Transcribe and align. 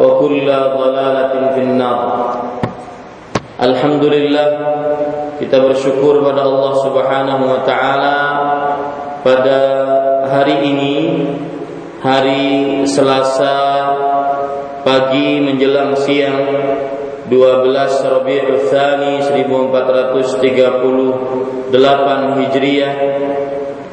وكل 0.00 0.48
ضلاله 0.78 1.32
في 1.54 1.60
النار 1.60 2.00
Alhamdulillah 3.62 4.48
kita 5.38 5.62
bersyukur 5.62 6.18
pada 6.18 6.42
Allah 6.42 6.72
Subhanahu 6.82 7.44
wa 7.46 7.62
taala 7.62 8.18
pada 9.22 9.58
hari 10.26 10.66
ini 10.66 10.94
hari 12.02 12.82
Selasa 12.90 13.86
pagi 14.82 15.38
menjelang 15.38 15.94
siang 15.94 16.42
12 17.30 18.02
Rabiul 18.02 18.66
Tsani 18.66 19.22
1438 19.30 21.70
Hijriah 22.42 22.94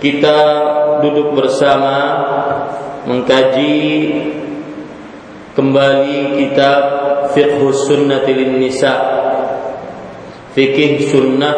kita 0.02 0.38
duduk 1.06 1.38
bersama 1.38 2.26
mengkaji 3.06 3.78
kembali 5.55 6.35
kitab 6.43 6.83
Fiqhus 7.31 7.87
Sunnatil 7.87 8.59
Nisa' 8.59 9.01
fikih 10.55 11.07
sunnah 11.11 11.57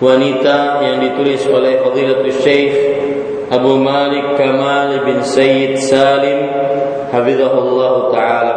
wanita 0.00 0.80
yang 0.84 0.96
ditulis 1.04 1.44
oleh 1.48 1.80
Fadilatul 1.84 2.32
Syekh 2.40 2.72
Abu 3.52 3.76
Malik 3.76 4.36
Kamal 4.40 5.04
bin 5.04 5.20
Sayyid 5.20 5.76
Salim 5.76 6.40
Hafizahullah 7.12 7.94
Ta'ala. 8.16 8.56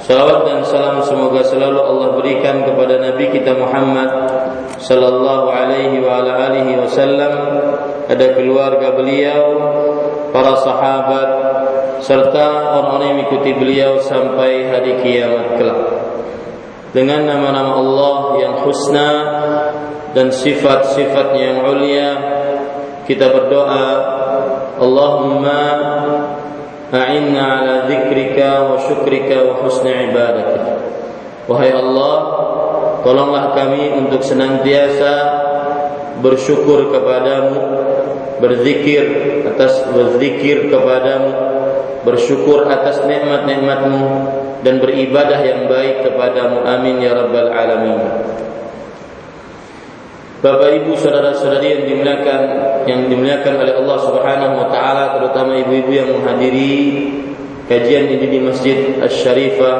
Salawat 0.00 0.48
dan 0.48 0.64
salam 0.64 1.04
semoga 1.04 1.44
selalu 1.44 1.76
Allah 1.76 2.08
berikan 2.16 2.64
kepada 2.64 2.98
Nabi 2.98 3.30
kita 3.36 3.52
Muhammad 3.52 4.10
Sallallahu 4.80 5.52
alaihi 5.52 6.00
wa 6.00 6.24
ala 6.24 6.50
alihi 6.50 6.72
wasallam. 6.80 7.32
Ada 8.10 8.34
keluarga 8.34 8.96
beliau 8.96 9.44
Para 10.30 10.54
sahabat 10.62 11.28
Serta 12.00 12.76
orang-orang 12.80 13.06
yang 13.06 13.18
mengikuti 13.20 13.50
beliau 13.52 13.92
Sampai 14.00 14.68
hari 14.72 15.04
kiamat 15.04 15.60
kelak. 15.60 15.82
Dengan 16.90 17.22
nama-nama 17.28 17.78
Allah 17.78 18.16
yang 18.42 18.54
husna 18.66 19.10
dan 20.10 20.34
sifat-sifatnya 20.34 21.54
yang 21.54 21.58
ulia 21.70 22.10
kita 23.06 23.30
berdoa 23.30 23.86
Allahumma 24.80 25.60
a'inna 26.90 27.42
ala 27.62 27.74
dzikrika 27.86 28.66
wa 28.66 28.82
syukrika 28.82 29.46
wa 29.46 29.54
husni 29.62 30.10
ibadatik. 30.10 30.66
Wahai 31.46 31.70
Allah 31.70 32.14
tolonglah 33.06 33.54
kami 33.54 33.94
untuk 33.94 34.26
senantiasa 34.26 35.12
bersyukur 36.18 36.90
kepadamu 36.90 37.58
berzikir 38.42 39.04
atas 39.46 39.84
berzikir 39.94 40.72
kepadamu 40.72 41.59
bersyukur 42.04 42.68
atas 42.68 43.04
nikmat-nikmatmu 43.04 44.04
dan 44.64 44.80
beribadah 44.80 45.40
yang 45.40 45.68
baik 45.68 46.04
kepadamu. 46.04 46.64
Amin 46.64 47.00
ya 47.00 47.16
rabbal 47.16 47.50
alamin. 47.52 48.00
Bapak 50.40 50.72
Ibu 50.72 50.96
saudara-saudari 50.96 51.68
yang 51.68 51.82
dimuliakan 51.84 52.42
yang 52.88 53.00
dimuliakan 53.12 53.60
oleh 53.60 53.76
Allah 53.76 53.98
Subhanahu 54.00 54.54
wa 54.56 54.66
taala 54.72 55.04
terutama 55.20 55.52
ibu-ibu 55.60 55.92
yang 55.92 56.08
menghadiri 56.16 56.72
kajian 57.68 58.08
ini 58.08 58.24
di 58.24 58.38
Masjid 58.40 58.96
Asy-Syarifah 59.04 59.76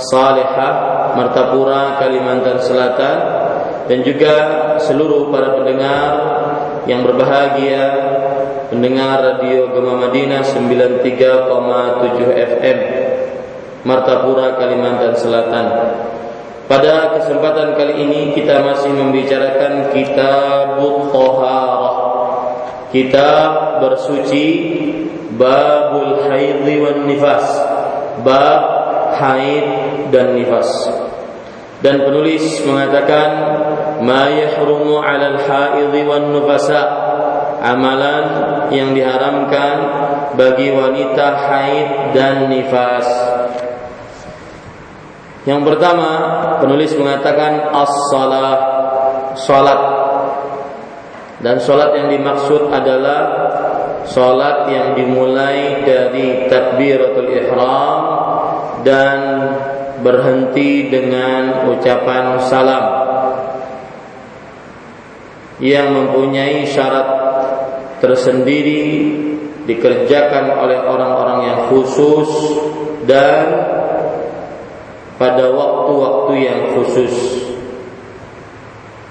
Salihah 0.00 0.72
Martapura 1.20 2.00
Kalimantan 2.00 2.64
Selatan 2.64 3.16
dan 3.92 3.98
juga 4.00 4.34
seluruh 4.80 5.28
para 5.28 5.52
pendengar 5.60 6.10
yang 6.88 7.04
berbahagia 7.04 8.09
pendengar 8.70 9.18
radio 9.18 9.74
Gema 9.74 9.98
Madinah 9.98 10.46
93,7 10.46 11.50
FM 12.30 12.78
Martapura, 13.82 14.54
Kalimantan 14.54 15.18
Selatan. 15.18 15.66
Pada 16.70 17.18
kesempatan 17.18 17.74
kali 17.74 17.98
ini 17.98 18.20
kita 18.30 18.62
masih 18.62 18.94
membicarakan 18.94 19.90
kitab 19.90 20.78
Toharah. 21.10 21.98
Kitab 22.94 23.82
bersuci 23.82 24.46
Babul 25.34 26.30
Haid 26.30 26.62
wan 26.62 27.10
Nifas. 27.10 27.46
Bab 28.22 28.62
haid 29.18 29.66
dan 30.14 30.38
nifas. 30.38 30.70
Dan 31.80 32.04
penulis 32.04 32.60
mengatakan 32.68 33.28
ma 34.04 34.28
yahrumu 34.28 35.00
'alal 35.00 35.40
haid 35.42 35.92
wan 36.06 36.30
nufasa. 36.30 37.09
Amalan 37.60 38.24
yang 38.72 38.96
diharamkan 38.96 39.76
bagi 40.32 40.72
wanita 40.72 41.26
haid 41.44 41.88
dan 42.16 42.48
nifas. 42.48 43.04
Yang 45.44 45.60
pertama, 45.72 46.10
penulis 46.60 46.92
mengatakan 46.96 47.72
as-salah, 47.72 48.56
salat. 49.36 49.80
Dan 51.40 51.56
salat 51.60 51.96
yang 51.96 52.08
dimaksud 52.12 52.68
adalah 52.68 53.20
salat 54.04 54.68
yang 54.68 54.92
dimulai 54.92 55.84
dari 55.84 56.48
takbiratul 56.48 57.28
ihram 57.32 58.00
dan 58.84 59.18
berhenti 60.00 60.88
dengan 60.88 61.68
ucapan 61.72 62.40
salam 62.44 62.84
yang 65.60 65.92
mempunyai 65.92 66.64
syarat 66.64 67.29
tersendiri 68.00 69.12
dikerjakan 69.68 70.56
oleh 70.56 70.78
orang-orang 70.82 71.38
yang 71.46 71.60
khusus 71.70 72.28
dan 73.04 73.46
pada 75.20 75.52
waktu-waktu 75.52 76.32
yang 76.40 76.60
khusus. 76.74 77.12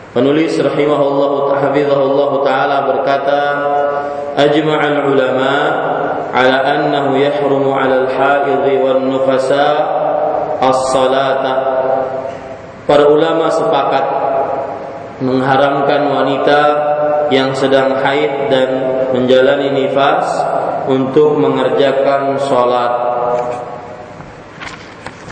Penulis 0.10 0.58
rahimahullah 0.58 1.62
hafizahullah 1.62 2.32
taala 2.42 2.78
berkata, 2.90 3.42
"Ajma'al 4.34 5.06
ulama 5.06 5.54
ala 6.34 6.56
annahu 6.66 7.14
yahrumu 7.14 7.78
'ala 7.78 8.10
al-haidh 8.10 8.66
wan 8.82 9.06
nufasa 9.06 9.70
as-salata." 10.66 11.54
Para 12.90 13.06
ulama 13.06 13.54
sepakat 13.54 14.06
mengharamkan 15.22 16.10
wanita 16.10 16.62
yang 17.30 17.54
sedang 17.58 17.98
haid 18.02 18.50
dan 18.50 18.70
menjalani 19.14 19.74
nifas 19.74 20.26
untuk 20.90 21.38
mengerjakan 21.38 22.38
sholat. 22.42 22.94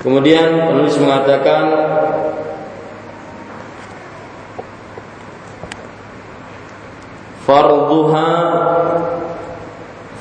Kemudian 0.01 0.71
penulis 0.71 0.95
mengatakan 1.01 1.63
farduha 7.43 8.31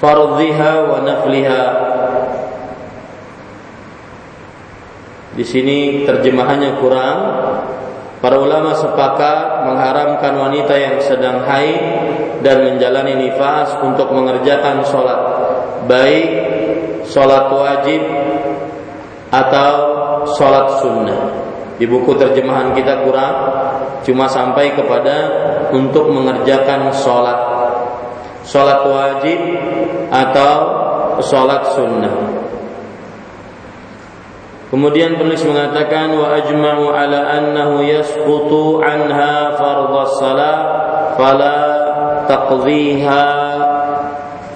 fardhiha 0.00 0.72
wa 0.90 0.98
nafliha 1.04 1.64
Di 5.36 5.44
sini 5.44 6.08
terjemahannya 6.08 6.80
kurang. 6.80 7.18
Para 8.16 8.40
ulama 8.40 8.72
sepakat 8.72 9.68
mengharamkan 9.68 10.32
wanita 10.40 10.72
yang 10.72 10.96
sedang 11.04 11.44
haid 11.44 11.80
dan 12.40 12.64
menjalani 12.64 13.12
nifas 13.28 13.76
untuk 13.84 14.08
mengerjakan 14.08 14.80
sholat, 14.88 15.20
baik 15.84 16.26
sholat 17.04 17.52
wajib 17.52 18.00
atau 19.28 19.72
sholat 20.32 20.80
sunnah. 20.80 21.20
Di 21.76 21.84
buku 21.84 22.16
terjemahan 22.16 22.72
kita 22.72 23.04
kurang, 23.04 23.36
cuma 24.00 24.24
sampai 24.32 24.72
kepada 24.72 25.16
untuk 25.76 26.08
mengerjakan 26.08 26.88
sholat. 26.96 27.36
Sholat 28.48 28.80
wajib 28.88 29.38
atau 30.08 30.52
sholat 31.20 31.62
sunnah 31.76 32.35
Kemudian 34.66 35.14
penulis 35.14 35.46
mengatakan 35.46 36.10
wa 36.18 36.34
ajma'u 36.42 36.90
ala 36.90 37.38
annahu 37.38 37.86
yasqutu 37.86 38.82
anha 38.82 39.54
fardhas 39.54 40.18
salat 40.18 40.60
fala 41.14 41.58
taqdhiha 42.26 43.24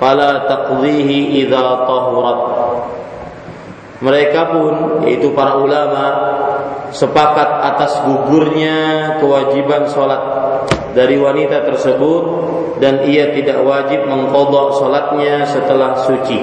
fala 0.02 0.50
taqdhihi 0.50 1.46
idza 1.46 1.86
tahurat. 1.86 2.40
Mereka 4.02 4.40
pun 4.50 4.72
yaitu 5.06 5.30
para 5.30 5.60
ulama 5.62 6.06
sepakat 6.90 7.50
atas 7.70 8.02
gugurnya 8.02 9.14
kewajiban 9.22 9.86
sholat 9.94 10.22
dari 10.90 11.22
wanita 11.22 11.70
tersebut 11.70 12.22
dan 12.82 13.06
ia 13.06 13.30
tidak 13.30 13.62
wajib 13.62 14.10
mengkodok 14.10 14.74
sholatnya 14.74 15.46
setelah 15.46 16.02
suci. 16.02 16.40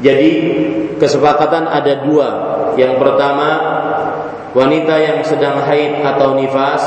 Jadi 0.00 0.32
kesepakatan 1.00 1.64
ada 1.64 2.04
dua. 2.04 2.28
Yang 2.76 3.00
pertama 3.00 3.48
wanita 4.52 4.94
yang 5.00 5.18
sedang 5.24 5.64
haid 5.64 6.04
atau 6.04 6.36
nifas 6.36 6.84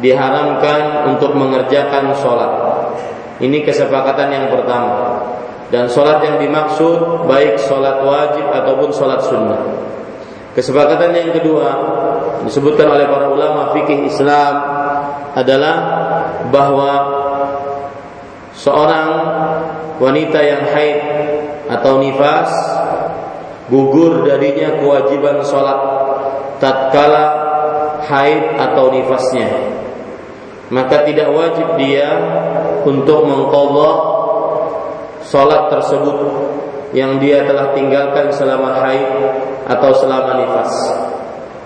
diharamkan 0.00 1.12
untuk 1.12 1.36
mengerjakan 1.36 2.14
sholat. 2.16 2.52
Ini 3.42 3.64
kesepakatan 3.66 4.28
yang 4.32 4.46
pertama. 4.48 5.20
Dan 5.70 5.86
sholat 5.86 6.22
yang 6.24 6.36
dimaksud 6.42 7.26
baik 7.30 7.60
sholat 7.62 8.02
wajib 8.02 8.46
ataupun 8.48 8.90
sholat 8.90 9.20
sunnah. 9.22 9.60
Kesepakatan 10.50 11.14
yang 11.14 11.30
kedua 11.30 11.68
disebutkan 12.42 12.90
oleh 12.90 13.06
para 13.06 13.30
ulama 13.30 13.70
fikih 13.70 14.10
Islam 14.10 14.54
adalah 15.38 15.76
bahwa 16.50 16.92
seorang 18.58 19.08
wanita 20.02 20.42
yang 20.42 20.66
haid 20.74 20.98
atau 21.70 22.02
nifas 22.02 22.50
gugur 23.70 24.26
darinya 24.26 24.76
kewajiban 24.82 25.40
sholat 25.46 25.78
tatkala 26.58 27.24
haid 28.04 28.58
atau 28.58 28.90
nifasnya 28.90 29.48
maka 30.70 31.02
tidak 31.02 31.30
wajib 31.34 31.78
dia 31.78 32.10
untuk 32.86 33.26
mengqadha 33.26 33.90
sholat 35.26 35.66
tersebut 35.70 36.18
yang 36.94 37.18
dia 37.22 37.46
telah 37.46 37.74
tinggalkan 37.74 38.30
selama 38.34 38.82
haid 38.82 39.10
atau 39.66 39.90
selama 39.94 40.42
nifas. 40.42 40.72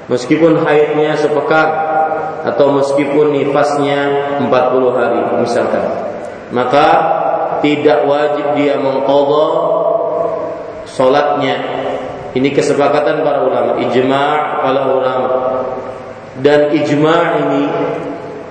Meskipun 0.09 0.61
haidnya 0.65 1.17
sepekan 1.17 1.69
atau 2.45 2.77
meskipun 2.77 3.33
nifasnya 3.33 4.01
40 4.45 4.53
hari 4.97 5.21
misalkan. 5.41 5.85
Maka 6.53 6.89
tidak 7.65 8.05
wajib 8.05 8.56
dia 8.56 8.77
mengqadha 8.81 9.47
salatnya. 10.89 11.84
Ini 12.35 12.49
kesepakatan 12.51 13.23
para 13.23 13.47
ulama, 13.47 13.79
ijma' 13.79 14.33
para 14.59 14.83
ulama. 14.91 15.31
Dan 16.43 16.75
ijma' 16.75 17.23
ini 17.47 17.63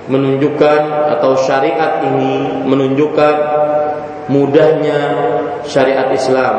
menunjukkan 0.08 0.80
atau 1.16 1.36
syariat 1.44 2.00
ini 2.04 2.64
menunjukkan 2.64 3.34
mudahnya 4.28 5.00
syariat 5.68 6.08
Islam 6.12 6.54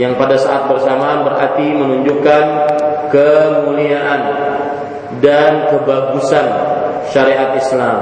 yang 0.00 0.16
pada 0.16 0.36
saat 0.40 0.64
bersamaan 0.68 1.24
berarti 1.24 1.76
menunjukkan 1.76 2.44
kemuliaan 3.12 4.20
dan 5.20 5.68
kebagusan 5.68 6.46
syariat 7.12 7.52
Islam 7.56 7.98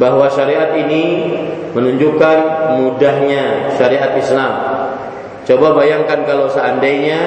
bahwa 0.00 0.26
syariat 0.32 0.74
ini 0.80 1.36
menunjukkan 1.76 2.38
mudahnya 2.80 3.76
syariat 3.76 4.16
Islam. 4.16 4.79
Coba 5.48 5.72
bayangkan 5.76 6.24
kalau 6.28 6.46
seandainya 6.52 7.20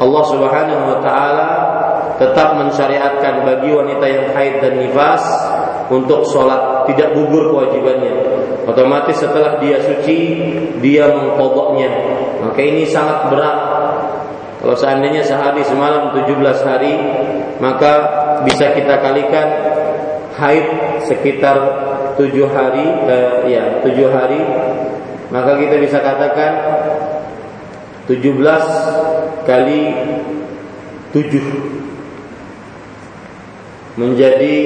Allah 0.00 0.24
Subhanahu 0.28 0.82
wa 0.96 0.98
taala 1.04 1.48
tetap 2.16 2.56
mensyariatkan 2.56 3.48
bagi 3.48 3.72
wanita 3.72 4.06
yang 4.08 4.26
haid 4.32 4.60
dan 4.60 4.76
nifas 4.80 5.24
untuk 5.92 6.24
sholat 6.28 6.88
tidak 6.88 7.16
gugur 7.16 7.52
kewajibannya. 7.52 8.12
Otomatis 8.64 9.16
setelah 9.20 9.56
dia 9.60 9.80
suci 9.80 10.40
dia 10.80 11.08
mengkodoknya. 11.12 11.90
Maka 12.44 12.60
ini 12.60 12.84
sangat 12.88 13.28
berat. 13.32 13.58
Kalau 14.60 14.76
seandainya 14.76 15.24
sehari 15.24 15.64
semalam 15.64 16.12
17 16.12 16.36
hari 16.68 16.94
maka 17.60 17.92
bisa 18.44 18.72
kita 18.76 19.00
kalikan 19.00 19.48
haid 20.36 20.64
sekitar 21.04 21.56
7 22.16 22.24
hari 22.52 22.84
eh, 23.08 23.32
ya 23.52 23.64
7 23.84 23.90
hari. 24.12 24.40
Maka 25.32 25.56
kita 25.56 25.76
bisa 25.80 25.98
katakan 26.04 26.52
17 28.10 29.46
kali 29.46 29.94
7 31.14 33.94
menjadi 33.94 34.58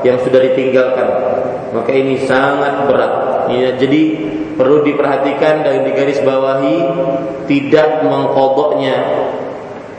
yang 0.03 0.19
sudah 0.23 0.39
ditinggalkan 0.51 1.07
maka 1.71 1.91
ini 1.91 2.23
sangat 2.25 2.87
berat. 2.87 3.13
Ya, 3.51 3.75
jadi 3.75 4.01
perlu 4.59 4.83
diperhatikan 4.83 5.63
dan 5.63 5.87
digaris 5.87 6.19
bawahi 6.23 6.83
tidak 7.47 8.03
mengkodoknya 8.03 8.97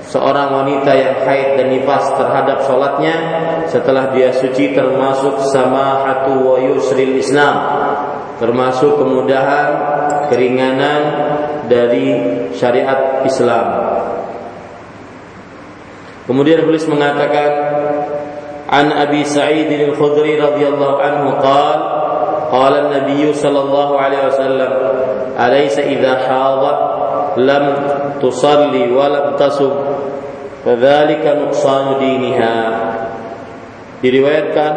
seorang 0.09 0.53
wanita 0.53 0.93
yang 0.97 1.17
haid 1.25 1.49
dan 1.61 1.69
nifas 1.73 2.13
terhadap 2.17 2.65
sholatnya 2.65 3.17
setelah 3.69 4.13
dia 4.17 4.33
suci 4.33 4.73
termasuk 4.73 5.45
sama 5.53 6.05
hatu 6.09 6.35
wa 6.45 6.57
yusril 6.61 7.21
Islam 7.21 7.57
termasuk 8.41 8.97
kemudahan 8.97 9.69
keringanan 10.33 11.03
dari 11.69 12.17
syariat 12.57 13.21
Islam 13.29 13.88
kemudian 16.28 16.64
tulis 16.64 16.86
mengatakan 16.88 17.52
عن 18.74 18.90
أبي 18.90 19.24
سعيد 19.24 19.70
الخدري 19.70 20.42
رضي 20.42 20.66
الله 20.68 20.94
عنه 21.02 21.24
قال 21.46 21.80
قال 22.52 22.74
النبي 22.74 23.34
صلى 23.34 23.60
الله 23.60 23.90
عليه 24.00 24.22
وسلم 24.28 24.72
أليس 25.40 25.80
إذا 25.80 26.14
حاض 26.26 26.64
لم 27.38 27.66
تصلي 28.22 28.92
ولم 28.92 29.36
تصم 29.38 29.74
فذلك 30.66 31.24
نقصان 31.42 31.86
دينها 32.00 32.56
diriwayatkan 34.04 34.74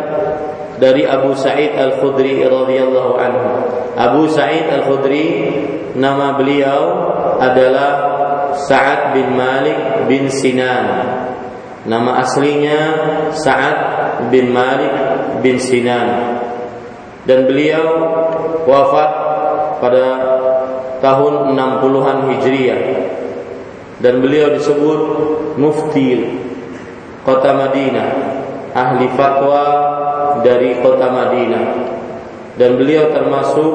dari 0.79 1.03
Abu 1.03 1.35
Sa'id 1.35 1.75
Al-Khudri 1.75 2.47
radhiyallahu 2.47 3.19
anhu. 3.19 3.51
Abu 3.99 4.31
Sa'id 4.31 4.71
Al-Khudri 4.71 5.51
nama 5.99 6.39
beliau 6.39 7.11
adalah 7.43 7.91
Sa'ad 8.55 9.19
bin 9.19 9.35
Malik 9.35 10.07
bin 10.07 10.31
Sinan. 10.31 10.87
Nama 11.82 12.22
aslinya 12.22 12.80
Sa'ad 13.34 13.78
bin 14.30 14.54
Malik 14.54 14.94
bin 15.42 15.58
Sinan. 15.58 16.38
Dan 17.26 17.50
beliau 17.50 17.86
wafat 18.70 19.12
pada 19.82 20.08
tahun 21.02 21.58
60-an 21.58 22.18
Hijriah. 22.30 22.82
Dan 24.02 24.22
beliau 24.22 24.54
disebut 24.54 25.02
mufti 25.62 26.18
kota 27.22 27.54
Madinah, 27.54 28.10
ahli 28.74 29.06
fatwa 29.14 29.66
dari 30.42 30.82
kota 30.82 31.10
Madinah. 31.10 31.66
Dan 32.58 32.78
beliau 32.78 33.10
termasuk 33.10 33.74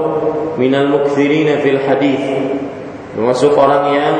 minal 0.59 0.91
mukthirina 0.91 1.59
fil 1.63 1.79
hadis. 1.83 2.23
Termasuk 3.15 3.55
orang 3.57 3.85
yang 3.95 4.15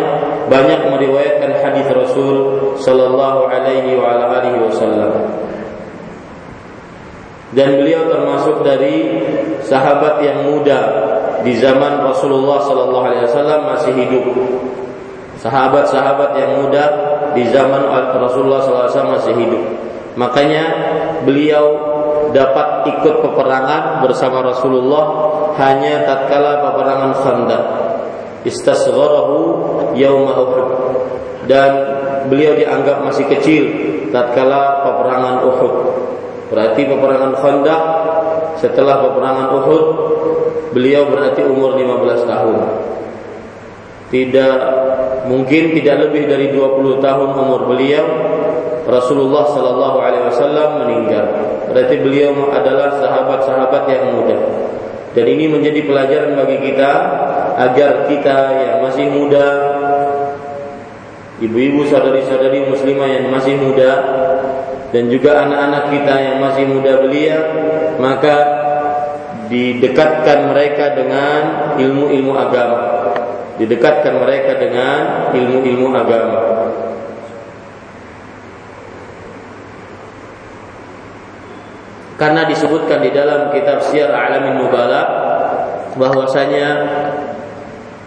banyak 0.47 0.81
meriwayatkan 0.91 1.53
hadis 1.63 1.87
Rasul 1.91 2.37
sallallahu 2.79 3.51
alaihi 3.51 3.99
wa 3.99 4.15
alihi 4.15 4.59
wasallam. 4.63 5.13
Dan 7.55 7.81
beliau 7.81 8.11
termasuk 8.11 8.67
dari 8.67 9.23
sahabat 9.65 10.21
yang 10.21 10.45
muda 10.51 10.81
di 11.47 11.57
zaman 11.57 12.03
Rasulullah 12.03 12.63
sallallahu 12.67 13.07
alaihi 13.07 13.25
wasallam 13.31 13.61
masih 13.71 13.93
hidup. 13.97 14.25
Sahabat-sahabat 15.37 16.33
yang 16.41 16.65
muda 16.65 16.85
di 17.37 17.45
zaman 17.53 17.87
Rasulullah 18.17 18.65
SAW 18.65 19.15
masih 19.21 19.37
hidup. 19.37 19.63
Makanya 20.17 20.65
beliau 21.29 21.77
dapat 22.33 22.89
ikut 22.89 23.21
peperangan 23.21 24.01
bersama 24.01 24.41
Rasulullah 24.41 25.05
hanya 25.61 26.09
tatkala 26.09 26.65
peperangan 26.65 27.13
Khandaq. 27.21 27.65
Istasgharahu 28.49 29.76
yauma 29.97 30.37
Uhud. 30.37 30.69
Dan 31.47 31.71
beliau 32.29 32.55
dianggap 32.59 33.07
masih 33.07 33.27
kecil 33.31 33.65
tatkala 34.11 34.85
peperangan 34.85 35.37
Uhud. 35.49 35.75
Berarti 36.47 36.87
peperangan 36.87 37.33
Khandaq 37.43 37.83
setelah 38.63 39.03
peperangan 39.03 39.49
Uhud 39.63 39.85
beliau 40.71 41.09
berarti 41.09 41.43
umur 41.43 41.75
15 41.75 42.31
tahun. 42.31 42.57
Tidak 44.07 44.57
mungkin 45.27 45.75
tidak 45.75 45.97
lebih 46.07 46.31
dari 46.31 46.55
20 46.55 47.03
tahun 47.03 47.29
umur 47.35 47.67
beliau 47.67 48.07
Rasulullah 48.87 49.51
sallallahu 49.51 49.99
alaihi 49.99 50.25
wasallam 50.31 50.87
meninggal. 50.87 51.27
Berarti 51.67 51.99
beliau 51.99 52.55
adalah 52.55 53.03
sahabat-sahabat 53.03 53.83
yang 53.91 54.15
muda. 54.15 54.39
Dan 55.11 55.27
ini 55.27 55.51
menjadi 55.51 55.83
pelajaran 55.83 56.39
bagi 56.39 56.71
kita 56.71 56.93
agar 57.57 58.07
kita 58.07 58.39
yang 58.63 58.77
masih 58.87 59.11
muda 59.11 59.76
ibu-ibu 61.43 61.85
saudari-saudari 61.89 62.69
muslimah 62.69 63.09
yang 63.09 63.27
masih 63.29 63.55
muda 63.61 63.93
dan 64.95 65.13
juga 65.13 65.45
anak-anak 65.45 65.85
kita 65.93 66.15
yang 66.17 66.37
masih 66.41 66.65
muda 66.69 66.93
belia 67.05 67.39
maka 68.01 68.37
didekatkan 69.47 70.51
mereka 70.51 70.97
dengan 70.97 71.41
ilmu-ilmu 71.79 72.33
agama 72.35 72.97
didekatkan 73.57 74.21
mereka 74.21 74.61
dengan 74.61 75.33
ilmu-ilmu 75.33 75.89
agama. 75.97 76.41
Karena 82.17 82.49
disebutkan 82.49 83.05
di 83.05 83.13
dalam 83.13 83.53
kitab 83.53 83.85
Syiar 83.85 84.09
Alamin 84.09 84.57
Nubala 84.57 85.03
bahwasanya 86.01 86.69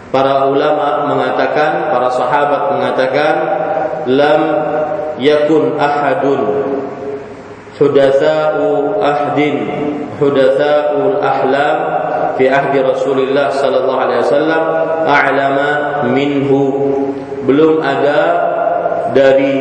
para 0.09 0.49
ulama 0.49 1.05
mengatakan, 1.09 1.93
para 1.93 2.09
sahabat 2.13 2.61
mengatakan 2.73 3.33
lam 4.09 4.41
yakun 5.21 5.77
ahadun 5.77 6.41
hudatsa'u 7.77 8.99
ahdin 8.99 9.55
hudatsa'ul 10.17 11.21
ahlam 11.23 11.77
fi 12.35 12.51
ahdi 12.51 12.83
Rasulullah 12.83 13.53
sallallahu 13.53 13.99
alaihi 13.99 14.21
wasallam 14.25 14.63
a'lama 15.05 15.69
minhu. 16.11 16.61
Belum 17.47 17.81
ada 17.81 18.19
dari 19.15 19.57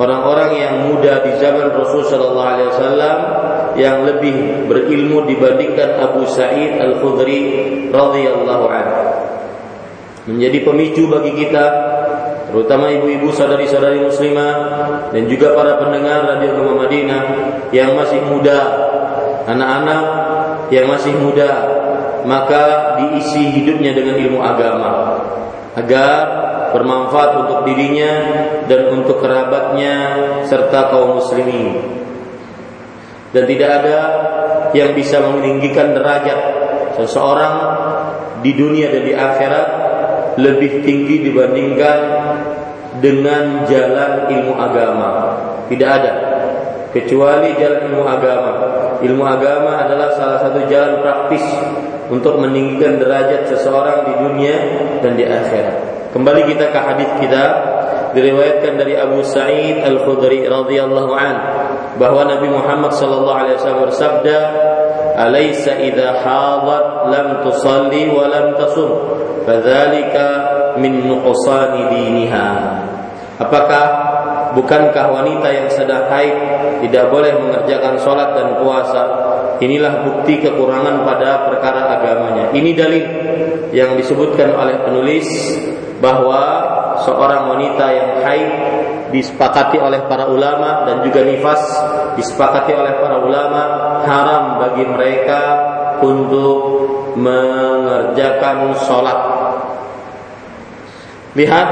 orang-orang 0.00 0.50
yang 0.58 0.74
muda 0.90 1.22
di 1.22 1.38
zaman 1.38 1.70
Rasul 1.70 2.02
sallallahu 2.08 2.50
alaihi 2.56 2.68
wasallam 2.72 3.16
yang 3.78 4.04
lebih 4.04 4.66
berilmu 4.66 5.24
dibandingkan 5.28 6.02
Abu 6.02 6.26
Sa'id 6.28 6.76
Al-Khudri 6.82 7.40
radhiyallahu 7.94 8.66
anhu 8.68 9.31
menjadi 10.28 10.58
pemicu 10.62 11.10
bagi 11.10 11.34
kita 11.34 11.64
terutama 12.52 12.92
ibu-ibu 12.92 13.32
saudari-saudari 13.32 14.04
muslimah 14.04 14.54
dan 15.10 15.22
juga 15.26 15.56
para 15.56 15.80
pendengar 15.80 16.28
radio 16.28 16.52
Gema 16.52 16.74
Madinah 16.84 17.22
yang 17.72 17.96
masih 17.96 18.20
muda 18.28 18.58
anak-anak 19.48 20.02
yang 20.68 20.86
masih 20.86 21.16
muda 21.16 21.50
maka 22.22 22.96
diisi 23.02 23.50
hidupnya 23.50 23.96
dengan 23.96 24.14
ilmu 24.20 24.38
agama 24.38 24.92
agar 25.74 26.24
bermanfaat 26.72 27.30
untuk 27.44 27.58
dirinya 27.68 28.12
dan 28.66 28.88
untuk 28.92 29.20
kerabatnya 29.20 29.94
serta 30.48 30.88
kaum 30.92 31.20
muslimin. 31.20 32.00
Dan 33.32 33.48
tidak 33.48 33.70
ada 33.80 33.98
yang 34.76 34.92
bisa 34.92 35.20
meninggikan 35.24 35.96
derajat 35.96 36.40
seseorang 37.00 37.54
di 38.44 38.52
dunia 38.52 38.92
dan 38.92 39.02
di 39.08 39.12
akhirat 39.16 39.68
lebih 40.38 40.84
tinggi 40.84 41.28
dibandingkan 41.28 41.98
dengan 43.00 43.64
jalan 43.68 44.28
ilmu 44.28 44.54
agama. 44.56 45.10
Tidak 45.68 45.88
ada 45.88 46.12
kecuali 46.92 47.56
jalan 47.56 47.80
ilmu 47.90 48.04
agama. 48.04 48.52
Ilmu 49.00 49.24
agama 49.24 49.82
adalah 49.82 50.14
salah 50.14 50.38
satu 50.44 50.68
jalan 50.68 51.00
praktis 51.00 51.42
untuk 52.12 52.38
meninggikan 52.38 53.00
derajat 53.00 53.48
seseorang 53.48 54.04
di 54.06 54.12
dunia 54.20 54.56
dan 55.00 55.16
di 55.16 55.24
akhirat. 55.24 55.76
Kembali 56.12 56.44
kita 56.44 56.68
ke 56.68 56.78
hadis 56.78 57.10
kita 57.24 57.44
diriwayatkan 58.12 58.76
dari 58.76 58.94
Abu 59.00 59.24
Sa'id 59.24 59.80
Al-Khudri 59.80 60.44
radhiyallahu 60.44 61.12
an 61.16 61.36
bahwa 61.96 62.28
Nabi 62.28 62.52
Muhammad 62.52 62.92
sallallahu 62.92 63.38
alaihi 63.40 63.56
wasallam 63.56 63.88
bersabda, 63.88 64.38
"Alaysa 65.14 65.76
idza 65.80 66.24
hadat 66.24 67.12
lam 67.12 67.26
tusalli 67.44 68.08
wa 68.12 68.28
lam 68.28 68.56
fadzalika 69.44 70.26
min 70.80 71.08
nuqsani 71.08 71.92
diniha." 71.92 72.48
Apakah 73.40 73.86
bukankah 74.54 75.06
wanita 75.10 75.48
yang 75.50 75.68
sedang 75.72 76.06
haid 76.12 76.36
tidak 76.84 77.10
boleh 77.10 77.32
mengerjakan 77.40 77.96
sholat 77.98 78.36
dan 78.36 78.48
puasa 78.60 79.04
Inilah 79.62 80.02
bukti 80.02 80.42
kekurangan 80.42 81.06
pada 81.06 81.46
perkara 81.46 81.94
agamanya. 81.94 82.50
Ini 82.50 82.70
dalil 82.74 83.04
yang 83.70 83.94
disebutkan 83.94 84.50
oleh 84.58 84.74
penulis 84.82 85.22
bahwa 86.02 86.42
seorang 87.04 87.50
wanita 87.50 87.86
yang 87.90 88.10
haid 88.24 88.50
disepakati 89.12 89.76
oleh 89.76 90.02
para 90.08 90.26
ulama 90.26 90.88
dan 90.88 91.04
juga 91.04 91.20
nifas 91.22 91.60
disepakati 92.16 92.72
oleh 92.72 92.96
para 92.98 93.20
ulama 93.20 93.62
haram 94.02 94.44
bagi 94.58 94.84
mereka 94.88 95.40
untuk 96.00 96.58
mengerjakan 97.14 98.72
sholat. 98.82 99.18
Lihat 101.36 101.68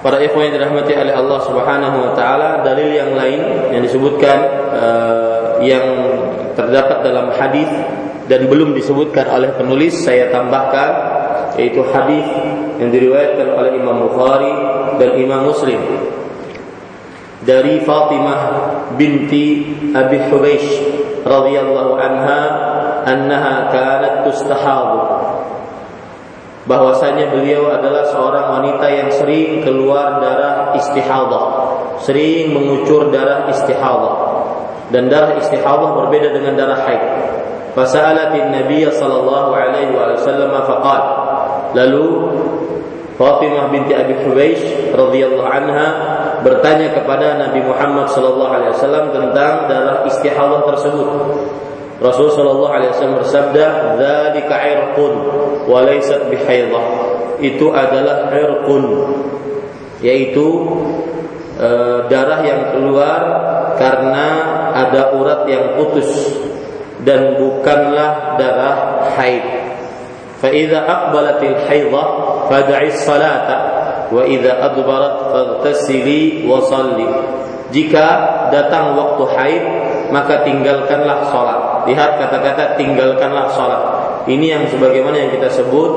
para 0.00 0.20
ikhwan 0.20 0.48
yang 0.48 0.54
dirahmati 0.60 0.92
oleh 0.96 1.14
Allah 1.16 1.40
Subhanahu 1.44 1.96
wa 2.08 2.12
taala 2.12 2.60
dalil 2.64 2.92
yang 2.92 3.12
lain 3.16 3.40
yang 3.72 3.82
disebutkan 3.84 4.38
uh, 4.72 5.58
yang 5.64 5.86
terdapat 6.56 7.04
dalam 7.04 7.32
hadis 7.36 7.68
dan 8.26 8.50
belum 8.50 8.74
disebutkan 8.74 9.28
oleh 9.30 9.54
penulis 9.54 10.02
saya 10.02 10.28
tambahkan 10.34 11.15
yaitu 11.56 11.82
hadis 11.92 12.24
yang 12.80 12.92
diriwayatkan 12.92 13.48
oleh 13.56 13.80
Imam 13.80 14.06
Bukhari 14.08 14.52
dan 15.00 15.16
Imam 15.16 15.48
Muslim 15.48 15.80
dari 17.44 17.80
Fatimah 17.84 18.40
binti 18.96 19.76
Abi 19.92 20.18
Hubeish 20.28 20.68
radhiyallahu 21.24 21.96
anha 21.96 22.40
annaha 23.04 23.72
kanat 23.72 24.14
tustahadu 24.28 25.00
bahwasanya 26.66 27.30
beliau 27.30 27.70
adalah 27.70 28.10
seorang 28.10 28.46
wanita 28.58 28.86
yang 28.90 29.08
sering 29.14 29.62
keluar 29.62 30.18
darah 30.18 30.74
istihadah 30.74 31.44
sering 32.02 32.52
mengucur 32.52 33.08
darah 33.08 33.48
istihadah 33.48 34.14
dan 34.90 35.10
darah 35.10 35.34
istihadah 35.38 35.98
berbeda 36.04 36.30
dengan 36.30 36.54
darah 36.54 36.86
haid. 36.86 37.02
Fasalatin 37.74 38.54
Nabi 38.54 38.86
sallallahu 38.88 39.50
alaihi 39.52 39.92
wasallam 39.92 40.54
faqal. 40.64 41.02
Lalu 41.76 42.04
Fatimah 43.16 43.72
binti 43.72 43.92
Abi 43.96 44.12
Huwais 44.24 44.60
radhiyallahu 44.92 45.48
anha 45.48 45.88
bertanya 46.44 46.92
kepada 46.92 47.40
Nabi 47.40 47.64
Muhammad 47.64 48.12
sallallahu 48.12 48.52
alaihi 48.52 48.72
wasallam 48.76 49.08
tentang 49.12 49.68
darah 49.68 50.04
istihadah 50.04 50.68
tersebut. 50.68 51.08
Rasul 51.96 52.28
sallallahu 52.28 52.72
alaihi 52.76 52.92
wasallam 52.92 53.24
bersabda, 53.24 53.64
"Dzalika 53.96 54.56
irqun 54.68 55.14
wa 55.64 55.80
laysat 55.80 56.28
bihaidah." 56.28 56.84
Itu 57.40 57.72
adalah 57.72 58.32
irqun 58.32 58.84
yaitu 60.04 60.48
e, 61.56 61.68
darah 62.12 62.40
yang 62.44 62.76
keluar 62.76 63.20
karena 63.80 64.28
ada 64.76 65.16
urat 65.16 65.48
yang 65.48 65.72
putus 65.80 66.36
dan 67.00 67.40
bukanlah 67.40 68.36
darah 68.36 69.08
haid. 69.16 69.65
Haidah 70.44 70.84
fad'i 72.48 72.88
salata 72.92 73.56
wa 74.12 74.22
idza 74.22 74.52
adbarat 74.62 75.32
faghtasili 75.32 76.46
wa 76.46 76.62
salli. 76.64 77.08
Jika 77.74 78.06
datang 78.54 78.94
waktu 78.94 79.22
haid 79.34 79.64
maka 80.14 80.46
tinggalkanlah 80.46 81.34
salat. 81.34 81.60
Lihat 81.90 82.10
kata-kata 82.22 82.78
tinggalkanlah 82.78 83.50
salat. 83.54 83.82
Ini 84.26 84.58
yang 84.58 84.64
sebagaimana 84.70 85.18
yang 85.18 85.30
kita 85.34 85.50
sebut 85.50 85.90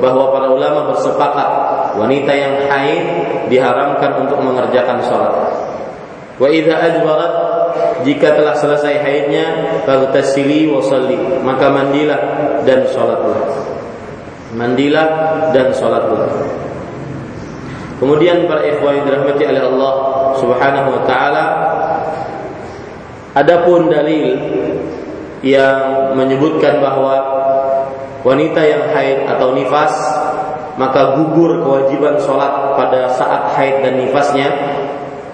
bahwa 0.00 0.32
para 0.32 0.52
ulama 0.52 0.92
bersepakat 0.92 1.48
wanita 1.96 2.32
yang 2.32 2.54
haid 2.68 3.04
diharamkan 3.48 4.24
untuk 4.24 4.40
mengerjakan 4.40 5.00
salat. 5.04 5.34
Wa 6.36 6.48
idza 6.50 6.76
ajbarat 6.76 7.32
jika 8.04 8.36
telah 8.36 8.54
selesai 8.58 9.00
haidnya 9.00 9.46
faghtasili 9.88 10.68
wa 10.68 10.82
salli 10.84 11.16
maka 11.40 11.72
mandilah 11.72 12.20
dan 12.68 12.84
salatlah. 12.90 13.74
Mandilah 14.54 15.08
dan 15.50 15.74
salatlah. 15.74 16.30
Kemudian 17.98 18.46
para 18.50 18.62
ikhwan 18.62 19.02
yang 19.02 19.06
dirahmati 19.06 19.42
oleh 19.46 19.62
Allah 19.62 19.92
Subhanahu 20.38 20.88
wa 20.94 21.02
taala 21.06 21.44
adapun 23.34 23.90
dalil 23.90 24.34
yang 25.42 26.14
menyebutkan 26.18 26.78
bahwa 26.78 27.16
wanita 28.24 28.60
yang 28.64 28.82
haid 28.94 29.28
atau 29.28 29.52
nifas 29.52 29.92
maka 30.74 31.14
gugur 31.14 31.62
kewajiban 31.62 32.18
sholat 32.18 32.74
pada 32.74 33.14
saat 33.14 33.54
haid 33.54 33.84
dan 33.84 33.94
nifasnya 34.00 34.48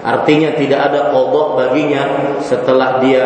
artinya 0.05 0.53
tidak 0.57 0.91
ada 0.91 1.13
kodok 1.13 1.61
baginya 1.61 2.35
setelah 2.41 3.01
dia 3.01 3.25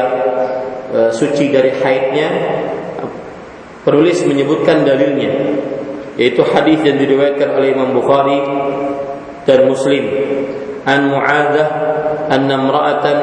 e, 0.90 0.98
suci 1.10 1.50
dari 1.50 1.74
haidnya 1.74 2.28
penulis 3.82 4.22
menyebutkan 4.26 4.82
dalilnya 4.82 5.32
yaitu 6.14 6.46
hadis 6.46 6.78
yang 6.86 6.98
diriwayatkan 6.98 7.48
oleh 7.58 7.74
Imam 7.74 7.90
Bukhari 7.94 8.38
dan 9.44 9.66
Muslim. 9.66 10.04
An 10.84 11.08
Mu'adzah 11.10 11.68
anna 12.28 12.54
imra'atan 12.60 13.18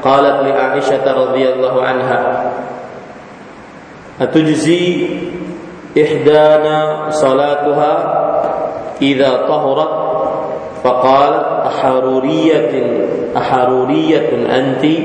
qalat 0.00 0.36
li 0.48 0.52
Aisyah 0.52 1.04
radhiyallahu 1.04 1.78
anha. 1.80 2.20
Atujzi 4.16 5.08
ihdana 5.92 7.08
salatuha 7.12 7.92
idza 8.96 9.44
tahurat 9.44 9.92
faqalat 10.80 11.46
aharuriyatin 11.68 12.86
aharuriyatin 13.36 14.48
anti. 14.48 14.96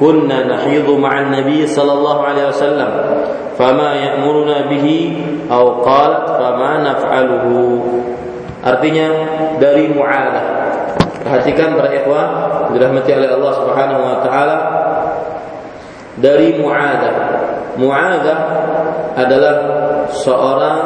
كنا 0.00 0.38
نحيض 0.46 0.90
مع 0.90 1.20
النبي 1.20 1.66
صلى 1.66 1.92
الله 1.92 2.22
عليه 2.22 2.48
وسلم 2.48 2.90
فما 3.58 3.94
يأمرنا 3.94 4.60
به 4.70 5.16
أو 5.52 5.82
قالت 5.82 6.28
فما 6.28 6.72
نفعله 6.82 7.44
Artinya 8.64 9.08
dari 9.60 9.92
mu'adah. 9.92 10.44
Perhatikan 11.20 11.76
para 11.76 11.92
ikhwan 11.92 12.28
dirahmati 12.72 13.12
oleh 13.12 13.28
Allah 13.36 13.52
Subhanahu 13.60 14.00
wa 14.00 14.16
taala 14.24 14.56
dari 16.16 16.56
mu'adah. 16.56 17.14
Mu'adah 17.76 18.38
adalah 19.20 19.54
seorang 20.16 20.80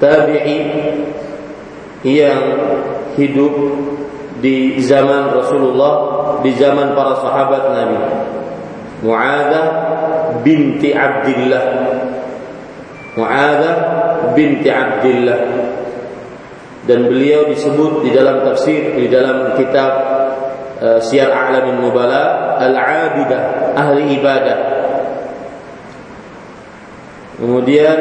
tabi'i 0.00 0.60
yang 2.08 2.40
hidup 3.15 3.53
di 4.41 4.81
zaman 4.81 5.31
Rasulullah, 5.31 5.93
di 6.41 6.51
zaman 6.57 6.97
para 6.97 7.13
sahabat 7.21 7.63
Nabi. 7.71 7.99
Mu'adzah 9.05 9.67
binti 10.41 10.93
Abdullah. 10.93 11.65
Mu'adzah 13.17 13.77
binti 14.33 14.69
Abdullah. 14.69 15.39
Dan 16.81 17.05
beliau 17.05 17.45
disebut 17.45 18.01
di 18.01 18.09
dalam 18.09 18.41
tafsir 18.41 18.97
di 18.97 19.05
dalam 19.05 19.53
kitab 19.53 19.91
uh, 20.81 20.97
Syiar 20.97 21.29
A'lamin 21.29 21.77
Mubala 21.77 22.57
al-abidah, 22.57 23.77
ahli 23.77 24.17
ibadah. 24.17 24.59
Kemudian 27.37 27.99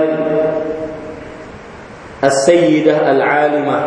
As-Sayyidah 2.21 3.09
Al-Alimah 3.17 3.83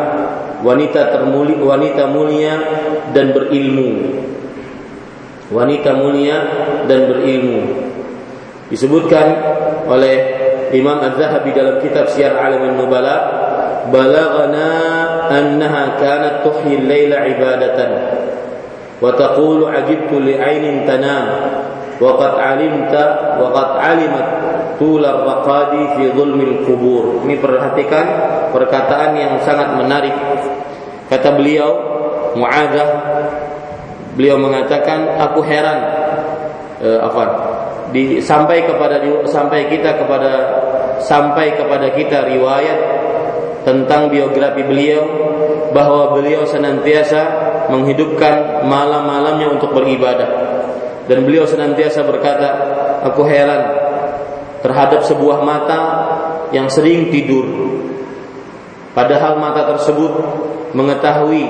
Wanita 0.64 1.12
termulia 1.12 1.60
Wanita 1.60 2.08
mulia 2.08 2.54
dan 3.12 3.36
berilmu 3.36 4.16
Wanita 5.52 5.92
mulia 5.92 6.36
dan 6.88 7.00
berilmu 7.12 7.60
Disebutkan 8.72 9.26
oleh 9.84 10.16
Imam 10.72 10.98
Az-Zahabi 11.04 11.52
dalam 11.52 11.76
kitab 11.84 12.08
Syiar 12.08 12.40
Alam 12.40 12.80
Nubala 12.80 13.16
Balagana 13.92 14.72
annaha 15.28 16.00
kanat 16.00 16.34
tuhyi 16.40 16.80
al-laila 16.80 17.28
ibadatan 17.28 17.90
wa 19.02 19.12
taqulu 19.12 19.68
ajibtu 19.68 20.16
li'ainin 20.16 20.88
tanam 20.88 21.26
wa 22.00 22.10
qad 22.16 22.32
alimta 22.40 23.36
wa 23.36 23.52
qad 23.52 23.70
alimat 23.76 24.26
tular 24.78 25.22
raqadi 25.22 25.82
fi 25.94 26.04
zulmil 26.14 26.66
kubur. 26.66 27.22
Ini 27.26 27.38
perhatikan 27.38 28.06
perkataan 28.50 29.14
yang 29.14 29.38
sangat 29.42 29.78
menarik. 29.78 30.14
Kata 31.14 31.30
beliau 31.38 31.70
Muadzah 32.34 32.90
beliau 34.18 34.38
mengatakan 34.38 35.18
aku 35.22 35.42
heran 35.46 35.78
eh, 36.82 36.98
apa 36.98 37.22
di 37.94 38.18
sampai 38.18 38.66
kepada 38.66 38.98
sampai 39.26 39.70
kita 39.70 39.94
kepada 40.02 40.32
sampai 40.98 41.54
kepada 41.54 41.94
kita 41.94 42.26
riwayat 42.26 42.78
tentang 43.62 44.10
biografi 44.10 44.66
beliau 44.66 45.02
bahwa 45.70 46.14
beliau 46.14 46.46
senantiasa 46.46 47.22
menghidupkan 47.70 48.66
malam-malamnya 48.66 49.50
untuk 49.50 49.74
beribadah 49.74 50.30
dan 51.06 51.18
beliau 51.26 51.46
senantiasa 51.46 52.02
berkata 52.06 52.48
aku 53.06 53.22
heran 53.26 53.62
terhadap 54.64 55.04
sebuah 55.04 55.44
mata 55.44 55.80
yang 56.56 56.72
sering 56.72 57.12
tidur. 57.12 57.44
Padahal 58.96 59.36
mata 59.36 59.74
tersebut 59.74 60.12
mengetahui 60.74 61.46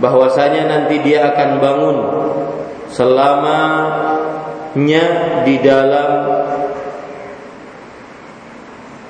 bahwasanya 0.00 0.66
nanti 0.66 0.98
dia 1.04 1.28
akan 1.30 1.50
bangun 1.60 1.96
selamanya 2.90 4.24
di 5.44 5.54
dalam 5.60 6.10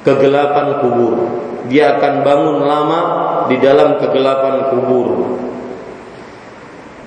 kegelapan 0.03 0.67
kubur. 0.83 1.15
Dia 1.71 1.97
akan 1.97 2.15
bangun 2.27 2.59
lama 2.67 3.01
di 3.47 3.57
dalam 3.63 4.03
kegelapan 4.03 4.75
kubur. 4.75 5.09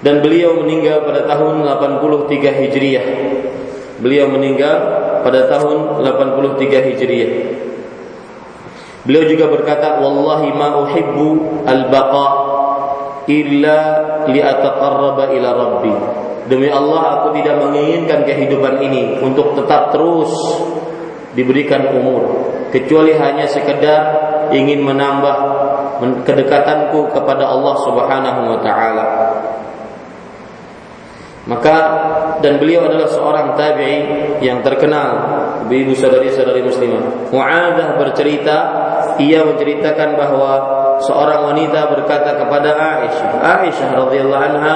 Dan 0.03 0.19
beliau 0.19 0.59
meninggal 0.63 1.07
pada 1.07 1.27
tahun 1.27 1.63
83 1.63 2.59
Hijriah. 2.59 3.07
Beliau 4.03 4.27
meninggal 4.27 4.75
pada 5.23 5.47
tahun 5.47 6.03
83 6.03 6.87
Hijriah. 6.91 7.31
Beliau 9.03 9.27
juga 9.27 9.51
berkata, 9.51 9.99
"Wallahi 9.99 10.55
ma 10.55 10.79
uhibbu 10.87 11.27
al-baqa 11.67 12.27
illa 13.27 13.77
li'ataqarraba 14.31 15.31
ila 15.35 15.49
rabbi." 15.51 15.95
Demi 16.47 16.67
Allah 16.67 17.19
aku 17.19 17.35
tidak 17.39 17.55
menginginkan 17.59 18.27
kehidupan 18.27 18.79
ini 18.83 19.19
untuk 19.23 19.55
tetap 19.55 19.95
terus 19.95 20.31
diberikan 21.35 21.87
umur 21.95 22.51
kecuali 22.73 23.15
hanya 23.15 23.47
sekedar 23.47 24.01
ingin 24.51 24.83
menambah 24.83 25.35
kedekatanku 26.25 27.15
kepada 27.15 27.47
Allah 27.47 27.75
Subhanahu 27.85 28.41
wa 28.55 28.59
taala. 28.59 29.05
Maka 31.43 31.75
dan 32.39 32.55
beliau 32.55 32.87
adalah 32.87 33.07
seorang 33.11 33.59
tabi'i 33.59 33.99
yang 34.39 34.63
terkenal 34.63 35.43
ibu 35.67 35.91
saudari-saudari 35.97 36.61
muslimah. 36.63 37.33
Mu'adzah 37.33 37.97
bercerita, 37.97 38.57
ia 39.19 39.41
menceritakan 39.43 40.15
bahwa 40.15 40.51
seorang 41.01 41.51
wanita 41.53 41.89
berkata 41.91 42.37
kepada 42.37 42.77
Aisyah, 42.77 43.31
Aisyah 43.41 43.89
radhiyallahu 43.91 44.43
anha 44.43 44.75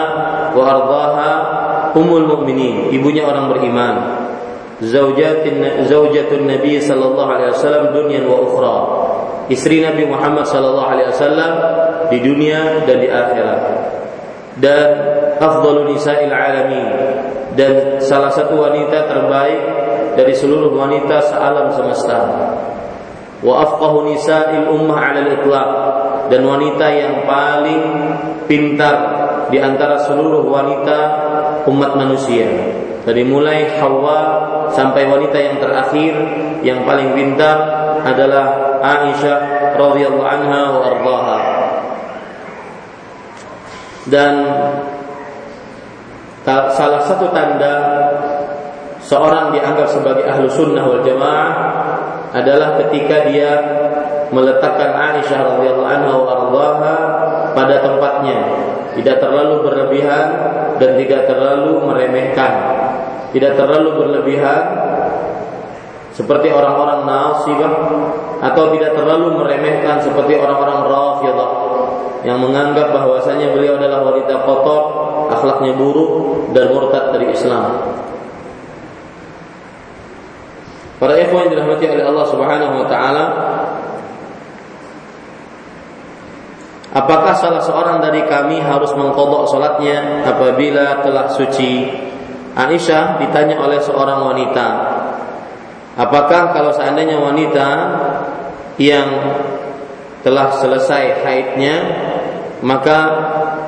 wa 0.57 0.63
ardhaha 0.65 1.31
ummul 1.93 2.25
mukminin, 2.25 2.91
ibunya 2.91 3.23
orang 3.23 3.53
beriman. 3.53 3.95
Zaujatin 4.77 5.89
zaujatun 5.89 6.45
Nabi 6.45 6.77
sallallahu 6.77 7.29
alaihi 7.33 7.49
wasallam 7.49 7.97
dunia 7.97 8.21
wa 8.29 8.37
ukhra. 8.45 8.77
Istri 9.49 9.81
Nabi 9.81 10.05
Muhammad 10.05 10.45
sallallahu 10.45 10.85
alaihi 10.85 11.09
wasallam 11.09 11.51
di 12.13 12.21
dunia 12.21 12.85
dan 12.85 12.97
di 13.01 13.09
akhirat. 13.09 13.61
Dan 14.57 14.87
afdhalu 15.37 15.93
nisa'il 15.93 16.33
alamin. 16.33 16.87
Dan 17.57 17.97
salah 17.97 18.29
satu 18.29 18.53
wanita 18.53 19.09
terbaik 19.09 19.61
dari 20.13 20.33
seluruh 20.33 20.73
wanita 20.73 21.21
sealam 21.25 21.73
semesta. 21.73 22.19
Wa 23.41 23.53
afqahu 23.65 24.13
nisa'il 24.13 24.69
ummah 24.69 24.97
'ala 24.97 25.19
al-itlaq 25.25 25.71
dan 26.29 26.41
wanita 26.45 26.85
yang 26.89 27.15
paling 27.25 27.83
pintar 28.49 28.97
di 29.49 29.57
antara 29.61 30.01
seluruh 30.05 30.45
wanita 30.45 30.99
umat 31.69 31.97
manusia. 31.97 32.49
Dari 33.07 33.23
mulai 33.23 33.79
Hawa 33.79 34.19
sampai 34.75 35.07
wanita 35.07 35.37
yang 35.39 35.57
terakhir 35.63 36.13
yang 36.59 36.83
paling 36.83 37.15
pintar 37.15 37.55
adalah 38.03 38.77
Aisyah 38.83 39.37
radhiyallahu 39.79 40.27
anha 40.27 40.61
wa 40.75 40.81
ardhaha 40.83 41.56
dan 44.07 44.33
salah 46.47 47.03
satu 47.03 47.27
tanda 47.35 47.75
seorang 49.03 49.51
dianggap 49.51 49.87
sebagai 49.91 50.23
ahlu 50.27 50.47
sunnah 50.47 50.83
wal 50.87 51.03
jamaah 51.03 51.51
adalah 52.31 52.79
ketika 52.85 53.27
dia 53.27 53.51
meletakkan 54.31 54.91
Aisyah 54.91 55.39
radhiyallahu 55.55 55.87
anha 55.87 56.95
pada 57.55 57.75
tempatnya. 57.83 58.39
Tidak 58.97 59.17
terlalu 59.21 59.61
berlebihan 59.61 60.25
dan 60.81 60.97
tidak 60.97 61.29
terlalu 61.29 61.85
meremehkan. 61.85 62.51
Tidak 63.31 63.53
terlalu 63.53 63.89
berlebihan 64.01 64.61
seperti 66.17 66.49
orang-orang 66.49 67.05
nasibah 67.05 67.73
atau 68.41 68.73
tidak 68.73 68.97
terlalu 68.97 69.37
meremehkan 69.37 70.01
seperti 70.01 70.33
orang-orang 70.33 70.81
rafidah 70.89 71.66
yang 72.25 72.41
menganggap 72.41 72.93
bahwasanya 72.93 73.53
beliau 73.53 73.77
adalah 73.77 74.01
wanita 74.07 74.45
kotor, 74.45 74.81
akhlaknya 75.29 75.77
buruk 75.77 76.11
dan 76.55 76.73
murtad 76.73 77.13
dari 77.13 77.33
Islam. 77.33 77.93
Para 80.97 81.13
ikhwan 81.21 81.45
yang 81.45 81.51
dirahmati 81.53 81.85
oleh 81.93 82.05
Allah 82.09 82.25
Subhanahu 82.25 82.73
wa 82.81 82.87
taala, 82.89 83.25
Apakah 86.97 87.37
salah 87.37 87.61
seorang 87.61 88.01
dari 88.01 88.25
kami 88.25 88.57
harus 88.57 88.89
mengkodok 88.97 89.45
solatnya 89.45 90.25
apabila 90.25 91.05
telah 91.05 91.29
suci? 91.29 91.85
Aisyah 92.57 93.21
ditanya 93.21 93.61
oleh 93.61 93.77
seorang 93.77 94.25
wanita. 94.25 94.67
Apakah 95.93 96.57
kalau 96.57 96.73
seandainya 96.73 97.21
wanita 97.21 97.69
yang 98.81 99.07
telah 100.25 100.57
selesai 100.57 101.25
haidnya 101.25 101.75
maka 102.65 102.99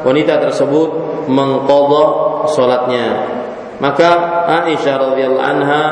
wanita 0.01 0.41
tersebut 0.49 0.89
mengkodok 1.29 2.09
solatnya 2.53 3.37
maka 3.79 4.43
Aisyah 4.65 4.95
radhiyallahu 4.97 5.45
anha 5.45 5.83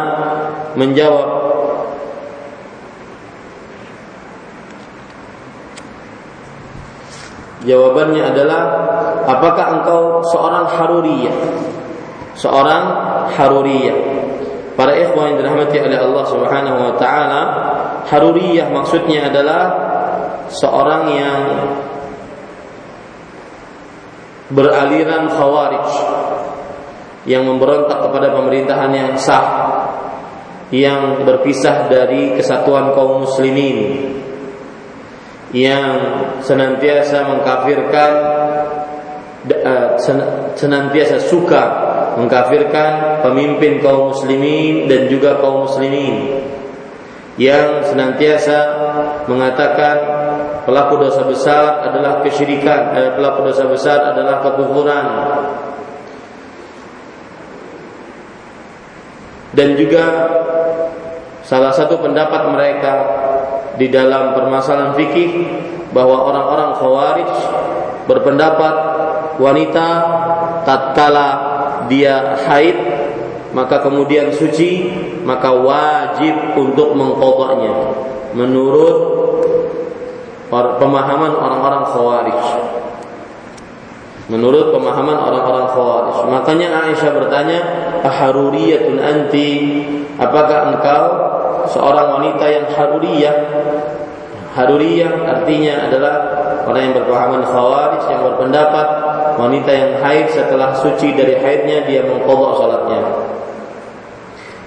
menjawab 0.76 1.38
Jawabannya 7.68 8.24
adalah 8.32 8.62
apakah 9.28 9.66
engkau 9.76 10.24
seorang 10.32 10.72
haruriyah? 10.72 11.36
Seorang 12.40 12.84
haruriyah. 13.36 13.98
Para 14.80 14.96
ikhwan 14.96 15.36
yang 15.36 15.38
dirahmati 15.44 15.76
oleh 15.84 16.00
Allah 16.00 16.24
Subhanahu 16.32 16.80
wa 16.80 16.94
taala, 16.96 17.42
haruriyah 18.08 18.72
maksudnya 18.72 19.28
adalah 19.28 19.87
seorang 20.50 21.04
yang 21.12 21.42
beraliran 24.52 25.28
khawarij 25.28 25.90
yang 27.28 27.44
memberontak 27.44 28.00
kepada 28.08 28.32
pemerintahan 28.32 28.92
yang 28.96 29.12
sah 29.20 29.48
yang 30.72 31.24
berpisah 31.24 31.92
dari 31.92 32.36
kesatuan 32.36 32.96
kaum 32.96 33.28
muslimin 33.28 34.08
yang 35.56 35.96
senantiasa 36.44 37.24
mengkafirkan 37.28 38.12
eh, 39.48 39.90
senantiasa 40.56 41.24
suka 41.24 41.64
mengkafirkan 42.20 43.24
pemimpin 43.24 43.80
kaum 43.80 44.12
muslimin 44.12 44.92
dan 44.92 45.08
juga 45.08 45.40
kaum 45.40 45.68
muslimin 45.68 46.44
yang 47.38 47.86
senantiasa 47.86 48.58
mengatakan 49.30 49.96
pelaku 50.68 51.00
dosa 51.00 51.24
besar 51.24 51.88
adalah 51.88 52.20
kesyirikan, 52.20 52.92
eh, 52.92 53.10
pelaku 53.16 53.48
dosa 53.48 53.64
besar 53.72 54.12
adalah 54.12 54.44
kekufuran. 54.44 55.06
Dan 59.56 59.80
juga 59.80 60.06
salah 61.48 61.72
satu 61.72 62.04
pendapat 62.04 62.52
mereka 62.52 62.94
di 63.80 63.88
dalam 63.88 64.36
permasalahan 64.36 64.92
fikih 65.00 65.32
bahwa 65.96 66.28
orang-orang 66.28 66.76
khawarij 66.76 67.32
berpendapat 68.12 68.76
wanita 69.40 69.88
tatkala 70.68 71.30
dia 71.88 72.36
haid 72.44 72.76
maka 73.56 73.80
kemudian 73.80 74.36
suci 74.36 74.92
maka 75.24 75.56
wajib 75.56 76.36
untuk 76.60 76.92
mengkodoknya 76.94 77.74
menurut 78.36 79.27
pemahaman 80.52 81.32
orang-orang 81.36 81.84
khawarij. 81.92 82.44
Menurut 84.28 84.76
pemahaman 84.76 85.16
orang-orang 85.16 85.68
khawarij. 85.72 86.18
Makanya 86.28 86.68
Aisyah 86.88 87.12
bertanya 87.16 87.60
aharuriyatun 88.04 89.00
anti? 89.00 89.52
Apakah 90.20 90.76
engkau 90.76 91.04
seorang 91.72 92.20
wanita 92.20 92.46
yang 92.48 92.66
haruriyah? 92.72 93.36
Haruriyah 94.56 95.12
artinya 95.38 95.86
adalah 95.86 96.16
orang 96.66 96.82
yang 96.92 96.96
berpahaman 96.98 97.44
khawarij 97.46 98.04
yang 98.10 98.22
berpendapat 98.26 98.88
wanita 99.38 99.72
yang 99.72 99.92
haid 100.02 100.28
setelah 100.34 100.74
suci 100.82 101.14
dari 101.14 101.38
haidnya 101.38 101.86
dia 101.86 102.04
mengkodok 102.04 102.58
salatnya. 102.58 103.02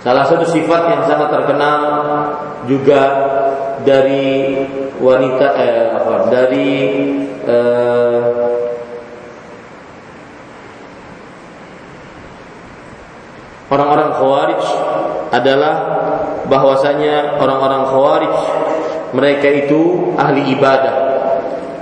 Salah 0.00 0.24
satu 0.24 0.48
sifat 0.48 0.82
yang 0.88 1.02
sangat 1.04 1.28
terkenal 1.28 1.80
juga 2.64 3.00
dari 3.86 4.56
wanita 5.00 5.46
eh, 5.56 5.86
apa 5.96 6.14
dari 6.28 6.70
eh, 7.46 8.50
orang-orang 13.70 14.10
khawarij 14.18 14.64
adalah 15.30 15.74
bahwasanya 16.50 17.38
orang-orang 17.38 17.82
khawarij 17.88 18.36
mereka 19.14 19.48
itu 19.48 20.12
ahli 20.18 20.54
ibadah 20.54 21.10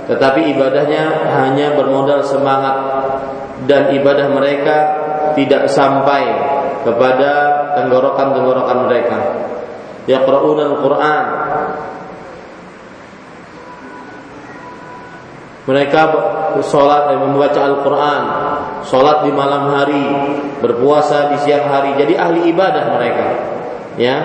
tetapi 0.09 0.57
ibadahnya 0.57 1.29
hanya 1.37 1.77
bermodal 1.77 2.25
semangat 2.25 2.75
dan 3.69 3.93
ibadah 3.93 4.25
mereka 4.33 4.77
tidak 5.37 5.69
sampai 5.69 6.25
kepada 6.81 7.31
tenggorokan-tenggorokan 7.77 8.77
mereka. 8.89 9.17
Yaqra'una 10.09 10.63
al-Qur'an. 10.73 11.25
Mereka 15.69 16.01
sholat 16.65 17.13
dan 17.13 17.29
membaca 17.29 17.61
Al-Quran 17.61 18.23
Sholat 18.89 19.29
di 19.29 19.31
malam 19.31 19.69
hari 19.69 20.05
Berpuasa 20.65 21.29
di 21.29 21.37
siang 21.45 21.69
hari 21.69 21.93
Jadi 21.93 22.17
ahli 22.17 22.49
ibadah 22.49 22.89
mereka 22.97 23.25
Ya 24.01 24.17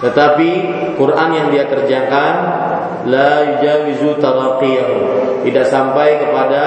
Tetapi 0.00 0.50
Quran 0.96 1.28
yang 1.36 1.48
dia 1.52 1.68
kerjakan 1.68 2.34
La 3.04 3.52
yujawizu 3.52 4.16
Tidak 5.44 5.66
sampai 5.68 6.24
kepada 6.24 6.64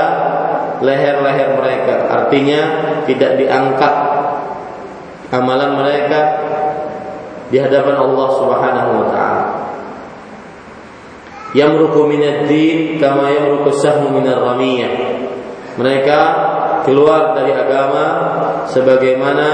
leher-leher 0.84 1.60
mereka. 1.60 1.96
Artinya 2.08 2.62
tidak 3.04 3.40
diangkat 3.40 3.94
amalan 5.30 5.78
mereka 5.78 6.22
di 7.54 7.58
hadapan 7.60 7.96
Allah 8.00 8.30
Subhanahu 8.40 8.92
wa 9.04 9.08
taala. 9.12 9.46
Yamruku 11.50 12.06
minad 12.06 12.46
din 12.46 13.02
kama 13.02 13.34
yamruku 13.34 13.74
sahmu 13.74 14.14
minar 14.14 14.38
ramiyah. 14.38 14.94
Mereka 15.82 16.20
keluar 16.86 17.34
dari 17.34 17.56
agama 17.56 18.06
sebagaimana 18.70 19.48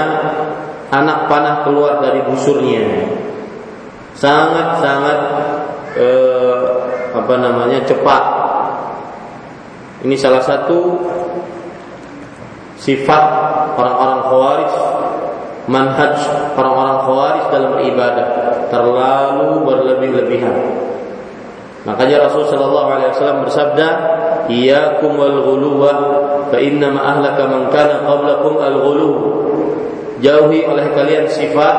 anak 0.91 1.31
panah 1.31 1.63
keluar 1.63 2.03
dari 2.03 2.19
busurnya. 2.27 2.83
Sangat-sangat 4.15 5.19
eh, 5.95 6.63
apa 7.15 7.35
namanya 7.39 7.83
cepat 7.87 8.23
ini 10.05 10.13
salah 10.13 10.43
satu 10.45 11.01
sifat 12.77 13.23
orang-orang 13.73 14.21
khawarij, 14.29 14.73
manhaj 15.65 16.15
orang-orang 16.53 16.97
khawarij 17.09 17.45
dalam 17.49 17.69
beribadah 17.79 18.27
terlalu 18.69 19.65
berlebih-lebihan. 19.65 20.57
Makanya 21.85 22.25
Rasul 22.25 22.49
Shallallahu 22.49 22.89
Alaihi 22.89 23.09
Wasallam 23.13 23.39
bersabda, 23.45 23.87
iyyakum 24.49 25.21
wal 25.21 25.37
ghuluwa 25.45 25.91
fa 26.49 26.57
inna 26.57 26.89
ma 26.89 27.13
ahlaka 27.13 27.45
man 27.45 27.69
kana 27.69 28.01
qablakum 28.01 28.57
al 28.57 28.75
ghulu 28.81 29.11
jauhi 30.17 30.65
oleh 30.65 30.89
kalian 30.97 31.29
sifat 31.29 31.75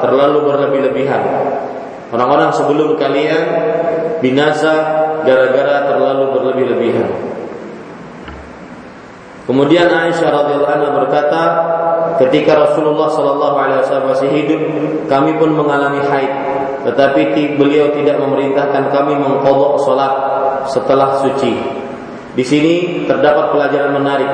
terlalu 0.00 0.48
berlebih-lebihan. 0.48 1.22
Orang-orang 2.10 2.50
sebelum 2.56 2.96
kalian 2.96 3.44
binasa 4.24 4.74
gara-gara 5.22 5.92
terlalu 5.92 6.24
berlebih-lebihan. 6.40 7.08
Kemudian 9.44 9.90
Aisyah 9.90 10.30
radhiyallahu 10.30 10.74
anha 10.78 10.90
berkata, 10.94 11.42
ketika 12.22 12.54
Rasulullah 12.54 13.10
sallallahu 13.10 13.56
alaihi 13.58 13.78
wasallam 13.82 14.06
masih 14.14 14.30
hidup, 14.30 14.60
kami 15.10 15.34
pun 15.42 15.50
mengalami 15.58 15.98
haid, 16.06 16.32
tetapi 16.86 17.56
beliau 17.60 17.92
tidak 17.92 18.16
memerintahkan 18.16 18.88
kami 18.88 19.14
mengqadha 19.20 19.68
salat 19.84 20.14
setelah 20.68 21.20
suci. 21.20 21.54
Di 22.36 22.44
sini 22.46 23.04
terdapat 23.04 23.52
pelajaran 23.52 23.92
menarik 24.00 24.30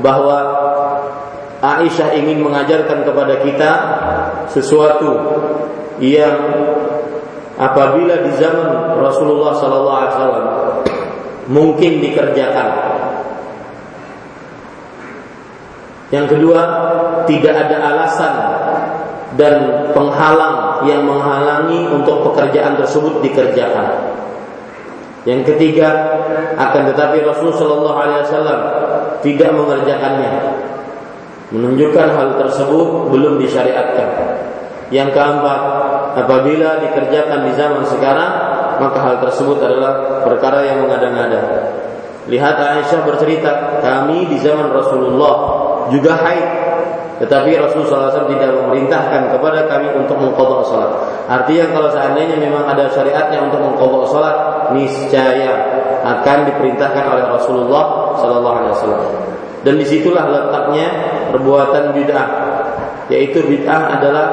bahwa 0.00 0.38
Aisyah 1.64 2.12
ingin 2.20 2.44
mengajarkan 2.44 3.08
kepada 3.08 3.40
kita 3.40 3.70
sesuatu 4.52 5.10
yang 6.00 6.36
apabila 7.56 8.20
di 8.20 8.32
zaman 8.36 9.00
Rasulullah 9.00 9.56
sallallahu 9.56 9.98
alaihi 9.98 10.12
wasallam 10.12 10.46
mungkin 11.48 12.04
dikerjakan 12.04 12.68
Yang 16.14 16.36
kedua, 16.38 16.60
tidak 17.26 17.54
ada 17.66 17.76
alasan 17.90 18.34
dan 19.34 19.90
penghalang 19.90 20.86
yang 20.86 21.02
menghalangi 21.02 21.90
untuk 21.90 22.22
pekerjaan 22.30 22.78
tersebut 22.78 23.22
dikerjakan. 23.24 24.14
Yang 25.24 25.54
ketiga, 25.54 25.88
akan 26.60 26.92
tetapi 26.92 27.24
Rasulullah 27.24 27.96
Wasallam 28.20 28.60
tidak 29.24 29.50
mengerjakannya, 29.56 30.32
menunjukkan 31.48 32.08
hal 32.12 32.28
tersebut 32.44 33.08
belum 33.08 33.40
disyariatkan. 33.40 34.08
Yang 34.92 35.16
keempat, 35.16 35.60
apabila 36.20 36.84
dikerjakan 36.84 37.48
di 37.48 37.52
zaman 37.56 37.82
sekarang, 37.88 38.32
maka 38.78 38.98
hal 39.00 39.16
tersebut 39.24 39.58
adalah 39.64 40.22
perkara 40.28 40.60
yang 40.68 40.84
mengada-ngada. 40.84 41.72
Lihat 42.28 42.56
Aisyah 42.56 43.00
bercerita, 43.04 43.80
kami 43.80 44.28
di 44.28 44.36
zaman 44.40 44.72
Rasulullah 44.72 45.34
juga 45.88 46.20
haid. 46.20 46.63
Tetapi 47.24 47.56
Rasulullah 47.56 48.12
SAW 48.12 48.28
tidak 48.28 48.52
memerintahkan 48.52 49.32
kepada 49.32 49.64
kami 49.64 49.88
untuk 49.96 50.20
mengkodok 50.20 50.60
sholat. 50.68 50.92
Artinya 51.24 51.72
kalau 51.72 51.88
seandainya 51.88 52.36
memang 52.36 52.68
ada 52.68 52.84
syariatnya 52.92 53.48
untuk 53.48 53.64
mengkodok 53.64 54.12
sholat, 54.12 54.36
niscaya 54.76 55.56
akan 56.04 56.52
diperintahkan 56.52 57.04
oleh 57.08 57.24
Rasulullah 57.32 58.12
SAW. 58.20 59.24
Dan 59.64 59.80
di 59.80 59.88
situlah 59.88 60.28
letaknya 60.28 60.88
perbuatan 61.32 61.96
bid'ah, 61.96 62.28
yaitu 63.08 63.40
bid'ah 63.40 63.96
adalah 63.96 64.26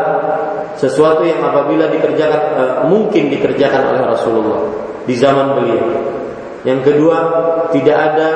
sesuatu 0.75 1.23
yang 1.23 1.39
apabila 1.39 1.87
dikerjakan 1.87 2.41
e, 2.59 2.63
mungkin 2.91 3.31
dikerjakan 3.31 3.95
oleh 3.95 4.03
Rasulullah 4.11 4.59
di 5.07 5.15
zaman 5.15 5.55
beliau. 5.55 5.87
Yang 6.67 6.91
kedua, 6.91 7.17
tidak 7.71 7.95
ada 7.95 8.29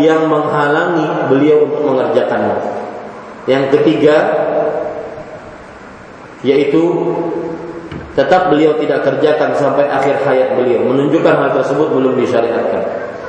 yang 0.00 0.24
menghalangi 0.32 1.28
beliau 1.28 1.68
untuk 1.68 1.92
mengerjakannya. 1.92 2.87
Yang 3.48 3.80
ketiga, 3.80 4.16
yaitu 6.44 6.84
tetap 8.12 8.52
beliau 8.52 8.76
tidak 8.76 9.08
kerjakan 9.08 9.56
sampai 9.56 9.88
akhir 9.88 10.20
hayat 10.28 10.58
beliau, 10.60 10.84
menunjukkan 10.84 11.34
hal 11.34 11.50
tersebut 11.56 11.88
belum 11.88 12.20
disyariatkan. 12.20 12.82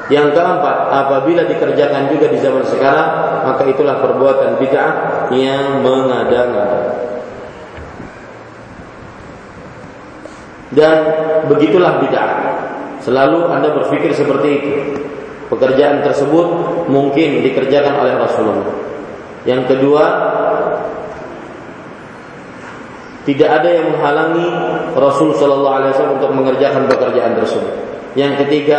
Yang 0.10 0.36
keempat, 0.36 0.78
apabila 0.90 1.46
dikerjakan 1.46 2.10
juga 2.10 2.28
di 2.34 2.42
zaman 2.42 2.66
sekarang, 2.66 3.10
maka 3.46 3.64
itulah 3.70 4.02
perbuatan 4.02 4.58
bid'ah 4.58 4.92
yang 5.32 5.86
mengada-ngada. 5.86 6.82
Dan 10.74 10.98
begitulah 11.48 12.02
bid'ah. 12.02 12.32
Selalu 13.06 13.54
Anda 13.54 13.70
berpikir 13.72 14.12
seperti 14.18 14.50
itu. 14.50 14.74
Pekerjaan 15.50 16.02
tersebut 16.06 16.48
mungkin 16.90 17.46
dikerjakan 17.46 18.02
oleh 18.02 18.14
Rasulullah. 18.18 18.70
Yang 19.50 19.64
kedua, 19.74 20.06
tidak 23.26 23.50
ada 23.50 23.70
yang 23.74 23.98
menghalangi 23.98 24.48
Rasul 24.94 25.34
Shallallahu 25.34 25.76
Alaihi 25.82 25.92
Wasallam 25.98 26.16
untuk 26.22 26.34
mengerjakan 26.38 26.86
pekerjaan 26.86 27.34
tersebut. 27.34 27.74
Yang 28.14 28.46
ketiga, 28.46 28.78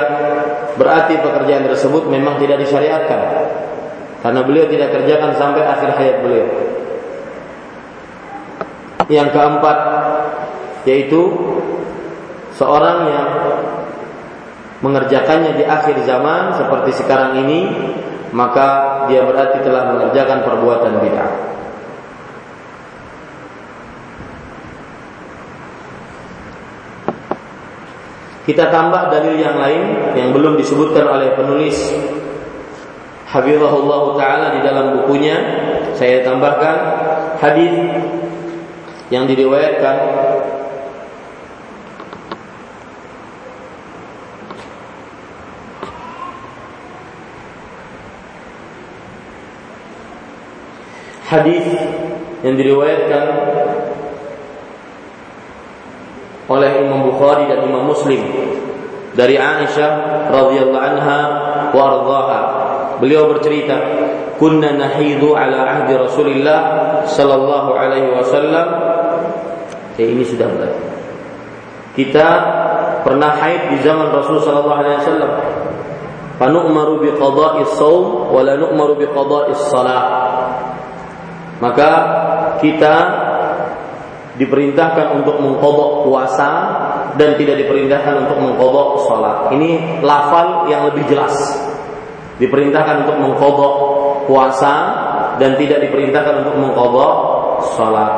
berarti 0.79 1.19
pekerjaan 1.19 1.67
tersebut 1.67 2.07
memang 2.07 2.39
tidak 2.39 2.63
disyariatkan 2.63 3.21
karena 4.23 4.41
beliau 4.47 4.67
tidak 4.71 4.95
kerjakan 4.95 5.35
sampai 5.35 5.63
akhir 5.67 5.91
hayat 5.97 6.17
beliau. 6.23 6.49
Yang 9.11 9.29
keempat, 9.35 9.79
yaitu 10.87 11.23
seorang 12.55 13.11
yang 13.11 13.29
mengerjakannya 14.87 15.59
di 15.59 15.65
akhir 15.67 15.99
zaman 16.07 16.55
seperti 16.55 16.91
sekarang 16.95 17.43
ini, 17.43 17.61
maka 18.31 19.05
dia 19.11 19.27
berarti 19.27 19.59
telah 19.63 19.91
mengerjakan 19.95 20.39
perbuatan 20.47 20.93
bid'ah. 21.03 21.33
Kita 28.51 28.67
tambah 28.73 29.15
dalil 29.15 29.39
yang 29.39 29.63
lain 29.63 29.83
yang 30.19 30.35
belum 30.35 30.59
disebutkan 30.59 31.07
oleh 31.07 31.39
penulis 31.39 31.77
Habibullah 33.31 34.19
taala 34.19 34.59
di 34.59 34.61
dalam 34.67 34.99
bukunya. 34.99 35.39
Saya 35.95 36.27
tambahkan 36.27 36.77
hadis 37.39 37.71
yang 39.15 39.31
diriwayatkan 39.31 39.97
hadis 51.31 51.63
yang 52.43 52.59
diriwayatkan 52.59 53.25
oleh 56.51 56.71
Imam 56.83 57.07
Bukhari 57.07 57.47
dan 57.47 57.63
Imam 57.63 57.87
Muslim 57.87 58.19
dari 59.15 59.39
Aisyah 59.39 60.27
radhiyallahu 60.35 60.83
anha 60.83 61.21
wa 61.71 61.83
ardhaha. 61.87 62.41
Beliau 62.99 63.31
bercerita, 63.31 63.79
"Kunna 64.43 64.75
nahidu 64.75 65.39
ala 65.39 65.79
ahdi 65.79 65.95
Rasulillah 65.95 66.61
sallallahu 67.07 67.71
alaihi 67.79 68.11
wasallam." 68.11 68.67
Ya, 69.95 70.07
ini 70.11 70.27
sudah 70.27 70.51
berarti. 70.51 70.83
Kita 71.95 72.29
pernah 73.07 73.39
haid 73.39 73.77
di 73.77 73.79
zaman 73.87 74.11
Rasul 74.11 74.43
sallallahu 74.43 74.81
alaihi 74.83 74.99
wasallam. 75.07 75.33
Fanu'maru 76.41 77.05
bi 77.05 77.11
qada'is 77.15 77.79
shaum 77.79 78.33
wa 78.33 78.41
la 78.43 78.57
nu'maru 78.57 78.99
bi 78.99 79.07
qada'is 79.07 79.61
salah 79.71 80.03
maka 81.61 81.91
kita 82.65 82.95
diperintahkan 84.41 85.21
untuk 85.21 85.37
mengkodok 85.37 86.09
puasa 86.09 86.49
dan 87.21 87.37
tidak 87.37 87.61
diperintahkan 87.61 88.25
untuk 88.25 88.41
mengkodok 88.41 89.05
sholat. 89.05 89.53
Ini 89.53 90.01
lafal 90.01 90.65
yang 90.73 90.89
lebih 90.89 91.05
jelas. 91.13 91.37
Diperintahkan 92.41 93.05
untuk 93.05 93.21
mengkodok 93.21 93.75
puasa 94.25 94.75
dan 95.37 95.61
tidak 95.61 95.85
diperintahkan 95.85 96.41
untuk 96.41 96.57
mengkodok 96.57 97.13
sholat. 97.77 98.13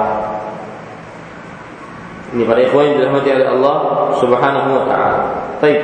Ini 2.32 2.46
para 2.46 2.60
ikhwan 2.62 2.94
yang 2.94 2.96
dirahmati 3.02 3.28
oleh 3.28 3.48
Allah 3.58 3.76
Subhanahu 4.22 4.68
wa 4.78 4.82
taala. 4.86 5.20
Baik. 5.58 5.80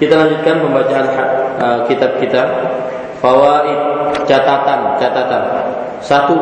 Kita 0.00 0.14
lanjutkan 0.14 0.62
pembacaan 0.64 1.06
uh, 1.58 1.78
kitab 1.90 2.16
kita. 2.22 2.42
Fawaid 3.18 3.78
catatan, 4.30 4.94
catatan. 5.02 5.42
Satu, 5.98 6.38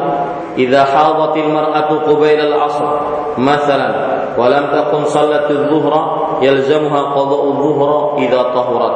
idza 0.56 0.84
hadatil 0.84 1.48
mar'atu 1.48 2.04
qubail 2.04 2.40
al-'asr, 2.40 2.86
mathalan, 3.40 3.94
wa 4.36 4.46
lam 4.52 4.68
takun 4.72 5.08
salat 5.08 5.48
adh-dhuhra, 5.48 6.00
yalzamuha 6.44 7.00
qada'u 7.16 7.46
adh-dhuhra 7.56 7.98
idza 8.20 8.40
tahurat. 8.52 8.94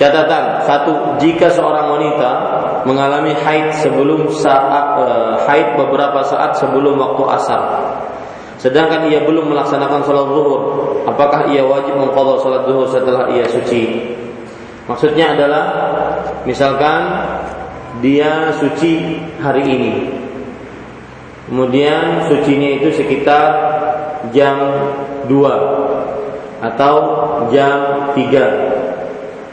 Catatan, 0.00 0.44
satu, 0.64 0.92
jika 1.20 1.52
seorang 1.52 1.92
wanita 1.92 2.30
mengalami 2.88 3.36
haid 3.36 3.68
sebelum 3.84 4.32
saat 4.32 4.96
uh, 4.96 5.36
haid 5.44 5.76
beberapa 5.76 6.24
saat 6.24 6.56
sebelum 6.56 6.96
waktu 6.96 7.22
asar. 7.36 7.62
Sedangkan 8.60 9.08
ia 9.08 9.24
belum 9.24 9.52
melaksanakan 9.52 10.00
sholat 10.04 10.26
zuhur, 10.36 10.60
apakah 11.08 11.48
ia 11.48 11.64
wajib 11.64 11.96
mengqadha 11.96 12.40
sholat 12.44 12.62
zuhur 12.68 12.88
setelah 12.88 13.28
ia 13.32 13.44
suci? 13.48 14.16
Maksudnya 14.84 15.32
adalah 15.36 15.64
misalkan 16.44 17.00
dia 18.00 18.52
suci 18.56 19.20
hari 19.40 19.64
ini. 19.64 19.92
Kemudian 21.48 22.30
sucinya 22.30 22.70
itu 22.80 22.88
sekitar 22.94 23.44
jam 24.32 24.56
2 25.28 26.60
atau 26.60 26.94
jam 27.48 28.10
3. 28.12 28.80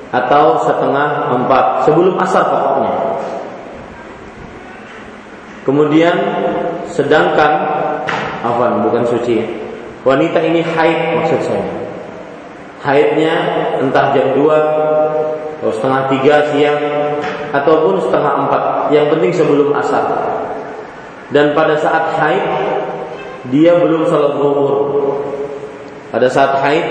atau 0.08 0.64
setengah 0.64 1.36
empat 1.36 1.84
sebelum 1.84 2.16
asar 2.24 2.48
pokoknya. 2.48 2.94
Kemudian 5.68 6.16
sedangkan 6.88 7.52
apa 8.40 8.88
bukan 8.88 9.04
suci. 9.04 9.44
Wanita 10.08 10.40
ini 10.40 10.64
haid 10.64 11.20
maksud 11.20 11.44
saya. 11.44 11.68
Haidnya 12.88 13.36
entah 13.84 14.16
jam 14.16 14.32
2 14.32 14.48
atau 15.60 15.76
setengah 15.76 16.08
tiga 16.08 16.36
siang 16.56 16.80
ataupun 17.52 18.02
setengah 18.04 18.34
empat. 18.48 18.64
Yang 18.92 19.06
penting 19.16 19.32
sebelum 19.36 19.76
asar. 19.76 20.06
Dan 21.32 21.52
pada 21.52 21.76
saat 21.80 22.16
haid 22.20 22.46
dia 23.52 23.76
belum 23.80 24.08
sholat 24.08 24.40
zuhur. 24.40 24.76
Pada 26.12 26.28
saat 26.32 26.60
haid 26.64 26.88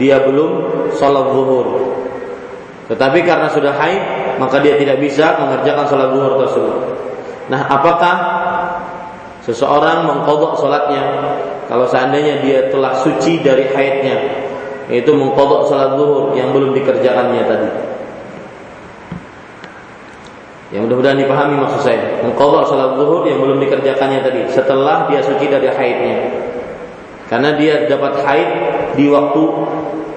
dia 0.00 0.20
belum 0.24 0.52
sholat 0.96 1.26
zuhur. 1.32 1.66
Tetapi 2.86 3.18
karena 3.26 3.50
sudah 3.50 3.74
haid, 3.74 4.02
maka 4.38 4.62
dia 4.62 4.78
tidak 4.78 5.02
bisa 5.02 5.36
mengerjakan 5.42 5.84
sholat 5.90 6.08
zuhur 6.14 6.32
tersebut. 6.46 6.76
Nah, 7.50 7.62
apakah 7.66 8.16
seseorang 9.42 10.06
mengkodok 10.06 10.58
sholatnya 10.58 11.02
kalau 11.66 11.86
seandainya 11.90 12.42
dia 12.42 12.58
telah 12.70 12.94
suci 13.02 13.42
dari 13.42 13.66
haidnya, 13.74 14.16
yaitu 14.86 15.10
mengkodok 15.12 15.66
sholat 15.66 15.98
zuhur 15.98 16.32
yang 16.38 16.54
belum 16.54 16.72
dikerjakannya 16.78 17.42
tadi? 17.44 17.70
Yang 20.74 20.90
mudah-mudahan 20.90 21.18
dipahami 21.22 21.54
maksud 21.62 21.80
saya. 21.86 22.18
Mengkodok 22.26 22.66
sholat 22.66 22.98
zuhur 22.98 23.22
yang 23.22 23.38
belum 23.38 23.62
dikerjakannya 23.62 24.18
tadi 24.26 24.40
setelah 24.50 25.06
dia 25.06 25.22
suci 25.22 25.46
dari 25.46 25.70
haidnya. 25.70 26.16
Karena 27.30 27.54
dia 27.54 27.86
dapat 27.86 28.22
haid 28.26 28.50
di 28.98 29.06
waktu 29.06 29.42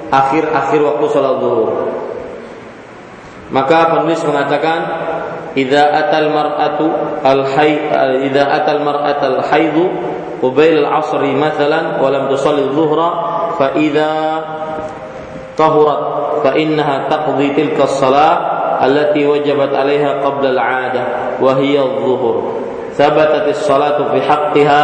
akhir-akhir 0.10 0.80
waktu 0.82 1.06
sholat 1.14 1.36
zuhur. 1.38 1.70
Maka 3.54 3.94
penulis 3.94 4.22
mengatakan 4.26 4.80
idza 5.54 5.84
atal 5.90 6.30
mar'atu 6.34 6.86
al 7.22 7.42
hay 7.54 7.78
idza 8.30 8.46
atal 8.46 8.82
mar'at 8.82 9.22
al 9.22 9.42
haid 9.54 9.78
qabil 10.42 10.86
al 10.86 10.88
'asr 10.98 11.22
mathalan 11.34 11.98
wa 11.98 12.10
lam 12.10 12.24
tusalli 12.30 12.70
dhuhra 12.74 13.10
fa 13.58 13.74
idza 13.78 14.14
tahurat 15.58 16.02
fa 16.46 16.52
innaha 16.58 17.10
taqdi 17.10 17.54
tilka 17.58 17.90
as-salah 17.90 18.59
التي 18.80 19.28
wajabat 19.28 19.72
'alaiha 19.76 20.24
qabla 20.24 20.56
al-'adah 20.56 21.06
wa 21.44 21.56
hiya 21.60 21.84
الصلاة 22.00 22.36
في 22.40 22.68
Thabatat 23.00 23.48
as-salatu 23.48 24.12
fi 24.12 24.20
haqqiha 24.20 24.82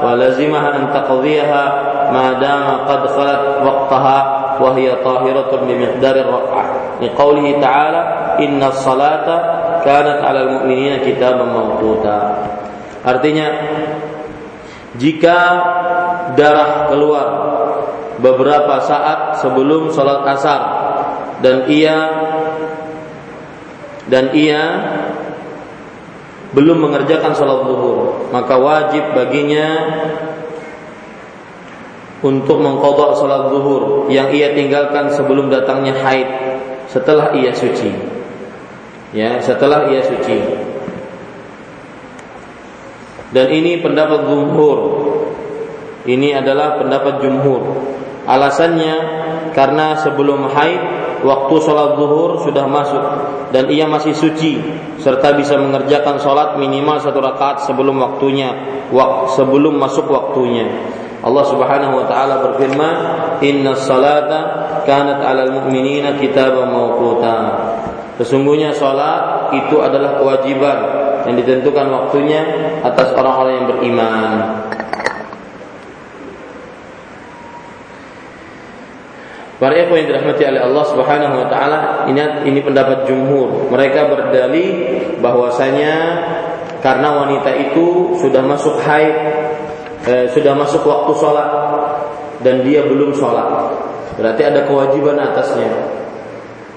wa 0.00 0.16
lazimaha 0.16 0.72
an 0.72 0.88
وقتها 0.88 1.62
ma 2.08 2.40
dama 2.40 2.88
qad 2.88 3.02
khalat 3.12 3.60
waqtaha 3.60 4.18
wa 4.56 4.72
hiya 4.72 5.04
tahiratun 5.04 5.68
bi 5.68 5.76
miqdari 5.76 6.24
ar-raq'ah. 6.24 6.66
Li 7.04 7.12
qawlihi. 7.12 7.60
Artinya 13.04 13.48
jika 14.96 15.38
darah 16.34 16.88
keluar 16.88 17.28
beberapa 18.18 18.82
saat 18.82 19.38
sebelum 19.44 19.94
sholat 19.94 20.26
asar 20.26 20.60
dan 21.38 21.70
ia 21.70 22.27
dan 24.08 24.32
ia 24.32 24.62
belum 26.52 26.80
mengerjakan 26.80 27.36
sholat 27.36 27.60
zuhur 27.68 28.28
maka 28.32 28.56
wajib 28.56 29.04
baginya 29.12 29.68
untuk 32.18 32.58
mengkodok 32.58 33.14
sholat 33.14 33.52
zuhur 33.52 34.10
yang 34.10 34.32
ia 34.34 34.50
tinggalkan 34.50 35.14
sebelum 35.14 35.52
datangnya 35.52 35.94
haid 36.02 36.28
setelah 36.90 37.30
ia 37.36 37.52
suci. 37.54 37.92
Ya, 39.14 39.38
setelah 39.40 39.88
ia 39.88 40.02
suci. 40.04 40.38
Dan 43.32 43.46
ini 43.52 43.78
pendapat 43.84 44.24
jumhur. 44.24 44.78
Ini 46.08 46.40
adalah 46.40 46.80
pendapat 46.80 47.20
jumhur. 47.20 47.60
Alasannya 48.24 48.96
karena 49.52 50.00
sebelum 50.00 50.48
haid 50.48 50.82
waktu 51.24 51.54
sholat 51.62 51.98
zuhur 51.98 52.42
sudah 52.42 52.64
masuk 52.68 53.04
dan 53.50 53.66
ia 53.72 53.88
masih 53.88 54.12
suci 54.12 54.60
serta 55.00 55.34
bisa 55.34 55.56
mengerjakan 55.56 56.20
sholat 56.20 56.58
minimal 56.60 57.00
satu 57.00 57.18
rakaat 57.22 57.64
sebelum 57.64 57.98
waktunya, 57.98 58.54
sebelum 59.34 59.78
masuk 59.78 60.10
waktunya. 60.10 60.68
Allah 61.18 61.44
Subhanahu 61.50 61.98
wa 61.98 62.06
taala 62.06 62.34
berfirman, 62.46 62.94
"Inna 63.42 63.74
salata 63.74 64.40
kanat 64.86 65.18
'alal 65.18 65.50
mu'minina 65.50 66.14
kitaban 66.14 66.70
mawquta." 66.70 67.36
Sesungguhnya 68.18 68.74
salat 68.74 69.54
itu 69.54 69.78
adalah 69.78 70.18
kewajiban 70.18 70.78
yang 71.26 71.38
ditentukan 71.38 71.86
waktunya 71.86 72.42
atas 72.82 73.14
orang-orang 73.14 73.62
yang 73.62 73.66
beriman. 73.70 74.67
Para 79.58 79.74
ikhwan 79.74 80.06
yang 80.06 80.14
dirahmati 80.14 80.42
oleh 80.46 80.62
Allah 80.62 80.84
Subhanahu 80.86 81.34
wa 81.34 81.46
taala, 81.50 82.06
ini 82.06 82.22
ini 82.46 82.62
pendapat 82.62 83.10
jumhur. 83.10 83.66
Mereka 83.74 84.06
berdalih 84.06 84.70
bahwasanya 85.18 85.94
karena 86.78 87.26
wanita 87.26 87.50
itu 87.58 88.14
sudah 88.22 88.38
masuk 88.46 88.78
haid 88.86 89.14
eh, 90.06 90.30
sudah 90.30 90.54
masuk 90.54 90.86
waktu 90.86 91.10
sholat 91.18 91.50
dan 92.46 92.62
dia 92.62 92.86
belum 92.86 93.10
sholat, 93.18 93.74
berarti 94.14 94.42
ada 94.46 94.62
kewajiban 94.62 95.18
atasnya. 95.18 95.98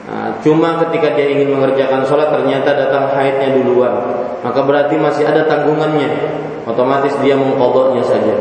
Nah, 0.09 0.41
cuma 0.41 0.81
ketika 0.81 1.13
dia 1.13 1.29
ingin 1.37 1.53
mengerjakan 1.53 2.01
sholat 2.09 2.33
ternyata 2.33 2.73
datang 2.73 3.13
haidnya 3.13 3.61
duluan, 3.61 3.93
maka 4.41 4.59
berarti 4.65 4.97
masih 4.97 5.29
ada 5.29 5.45
tanggungannya. 5.45 6.09
Otomatis 6.65 7.13
dia 7.21 7.37
mengkodoknya 7.37 8.01
saja. 8.05 8.37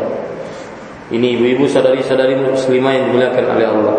Ini 1.12 1.37
ibu-ibu 1.37 1.68
sadari-sadari 1.68 2.40
muslimah 2.40 2.92
yang 2.96 3.05
dimuliakan 3.12 3.44
oleh 3.53 3.66
Allah. 3.68 3.96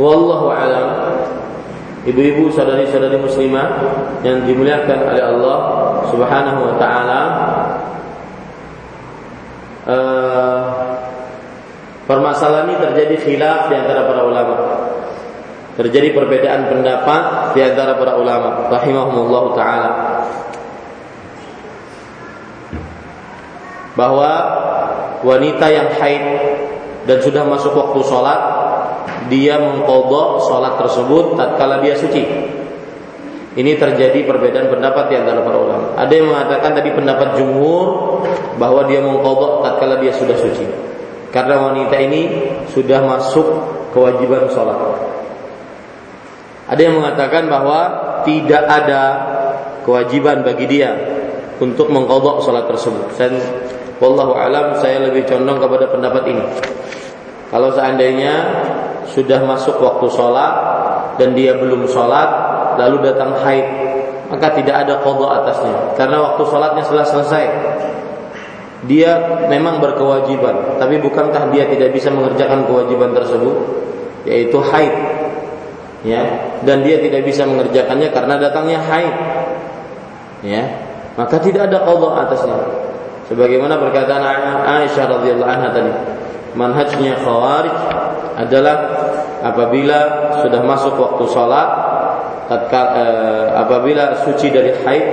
Wallahu 0.00 0.48
a'lam 0.48 0.88
ibu-ibu 2.08 2.48
saudari-saudari 2.48 3.20
muslimah 3.20 3.68
yang 4.24 4.48
dimuliakan 4.48 4.98
oleh 5.04 5.20
Allah 5.20 5.58
Subhanahu 6.08 6.60
wa 6.64 6.74
taala 6.80 7.20
uh, 9.84 10.64
permasalahan 12.08 12.72
ini 12.72 12.76
terjadi 12.80 13.16
khilaf 13.20 13.68
di 13.68 13.74
antara 13.76 14.08
para 14.08 14.24
ulama. 14.24 14.56
Terjadi 15.76 16.12
perbedaan 16.12 16.72
pendapat 16.72 17.52
di 17.56 17.60
antara 17.60 17.96
para 18.00 18.16
ulama 18.16 18.72
rahimahumullah 18.72 19.44
taala. 19.52 19.90
Bahwa 23.92 24.32
wanita 25.20 25.66
yang 25.68 25.92
haid 26.00 26.24
dan 27.04 27.20
sudah 27.20 27.44
masuk 27.44 27.76
waktu 27.76 28.00
sholat 28.08 28.59
dia 29.30 29.56
mengkodok 29.56 30.44
sholat 30.44 30.74
tersebut 30.76 31.38
tatkala 31.38 31.78
dia 31.80 31.94
suci. 31.94 32.26
Ini 33.50 33.74
terjadi 33.78 34.26
perbedaan 34.26 34.70
pendapat 34.70 35.10
di 35.10 35.14
antara 35.18 35.42
para 35.42 35.58
ulama. 35.58 35.86
Ada 35.98 36.12
yang 36.12 36.30
mengatakan 36.30 36.70
tadi 36.70 36.90
pendapat 36.94 37.34
jumhur 37.34 37.86
bahwa 38.58 38.86
dia 38.86 39.02
mengkodok 39.02 39.62
tatkala 39.62 39.98
dia 39.98 40.14
sudah 40.14 40.38
suci. 40.38 40.66
Karena 41.30 41.62
wanita 41.62 41.96
ini 41.98 42.22
sudah 42.70 43.02
masuk 43.06 43.46
kewajiban 43.94 44.50
sholat. 44.50 44.78
Ada 46.70 46.80
yang 46.82 47.02
mengatakan 47.02 47.50
bahwa 47.50 47.80
tidak 48.22 48.62
ada 48.70 49.02
kewajiban 49.82 50.46
bagi 50.46 50.70
dia 50.70 50.94
untuk 51.58 51.90
mengkodok 51.90 52.46
sholat 52.46 52.70
tersebut. 52.70 53.18
Dan 53.18 53.34
wallahu 53.98 54.38
alam 54.38 54.78
saya 54.78 55.10
lebih 55.10 55.26
condong 55.26 55.58
kepada 55.58 55.90
pendapat 55.90 56.22
ini. 56.30 56.44
Kalau 57.50 57.74
seandainya 57.74 58.34
sudah 59.10 59.42
masuk 59.42 59.82
waktu 59.82 60.06
sholat 60.14 60.52
dan 61.18 61.34
dia 61.34 61.58
belum 61.58 61.90
sholat 61.90 62.30
lalu 62.78 63.10
datang 63.10 63.34
haid 63.42 63.66
maka 64.30 64.54
tidak 64.54 64.86
ada 64.86 65.02
kodok 65.02 65.26
atasnya. 65.42 65.98
Karena 65.98 66.22
waktu 66.22 66.42
sholatnya 66.46 66.86
sudah 66.86 67.02
selesai. 67.02 67.44
Dia 68.86 69.12
memang 69.50 69.82
berkewajiban 69.82 70.78
tapi 70.78 71.02
bukankah 71.02 71.52
dia 71.52 71.68
tidak 71.68 71.92
bisa 71.92 72.08
mengerjakan 72.14 72.64
kewajiban 72.64 73.12
tersebut? 73.12 73.56
Yaitu 74.24 74.56
haid. 74.62 74.94
Ya 76.06 76.22
dan 76.64 76.86
dia 76.86 77.02
tidak 77.02 77.26
bisa 77.26 77.44
mengerjakannya 77.44 78.08
karena 78.14 78.34
datangnya 78.38 78.78
haid. 78.78 79.14
Ya 80.46 80.62
maka 81.18 81.42
tidak 81.42 81.66
ada 81.66 81.82
kodok 81.82 82.14
atasnya. 82.14 82.56
Sebagaimana 83.26 83.74
perkataan 83.76 84.22
Aisyah 84.62 85.06
radhiyallahu 85.18 85.50
anha 85.50 85.68
tadi 85.74 85.92
manhajnya 86.54 87.18
khawarij 87.20 87.76
adalah 88.38 88.76
apabila 89.44 89.98
sudah 90.42 90.60
masuk 90.64 90.94
waktu 90.98 91.24
sholat 91.30 91.68
eh, 92.50 93.46
apabila 93.54 94.26
suci 94.26 94.50
dari 94.50 94.74
haid 94.82 95.06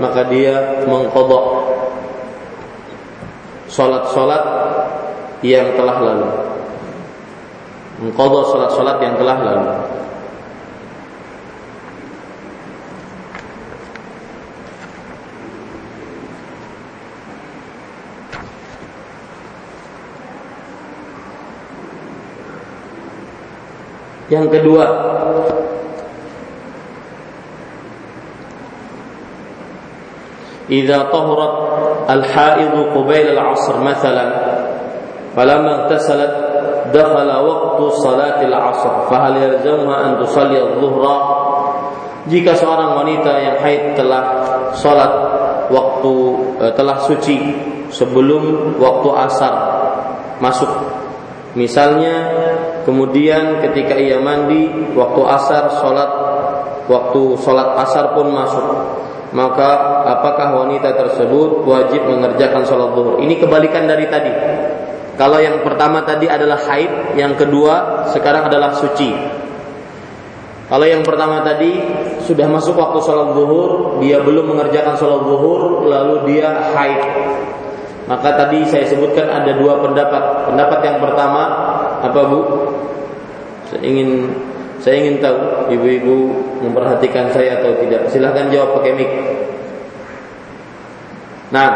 maka 0.00 0.26
dia 0.28 0.84
mengkodok 0.84 1.62
Salat-salat 3.72 4.44
yang 5.40 5.72
telah 5.72 5.96
lalu. 5.96 6.28
Mengkodok 8.04 8.52
salat-salat 8.52 9.00
yang 9.00 9.16
telah 9.16 9.36
lalu 9.40 9.72
Yang 24.31 24.47
kedua 24.59 24.85
إذا 30.69 31.03
طهرت 31.15 31.55
الحائض 32.09 32.75
قبيل 32.95 33.27
العصر 33.39 33.79
مثلا 33.79 34.27
فلما 35.35 35.71
اغتسلت 35.75 36.33
دخل 36.93 37.29
وقت 37.47 37.81
صلاة 37.91 38.41
العصر 38.41 38.93
فهل 39.09 39.33
يلزمها 39.43 39.97
أن 40.05 40.11
تصلي 40.23 40.59
الظهر 40.63 41.03
jika 42.27 42.51
seorang 42.59 42.99
wanita 42.99 43.31
yang 43.39 43.55
haid 43.63 43.95
telah 43.95 44.23
sholat 44.75 45.11
waktu 45.71 46.15
eh, 46.59 46.73
telah 46.75 46.99
suci 47.07 47.39
sebelum 47.87 48.75
waktu 48.75 49.09
asar 49.15 49.55
masuk 50.43 50.67
misalnya 51.55 52.27
kemudian 52.82 53.62
ketika 53.64 53.94
ia 53.94 54.18
mandi 54.18 54.68
waktu 54.94 55.20
asar 55.26 55.64
sholat 55.82 56.10
waktu 56.86 57.22
sholat 57.40 57.68
asar 57.82 58.14
pun 58.18 58.30
masuk 58.30 58.66
maka 59.32 60.04
apakah 60.12 60.60
wanita 60.60 60.92
tersebut 60.92 61.64
wajib 61.64 62.04
mengerjakan 62.04 62.68
sholat 62.68 62.92
zuhur? 62.92 63.16
Ini 63.16 63.40
kebalikan 63.40 63.88
dari 63.88 64.04
tadi. 64.12 64.32
Kalau 65.16 65.40
yang 65.40 65.64
pertama 65.64 66.04
tadi 66.04 66.28
adalah 66.28 66.60
haid, 66.68 67.16
yang 67.16 67.32
kedua 67.40 68.08
sekarang 68.12 68.52
adalah 68.52 68.76
suci. 68.76 69.08
Kalau 70.68 70.84
yang 70.84 71.00
pertama 71.04 71.40
tadi 71.44 71.80
sudah 72.28 72.44
masuk 72.48 72.76
waktu 72.76 73.00
sholat 73.04 73.32
zuhur, 73.32 74.00
dia 74.04 74.20
belum 74.20 74.52
mengerjakan 74.52 75.00
sholat 75.00 75.24
zuhur, 75.24 75.88
lalu 75.88 76.14
dia 76.28 76.52
haid. 76.76 77.00
Maka 78.12 78.36
tadi 78.36 78.68
saya 78.68 78.84
sebutkan 78.84 79.32
ada 79.32 79.56
dua 79.56 79.80
pendapat. 79.80 80.52
Pendapat 80.52 80.80
yang 80.84 81.00
pertama 81.00 81.42
apa 82.04 82.20
bu? 82.28 82.40
Ingin 83.82 84.30
saya 84.82 84.98
ingin 84.98 85.22
tahu 85.22 85.70
ibu-ibu 85.70 86.14
memperhatikan 86.62 87.30
saya 87.30 87.62
atau 87.62 87.78
tidak. 87.82 88.10
Silahkan 88.10 88.50
jawab 88.50 88.82
pakai 88.82 88.92
mic. 88.98 89.10
Nah, 91.54 91.70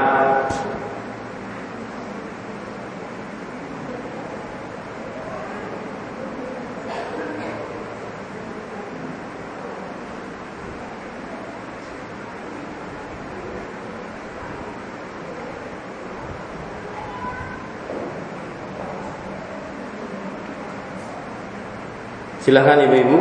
Silahkan 22.47 22.79
ibu-ibu. 22.79 23.19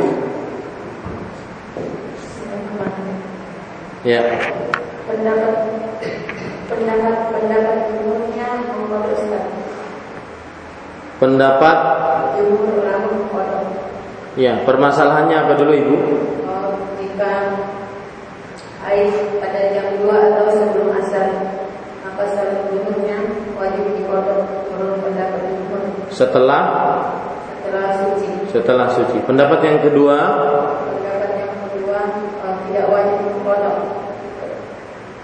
Ya. 4.06 4.22
Pendapat 5.10 5.54
pendapat 6.70 7.16
pendapat 7.34 7.78
umumnya 8.06 8.48
menurut 8.70 9.18
Ustaz. 9.18 9.50
Pendapat. 11.18 11.78
Ya, 14.38 14.62
permasalahannya 14.62 15.38
apa 15.42 15.58
dulu 15.58 15.74
ibu? 15.74 15.96
Oh, 16.46 16.78
jika 17.02 17.66
air 18.86 19.10
pada 19.42 19.74
jam 19.74 20.06
2 20.06 20.06
atau 20.06 20.54
sebelum 20.54 21.02
asar 21.02 21.34
maka 22.06 22.30
salat 22.30 22.70
jumhurnya 22.70 23.26
wajib 23.58 23.90
dikodok 23.90 24.70
menurut 24.70 25.02
pendapat 25.02 25.50
jumhur. 25.50 25.82
Setelah 26.14 26.62
setelah 27.66 27.90
suci. 28.06 28.35
Setelah 28.56 28.88
suci. 28.88 29.20
Pendapat 29.28 29.60
yang 29.68 29.84
kedua. 29.84 30.16
Pendapat 30.96 31.32
yang 31.36 31.52
kedua 31.68 32.00
uh, 32.40 32.56
tidak 32.64 32.88
wajib 32.88 33.20
mengkodok. 33.28 33.78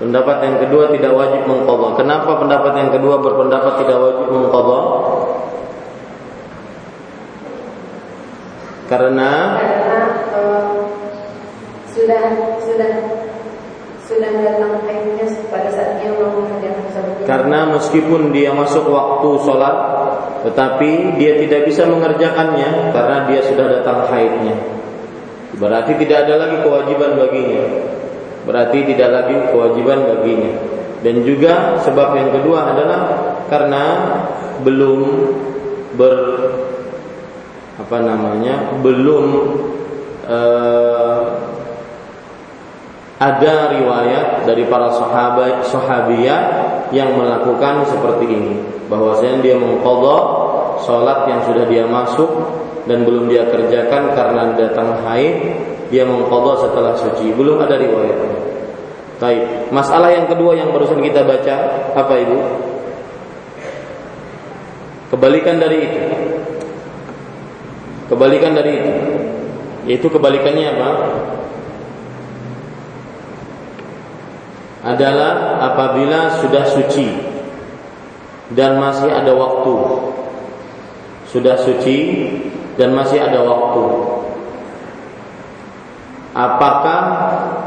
Pendapat 0.03 0.37
yang 0.43 0.57
kedua 0.59 0.83
tidak 0.91 1.13
wajib 1.15 1.41
mengkodok. 1.47 1.91
Kenapa 1.95 2.31
pendapat 2.43 2.73
yang 2.75 2.91
kedua 2.91 3.15
berpendapat 3.23 3.73
tidak 3.87 3.97
wajib 4.03 4.27
mengkodok? 4.35 4.85
Karena 8.91 9.31
Karena 9.63 9.99
uh, 10.35 10.91
sudah 11.87 12.23
sudah 12.59 12.91
sudah 14.03 14.31
datang 14.43 14.83
haidnya 14.83 15.23
pada 15.47 15.71
saat 15.71 16.03
dia 16.03 16.11
mau. 16.19 16.50
Karena 17.31 17.63
meskipun 17.71 18.35
dia 18.35 18.51
masuk 18.51 18.91
waktu 18.91 19.29
sholat, 19.47 19.75
tetapi 20.43 21.15
dia 21.15 21.39
tidak 21.39 21.63
bisa 21.63 21.87
mengerjakannya 21.87 22.91
karena 22.91 23.23
dia 23.31 23.39
sudah 23.47 23.71
datang 23.71 24.03
haidnya. 24.11 24.59
Berarti 25.55 25.95
tidak 26.03 26.27
ada 26.27 26.43
lagi 26.43 26.59
kewajiban 26.59 27.15
baginya. 27.15 27.63
Berarti 28.43 28.83
tidak 28.83 29.09
lagi 29.15 29.35
kewajiban 29.47 30.11
baginya. 30.11 30.51
Dan 31.07 31.23
juga 31.23 31.79
sebab 31.79 32.19
yang 32.19 32.35
kedua 32.35 32.75
adalah 32.75 32.99
karena 33.47 33.83
belum 34.67 34.99
ber 35.95 36.15
apa 37.79 37.97
namanya 38.03 38.75
belum 38.83 39.25
uh, 40.27 41.50
ada 43.21 43.69
riwayat 43.69 44.49
dari 44.49 44.65
para 44.65 44.89
sahabat 44.97 45.69
sahabiyah 45.69 46.41
yang 46.89 47.13
melakukan 47.13 47.85
seperti 47.85 48.25
ini 48.25 48.55
bahwasanya 48.89 49.45
dia 49.45 49.55
mengqadha 49.61 50.17
salat 50.81 51.29
yang 51.29 51.45
sudah 51.45 51.69
dia 51.69 51.85
masuk 51.85 52.27
dan 52.89 53.05
belum 53.05 53.29
dia 53.29 53.45
kerjakan 53.45 54.17
karena 54.17 54.57
datang 54.57 55.05
haid 55.05 55.37
dia 55.93 56.01
mengqadha 56.01 56.65
setelah 56.65 56.97
suci 56.97 57.29
belum 57.37 57.61
ada 57.61 57.77
riwayatnya 57.77 58.51
Baik, 59.21 59.69
masalah 59.69 60.09
yang 60.09 60.25
kedua 60.25 60.57
yang 60.57 60.73
barusan 60.73 60.97
kita 60.97 61.21
baca 61.21 61.55
apa 61.93 62.13
Ibu? 62.25 62.37
Kebalikan 65.13 65.61
dari 65.61 65.77
itu. 65.85 66.01
Kebalikan 68.09 68.57
dari 68.57 68.81
itu. 68.81 68.93
Yaitu 69.85 70.09
kebalikannya 70.09 70.73
apa? 70.73 70.89
Adalah 74.81 75.61
apabila 75.61 76.41
sudah 76.41 76.65
suci 76.65 77.07
dan 78.57 78.81
masih 78.81 79.09
ada 79.13 79.31
waktu. 79.37 79.75
Sudah 81.29 81.55
suci 81.63 82.27
dan 82.75 82.91
masih 82.91 83.21
ada 83.21 83.39
waktu. 83.45 83.85
Apakah 86.31 87.01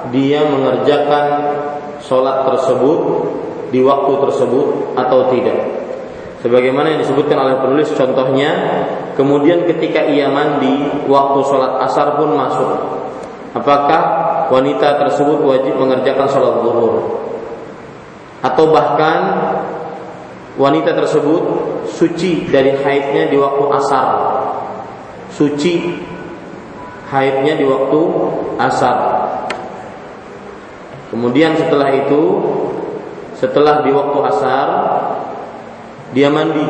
dia 0.09 0.45
mengerjakan 0.49 1.27
sholat 2.01 2.49
tersebut 2.49 3.01
di 3.73 3.81
waktu 3.81 4.13
tersebut 4.29 4.97
atau 4.97 5.33
tidak? 5.33 5.85
Sebagaimana 6.45 6.93
yang 6.93 7.01
disebutkan 7.01 7.41
oleh 7.41 7.57
penulis 7.57 7.89
contohnya, 7.97 8.53
kemudian 9.17 9.65
ketika 9.65 10.05
ia 10.05 10.29
mandi, 10.29 11.09
waktu 11.09 11.41
sholat 11.41 11.81
asar 11.89 12.21
pun 12.21 12.37
masuk. 12.37 13.04
Apakah 13.55 14.03
wanita 14.51 14.99
tersebut 14.99 15.39
wajib 15.47 15.79
mengerjakan 15.79 16.27
sholat 16.27 16.55
zuhur? 16.59 16.95
Atau 18.43 18.75
bahkan 18.75 19.19
wanita 20.59 20.91
tersebut 20.99 21.43
suci 21.87 22.51
dari 22.51 22.75
haidnya 22.75 23.31
di 23.31 23.39
waktu 23.39 23.65
asar? 23.79 24.09
Suci 25.31 26.03
haidnya 27.15 27.55
di 27.55 27.63
waktu 27.63 28.01
asar. 28.59 28.99
Kemudian 31.15 31.55
setelah 31.55 31.95
itu 31.95 32.23
setelah 33.39 33.87
di 33.87 33.95
waktu 33.95 34.19
asar 34.35 34.69
dia 36.11 36.27
mandi. 36.27 36.67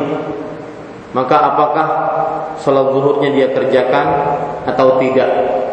Maka 1.17 1.49
apakah 1.49 1.87
sholat 2.61 2.93
zuhurnya 2.93 3.33
dia 3.33 3.47
kerjakan 3.57 4.37
atau 4.69 5.01
tidak 5.01 5.64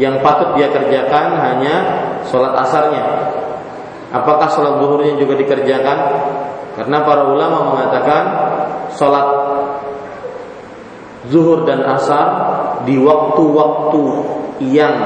yang 0.00 0.24
patut 0.24 0.56
dia 0.56 0.72
kerjakan 0.72 1.36
hanya 1.36 1.74
sholat 2.28 2.56
asarnya. 2.64 3.04
Apakah 4.12 4.48
sholat 4.52 4.80
zuhurnya 4.80 5.16
juga 5.20 5.36
dikerjakan? 5.36 5.98
Karena 6.76 7.04
para 7.04 7.28
ulama 7.28 7.76
mengatakan 7.76 8.22
sholat 8.96 9.26
zuhur 11.28 11.68
dan 11.68 11.84
asar 11.84 12.26
di 12.88 12.96
waktu-waktu 12.98 14.04
yang 14.72 14.96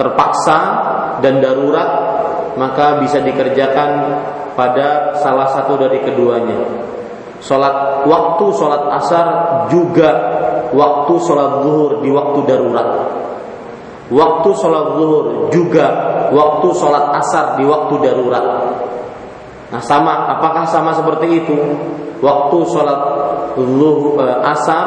terpaksa 0.00 0.58
dan 1.20 1.38
darurat 1.38 1.90
maka 2.56 3.00
bisa 3.00 3.20
dikerjakan 3.20 4.20
pada 4.52 5.16
salah 5.20 5.48
satu 5.52 5.80
dari 5.80 6.00
keduanya. 6.04 6.60
Salat 7.42 8.06
waktu 8.06 8.44
salat 8.54 8.86
asar 9.02 9.26
juga 9.72 10.10
waktu 10.70 11.14
salat 11.26 11.64
zuhur 11.66 11.90
di 12.04 12.10
waktu 12.12 12.38
darurat. 12.46 12.88
Waktu 14.10 14.48
salat 14.58 14.98
zuhur 14.98 15.52
juga 15.54 15.86
waktu 16.34 16.68
salat 16.74 17.14
asar 17.22 17.60
di 17.60 17.64
waktu 17.68 17.94
darurat. 18.02 18.44
Nah, 19.72 19.80
sama 19.80 20.28
apakah 20.36 20.68
sama 20.68 20.92
seperti 20.96 21.44
itu? 21.44 21.56
Waktu 22.18 22.56
zuhur 23.56 24.18
eh, 24.20 24.38
asar 24.42 24.86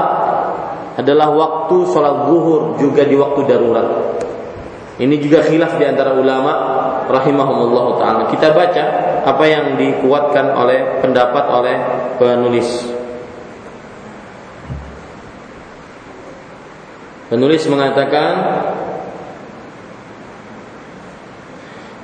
adalah 0.99 1.31
waktu 1.31 1.75
salat 1.91 2.27
zuhur 2.27 2.75
juga 2.79 3.07
di 3.07 3.15
waktu 3.15 3.41
darurat. 3.47 3.87
Ini 4.95 5.15
juga 5.19 5.43
khilaf 5.43 5.75
di 5.75 5.83
antara 5.83 6.15
ulama 6.15 6.53
rahimahumullah 7.11 7.85
taala. 7.99 8.21
Kita 8.31 8.55
baca 8.55 8.83
apa 9.27 9.43
yang 9.43 9.75
dikuatkan 9.75 10.55
oleh 10.55 11.03
pendapat 11.03 11.43
oleh 11.51 11.75
penulis. 12.15 12.69
Penulis 17.27 17.65
mengatakan 17.67 18.31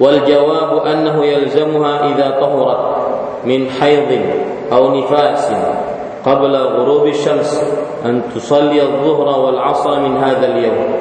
والجواب 0.02 0.86
أنه 0.86 1.26
يلزمها 1.26 2.06
إذا 2.08 2.30
طهرت 2.42 2.96
من 3.46 3.70
حيض 3.70 4.20
أو 4.74 4.96
نفاس 4.96 5.52
قبل 6.26 6.56
غروب 6.56 7.08
الشمس 7.08 7.64
أن 8.06 8.22
تصلي 8.36 8.82
الظهر 8.82 9.40
والعصر 9.46 10.00
من 10.00 10.18
هذا 10.18 10.48
اليوم. 10.48 10.96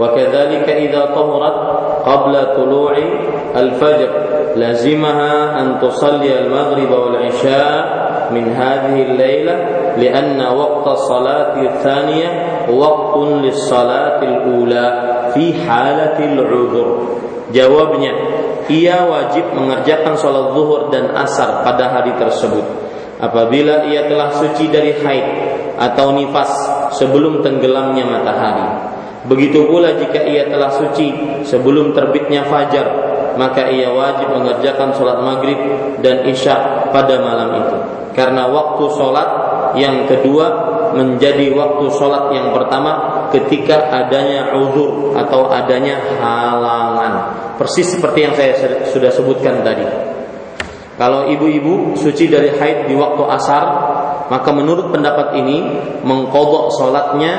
وكذلك 0.00 0.68
إذا 0.68 1.04
طهرت 1.14 1.54
قبل 2.06 2.56
طلوع 2.56 2.92
الفجر 3.56 4.08
لازمها 4.56 5.60
أن 5.60 5.78
تصلي 5.80 6.40
المغرب 6.40 6.90
والعشاء 6.90 7.96
من 8.32 8.52
هذه 8.52 9.02
الليلة 9.02 9.54
لأن 9.96 10.56
وقت 10.56 10.86
الصلاة 10.88 11.62
الثانية 11.62 12.28
وقت 12.70 13.16
للصلاة 13.18 14.22
الأولى 14.22 15.16
في 15.34 15.54
حالة 15.68 16.18
العذر. 16.32 16.98
Jawabnya, 17.54 18.12
ia 18.66 19.06
wajib 19.06 19.54
mengerjakan 19.54 20.18
sholat 20.18 20.50
zuhur 20.50 20.90
dan 20.90 21.14
asar 21.14 21.62
pada 21.62 21.94
hari 21.94 22.10
tersebut. 22.18 22.64
Apabila 23.22 23.86
ia 23.86 24.10
telah 24.10 24.34
suci 24.34 24.68
dari 24.68 24.92
haid 24.98 25.26
atau 25.78 26.12
nifas 26.12 26.50
sebelum 26.98 27.40
tenggelamnya 27.40 28.04
matahari. 28.04 28.66
Begitu 29.26 29.66
pula 29.66 29.94
jika 29.98 30.22
ia 30.22 30.46
telah 30.46 30.70
suci 30.70 31.40
sebelum 31.42 31.94
terbitnya 31.94 32.46
fajar, 32.46 32.86
maka 33.38 33.70
ia 33.70 33.90
wajib 33.90 34.30
mengerjakan 34.32 34.94
sholat 34.94 35.18
maghrib 35.22 35.58
dan 36.02 36.26
isya 36.26 36.88
pada 36.90 37.22
malam 37.22 37.50
itu. 37.62 37.78
Karena 38.16 38.48
waktu 38.48 38.84
sholat 38.96 39.28
yang 39.76 40.08
kedua 40.08 40.46
menjadi 40.96 41.52
waktu 41.52 41.84
sholat 41.92 42.32
yang 42.32 42.56
pertama 42.56 43.15
ketika 43.36 43.92
adanya 43.92 44.56
uzur 44.56 45.12
atau 45.12 45.52
adanya 45.52 46.00
halangan. 46.16 47.12
Persis 47.60 47.92
seperti 47.92 48.24
yang 48.24 48.34
saya 48.36 48.56
sudah 48.88 49.12
sebutkan 49.12 49.60
tadi. 49.60 49.84
Kalau 50.96 51.28
ibu-ibu 51.28 51.92
suci 51.92 52.24
dari 52.24 52.56
haid 52.56 52.88
di 52.88 52.96
waktu 52.96 53.20
asar, 53.28 53.64
maka 54.32 54.48
menurut 54.48 54.88
pendapat 54.88 55.36
ini 55.36 55.60
mengkodok 56.00 56.72
sholatnya 56.72 57.32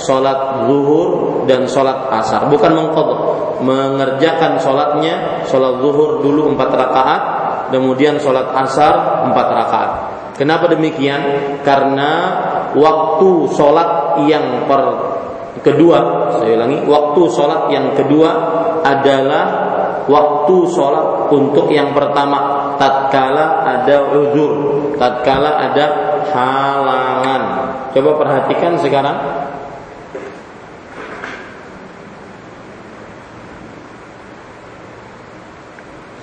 sholat 0.00 0.64
zuhur 0.64 1.44
dan 1.44 1.68
sholat 1.68 2.08
asar. 2.08 2.48
Bukan 2.48 2.72
mengkodok, 2.72 3.20
mengerjakan 3.60 4.56
sholatnya 4.56 5.44
sholat 5.44 5.84
zuhur 5.84 6.24
dulu 6.24 6.56
empat 6.56 6.70
rakaat, 6.72 7.22
kemudian 7.68 8.16
sholat 8.16 8.48
asar 8.64 9.28
empat 9.28 9.46
rakaat. 9.60 9.92
Kenapa 10.40 10.72
demikian? 10.72 11.20
Karena 11.60 12.10
waktu 12.72 13.52
sholat 13.52 14.24
yang 14.24 14.64
per 14.64 15.11
kedua, 15.62 16.28
saya 16.36 16.58
ulangi, 16.58 16.82
waktu 16.84 17.22
sholat 17.30 17.70
yang 17.70 17.94
kedua 17.94 18.30
adalah 18.82 19.44
waktu 20.10 20.56
sholat 20.68 21.30
untuk 21.30 21.70
yang 21.70 21.94
pertama. 21.94 22.74
Tatkala 22.76 23.62
ada 23.62 24.10
uzur, 24.10 24.52
tatkala 24.98 25.70
ada 25.70 25.86
halangan. 26.34 27.42
Coba 27.94 28.10
perhatikan 28.18 28.74
sekarang. 28.82 29.16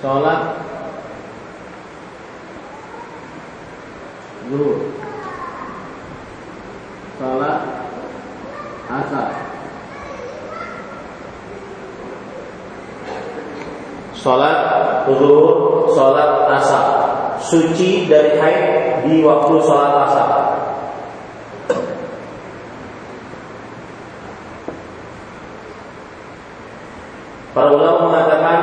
Sholat 0.00 0.40
zuhur. 4.48 4.80
Sholat 7.20 7.89
asar 8.90 9.50
sholat 14.20 14.56
zuhur 15.08 15.88
sholat 15.96 16.30
asar. 16.60 16.86
Suci 17.40 18.04
dari 18.04 18.36
haid 18.36 18.64
di 19.08 19.24
waktu 19.24 19.54
sholat 19.64 19.92
asar. 20.06 20.28
Para 27.50 27.74
ulama 27.74 28.12
mengatakan 28.12 28.58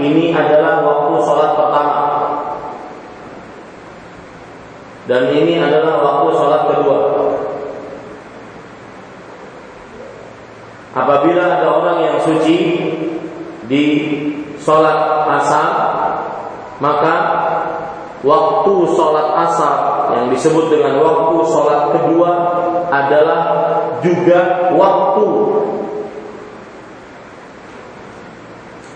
ini 0.00 0.32
adalah 0.32 0.82
waktu 0.82 1.14
sholat 1.22 1.50
pertama. 1.54 2.00
Dan 5.04 5.28
ini 5.36 5.60
adalah 5.60 6.00
waktu 6.00 6.28
sholat 6.32 6.62
kedua. 6.72 7.13
Apabila 10.94 11.58
ada 11.58 11.66
orang 11.74 11.98
yang 12.06 12.18
suci 12.22 12.58
di 13.66 13.84
sholat 14.62 15.26
asar, 15.42 15.70
maka 16.78 17.14
waktu 18.22 18.74
sholat 18.94 19.28
asar 19.42 19.76
yang 20.14 20.30
disebut 20.30 20.70
dengan 20.70 21.02
waktu 21.02 21.36
sholat 21.50 21.80
kedua 21.98 22.30
adalah 22.94 23.40
juga 24.06 24.70
waktu. 24.70 25.28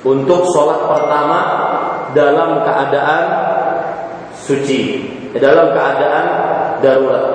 Untuk 0.07 0.47
sholat 0.55 0.81
pertama 0.87 1.41
dalam 2.15 2.63
keadaan 2.63 3.25
suci, 4.39 5.03
dalam 5.35 5.75
keadaan 5.75 6.27
darurat, 6.79 7.35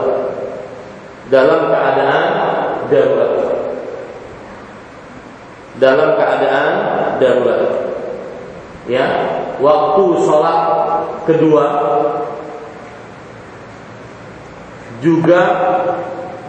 dalam 1.28 1.68
keadaan 1.68 2.24
darurat, 2.88 3.53
dalam 5.78 6.18
keadaan 6.18 6.74
darurat. 7.18 7.62
Ya, 8.90 9.08
waktu 9.64 10.04
sholat 10.28 10.60
kedua 11.24 11.66
juga 15.00 15.42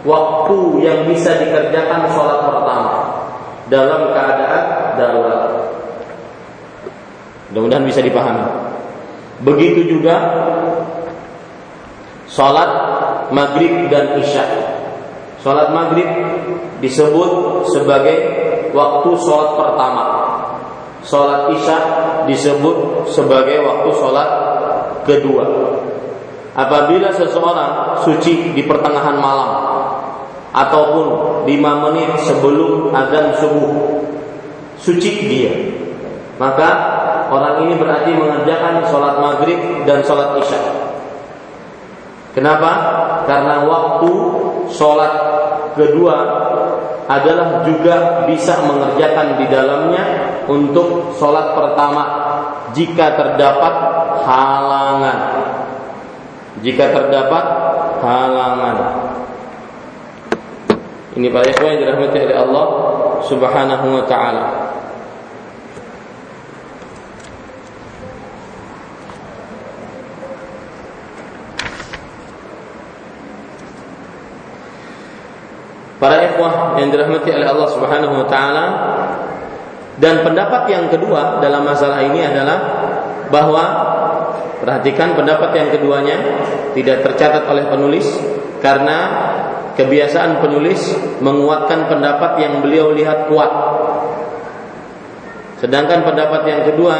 waktu 0.03 0.57
yang 0.83 0.99
bisa 1.07 1.31
dikerjakan 1.39 2.11
sholat 2.11 2.39
pertama 2.43 2.95
dalam 3.71 4.11
keadaan 4.11 4.63
darurat. 4.99 5.41
Mudah-mudahan 7.49 7.87
bisa 7.87 8.03
dipahami. 8.03 8.43
Begitu 9.43 9.95
juga 9.95 10.15
Salat 12.35 12.69
maghrib 13.31 13.87
dan 13.87 14.19
isya. 14.19 14.43
Salat 15.45 15.69
maghrib 15.69 16.09
disebut 16.81 17.61
sebagai 17.69 18.17
waktu 18.73 19.09
salat 19.21 19.51
pertama. 19.53 20.05
Salat 21.05 21.53
isya 21.53 21.77
disebut 22.25 23.05
sebagai 23.05 23.61
waktu 23.61 23.89
salat 23.93 24.29
kedua. 25.05 25.45
Apabila 26.57 27.13
seseorang 27.13 28.01
suci 28.01 28.57
di 28.57 28.65
pertengahan 28.65 29.21
malam 29.21 29.51
ataupun 30.49 31.05
lima 31.45 31.77
menit 31.77 32.09
sebelum 32.25 32.89
azan 32.89 33.37
subuh, 33.37 34.01
suci 34.81 35.29
dia, 35.29 35.53
maka 36.41 36.69
orang 37.29 37.69
ini 37.69 37.77
berarti 37.77 38.17
mengerjakan 38.17 38.81
sholat 38.89 39.21
maghrib 39.21 39.61
dan 39.85 40.01
sholat 40.01 40.41
isya. 40.41 40.73
Kenapa? 42.33 42.71
Karena 43.29 43.61
waktu 43.69 44.11
sholat 44.71 45.13
kedua 45.75 46.17
adalah 47.05 47.61
juga 47.61 48.25
bisa 48.25 48.65
mengerjakan 48.65 49.37
di 49.37 49.45
dalamnya 49.45 50.03
untuk 50.49 51.13
sholat 51.13 51.53
pertama 51.53 52.03
jika 52.73 53.13
terdapat 53.13 53.73
halangan. 54.25 55.19
Jika 56.65 56.85
terdapat 56.89 57.45
halangan. 58.01 58.77
Ini 61.15 61.31
para 61.31 61.45
ikhwan 61.47 61.77
yang 61.77 61.79
dirahmati 61.85 62.17
oleh 62.27 62.37
Allah 62.37 62.67
Subhanahu 63.23 63.85
wa 64.01 64.03
taala. 64.09 64.75
ikhwah 76.35 76.74
yang 76.85 76.89
dirahmati 76.93 77.29
oleh 77.33 77.47
Allah 77.49 77.69
Subhanahu 77.73 78.13
wa 78.21 78.27
taala 78.29 78.65
dan 79.97 80.21
pendapat 80.21 80.67
yang 80.69 80.85
kedua 80.91 81.39
dalam 81.39 81.65
masalah 81.65 82.03
ini 82.03 82.21
adalah 82.21 82.57
bahwa 83.31 83.63
perhatikan 84.59 85.15
pendapat 85.15 85.55
yang 85.55 85.69
keduanya 85.71 86.17
tidak 86.75 87.01
tercatat 87.01 87.47
oleh 87.47 87.65
penulis 87.71 88.05
karena 88.59 88.97
kebiasaan 89.79 90.43
penulis 90.43 90.95
menguatkan 91.23 91.87
pendapat 91.91 92.31
yang 92.43 92.63
beliau 92.63 92.91
lihat 92.95 93.31
kuat. 93.31 93.51
Sedangkan 95.55 96.03
pendapat 96.03 96.43
yang 96.43 96.61
kedua 96.67 96.95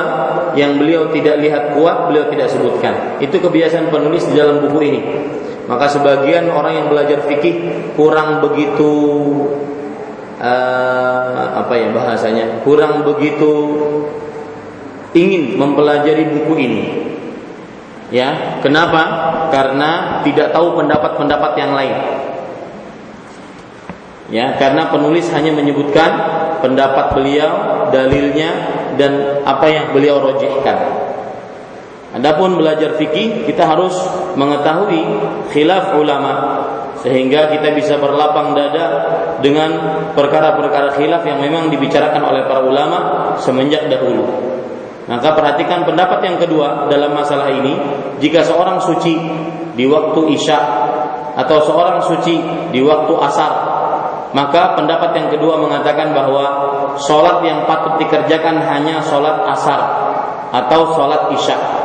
yang 0.55 0.79
beliau 0.79 1.11
tidak 1.11 1.43
lihat 1.43 1.75
kuat, 1.75 2.07
beliau 2.07 2.31
tidak 2.31 2.47
sebutkan. 2.47 3.19
Itu 3.19 3.43
kebiasaan 3.43 3.91
penulis 3.91 4.23
di 4.31 4.39
dalam 4.39 4.63
buku 4.63 4.79
ini. 4.79 5.01
Maka 5.65 5.89
sebagian 5.91 6.47
orang 6.47 6.73
yang 6.79 6.87
belajar 6.87 7.25
fikih 7.25 7.91
kurang 7.97 8.39
begitu 8.45 8.93
uh, 10.45 11.65
apa 11.65 11.73
ya 11.73 11.89
bahasanya, 11.89 12.61
kurang 12.61 13.01
begitu 13.01 13.51
ingin 15.17 15.57
mempelajari 15.57 16.29
buku 16.29 16.53
ini. 16.61 16.83
Ya, 18.13 18.61
kenapa? 18.61 19.01
Karena 19.49 20.21
tidak 20.21 20.53
tahu 20.53 20.77
pendapat-pendapat 20.77 21.51
yang 21.57 21.73
lain. 21.73 21.97
Ya, 24.29 24.53
karena 24.61 24.93
penulis 24.93 25.25
hanya 25.33 25.53
menyebutkan 25.57 26.11
pendapat 26.61 27.17
beliau, 27.17 27.85
dalilnya 27.89 28.51
dan 28.97 29.41
apa 29.41 29.65
yang 29.69 29.85
beliau 29.93 30.21
rojihkan. 30.21 30.77
Adapun 32.15 32.55
belajar 32.55 32.95
fikih 32.95 33.43
kita 33.43 33.67
harus 33.67 33.91
mengetahui 34.39 35.03
khilaf 35.51 35.99
ulama 35.99 36.33
sehingga 37.05 37.53
kita 37.53 37.77
bisa 37.77 38.01
berlapang 38.01 38.57
dada 38.57 38.85
dengan 39.37 40.01
perkara-perkara 40.17 40.97
khilaf 40.97 41.21
yang 41.21 41.37
memang 41.37 41.69
dibicarakan 41.69 42.25
oleh 42.25 42.49
para 42.49 42.65
ulama 42.65 42.97
semenjak 43.37 43.85
dahulu. 43.85 44.25
Maka 45.05 45.37
perhatikan 45.37 45.85
pendapat 45.85 46.17
yang 46.25 46.41
kedua 46.41 46.89
dalam 46.89 47.13
masalah 47.13 47.53
ini, 47.53 47.77
jika 48.17 48.41
seorang 48.41 48.81
suci 48.81 49.13
di 49.77 49.85
waktu 49.85 50.33
Isya 50.33 50.59
atau 51.37 51.61
seorang 51.61 52.01
suci 52.01 52.41
di 52.73 52.81
waktu 52.81 53.13
Asar, 53.21 53.53
maka 54.33 54.73
pendapat 54.73 55.13
yang 55.13 55.29
kedua 55.29 55.61
mengatakan 55.61 56.09
bahwa 56.09 56.45
sholat 56.97 57.45
yang 57.45 57.69
patut 57.69 58.01
dikerjakan 58.01 58.65
hanya 58.65 58.97
sholat 59.05 59.45
Asar 59.45 59.81
atau 60.49 60.89
sholat 60.97 61.29
Isya 61.37 61.84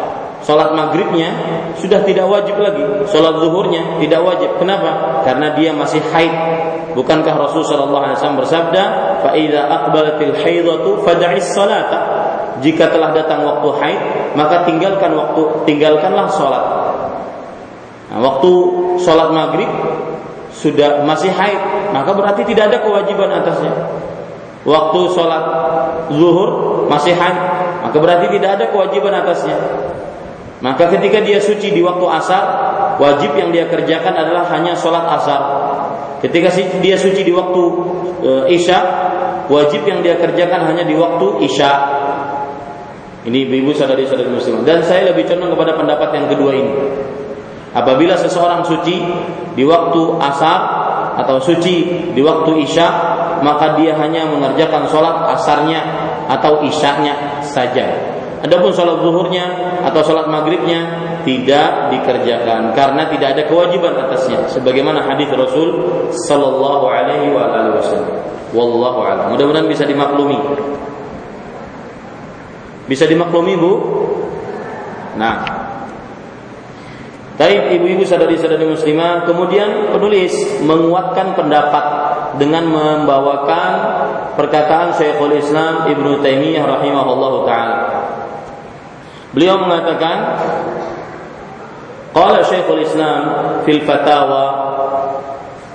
Sholat 0.50 0.74
maghribnya 0.74 1.30
sudah 1.78 2.02
tidak 2.02 2.26
wajib 2.26 2.58
lagi. 2.58 2.82
Sholat 3.06 3.38
zuhurnya 3.38 4.02
tidak 4.02 4.18
wajib. 4.26 4.50
Kenapa? 4.58 5.22
Karena 5.22 5.54
dia 5.54 5.70
masih 5.70 6.02
haid. 6.10 6.34
Bukankah 6.98 7.38
Rasul 7.38 7.62
Shallallahu 7.62 8.02
Alaihi 8.02 8.18
Wasallam 8.18 8.42
bersabda, 8.42 8.82
"Faida 9.22 9.70
akbalatil 9.70 10.34
haidatu 10.34 11.06
fada'is 11.06 11.54
salata." 11.54 11.98
Jika 12.66 12.90
telah 12.90 13.14
datang 13.14 13.46
waktu 13.46 13.68
haid, 13.78 14.00
maka 14.34 14.66
tinggalkan 14.66 15.14
waktu, 15.14 15.70
tinggalkanlah 15.70 16.26
sholat. 16.34 16.64
Nah, 18.10 18.18
waktu 18.18 18.50
sholat 19.06 19.30
maghrib 19.30 19.70
sudah 20.50 21.06
masih 21.06 21.30
haid, 21.30 21.94
maka 21.94 22.10
berarti 22.10 22.42
tidak 22.42 22.74
ada 22.74 22.82
kewajiban 22.82 23.30
atasnya. 23.38 23.70
Waktu 24.66 25.00
sholat 25.14 25.44
zuhur 26.10 26.50
masih 26.90 27.14
haid, 27.14 27.38
maka 27.86 27.96
berarti 28.02 28.26
tidak 28.34 28.58
ada 28.58 28.64
kewajiban 28.74 29.14
atasnya. 29.14 29.54
Maka 30.60 30.92
ketika 30.92 31.24
dia 31.24 31.40
suci 31.40 31.72
di 31.72 31.80
waktu 31.80 32.04
asar, 32.04 32.44
wajib 33.00 33.32
yang 33.32 33.48
dia 33.48 33.64
kerjakan 33.64 34.12
adalah 34.12 34.44
hanya 34.52 34.76
sholat 34.76 35.08
asar. 35.16 35.40
Ketika 36.20 36.52
dia 36.84 37.00
suci 37.00 37.24
di 37.24 37.32
waktu 37.32 37.62
e, 38.20 38.30
isya, 38.60 38.78
wajib 39.48 39.88
yang 39.88 40.04
dia 40.04 40.20
kerjakan 40.20 40.68
hanya 40.68 40.84
di 40.84 40.92
waktu 40.92 41.48
isya. 41.48 41.72
Ini 43.24 43.48
ibu 43.48 43.72
saudari 43.72 44.04
saudari 44.04 44.28
muslim. 44.28 44.60
Dan 44.68 44.84
saya 44.84 45.08
lebih 45.12 45.24
condong 45.32 45.56
kepada 45.56 45.72
pendapat 45.80 46.08
yang 46.12 46.26
kedua 46.28 46.52
ini. 46.52 46.72
Apabila 47.72 48.20
seseorang 48.20 48.60
suci 48.60 49.00
di 49.56 49.64
waktu 49.64 50.02
asar 50.20 50.60
atau 51.24 51.40
suci 51.40 51.88
di 52.12 52.20
waktu 52.20 52.68
isya, 52.68 52.88
maka 53.40 53.80
dia 53.80 53.96
hanya 53.96 54.28
mengerjakan 54.28 54.84
sholat 54.92 55.32
asarnya 55.40 55.80
atau 56.28 56.60
isyanya 56.68 57.40
saja. 57.40 58.09
Adapun 58.40 58.72
sholat 58.72 59.04
zuhurnya 59.04 59.44
atau 59.84 60.00
sholat 60.00 60.24
maghribnya 60.32 60.80
tidak 61.28 61.92
dikerjakan 61.92 62.72
karena 62.72 63.04
tidak 63.12 63.36
ada 63.36 63.42
kewajiban 63.44 63.92
atasnya. 64.00 64.48
Sebagaimana 64.48 65.04
hadis 65.04 65.28
Rasul 65.28 65.68
Sallallahu 66.08 66.84
Alaihi 66.88 67.36
Wasallam. 67.36 68.16
Wallahu 68.56 69.04
a'lam. 69.04 69.36
Mudah-mudahan 69.36 69.68
bisa 69.68 69.84
dimaklumi. 69.84 70.40
Bisa 72.88 73.04
dimaklumi 73.06 73.54
bu? 73.54 73.72
Nah, 75.14 75.46
Taib 77.40 77.72
ibu-ibu 77.72 78.04
sadari-sadari 78.04 78.68
muslimah 78.68 79.24
Kemudian 79.24 79.90
penulis 79.90 80.30
menguatkan 80.60 81.32
pendapat 81.32 81.84
Dengan 82.36 82.68
membawakan 82.68 83.72
perkataan 84.36 84.92
Syekhul 84.92 85.40
Islam 85.40 85.88
Ibnu 85.88 86.20
Taimiyah 86.20 86.62
rahimahullah 86.68 87.32
ta'ala 87.48 87.99
Beliau 89.30 89.62
mengatakan 89.62 90.16
Qala 92.10 92.42
Syekhul 92.42 92.82
Islam 92.82 93.22
fil 93.62 93.86
fatawa 93.86 94.70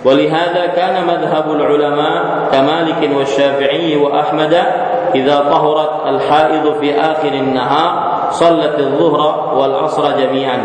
ولهذا 0.05 0.65
كان 0.77 1.01
مذهب 1.07 1.51
العلماء 1.51 2.49
كمالك 2.53 3.09
والشافعي 3.17 3.97
وأحمد 3.97 4.53
إذا 5.15 5.37
طهرت 5.39 6.07
الحائض 6.07 6.73
في 6.79 6.93
آخر 6.93 7.27
النهار 7.33 7.91
صلت 8.31 8.79
الظهر 8.79 9.53
والعصر 9.57 10.11
جميعا 10.11 10.59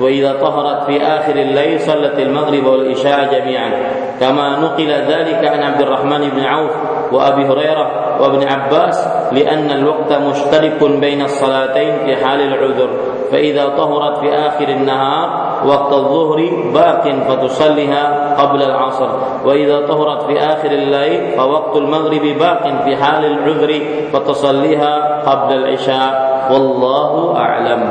وإذا 0.00 0.32
طهرت 0.32 0.86
في 0.86 1.02
آخر 1.02 1.36
الليل 1.36 1.80
صلت 1.80 2.18
المغرب 2.18 2.66
والإشاء 2.66 3.34
جميعا 3.34 3.70
كما 4.19 4.59
نقل 4.59 4.89
ذلك 4.91 5.47
عن 5.47 5.63
عبد 5.63 5.81
الرحمن 5.81 6.29
بن 6.29 6.43
عوف 6.43 6.71
وأبي 7.11 7.45
هريرة 7.45 7.91
وابن 8.21 8.47
عباس 8.47 9.07
لأن 9.31 9.71
الوقت 9.71 10.13
مشترك 10.13 10.83
بين 10.83 11.21
الصلاتين 11.21 11.93
في 12.05 12.25
حال 12.25 12.41
العذر 12.41 12.89
فإذا 13.31 13.69
طهرت 13.69 14.17
في 14.17 14.35
آخر 14.35 14.67
النهار 14.67 15.49
وقت 15.65 15.93
الظهر 15.93 16.49
باق 16.73 17.15
فتصليها 17.29 18.35
قبل 18.37 18.63
العصر 18.63 19.09
وإذا 19.45 19.87
طهرت 19.87 20.23
في 20.23 20.39
آخر 20.39 20.71
الليل 20.71 21.37
فوقت 21.37 21.77
المغرب 21.77 22.21
باق 22.39 22.83
في 22.83 22.95
حال 22.95 23.25
العذر 23.25 23.81
فتصليها 24.13 25.21
قبل 25.25 25.53
العشاء 25.53 26.29
والله 26.51 27.37
أعلم 27.37 27.83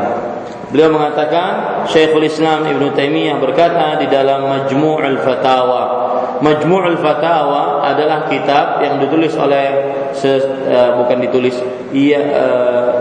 Beliau 0.69 0.93
mengatakan 0.93 1.81
Syekhul 1.89 2.29
Islam 2.29 2.69
Ibn 2.69 2.93
Taimiyah 2.93 3.41
berkata 3.41 3.97
di 3.97 4.07
dalam 4.13 4.53
Majmu'ul 4.53 5.17
Fatawa 5.25 6.02
Majmu'ul 6.44 7.00
Fatawa 7.00 7.80
adalah 7.88 8.28
kitab 8.28 8.84
yang 8.84 9.00
ditulis 9.00 9.32
oleh 9.40 9.96
se, 10.12 10.44
uh, 10.44 11.00
bukan 11.00 11.24
ditulis 11.24 11.56
iya 11.96 12.20
uh, 12.20 12.92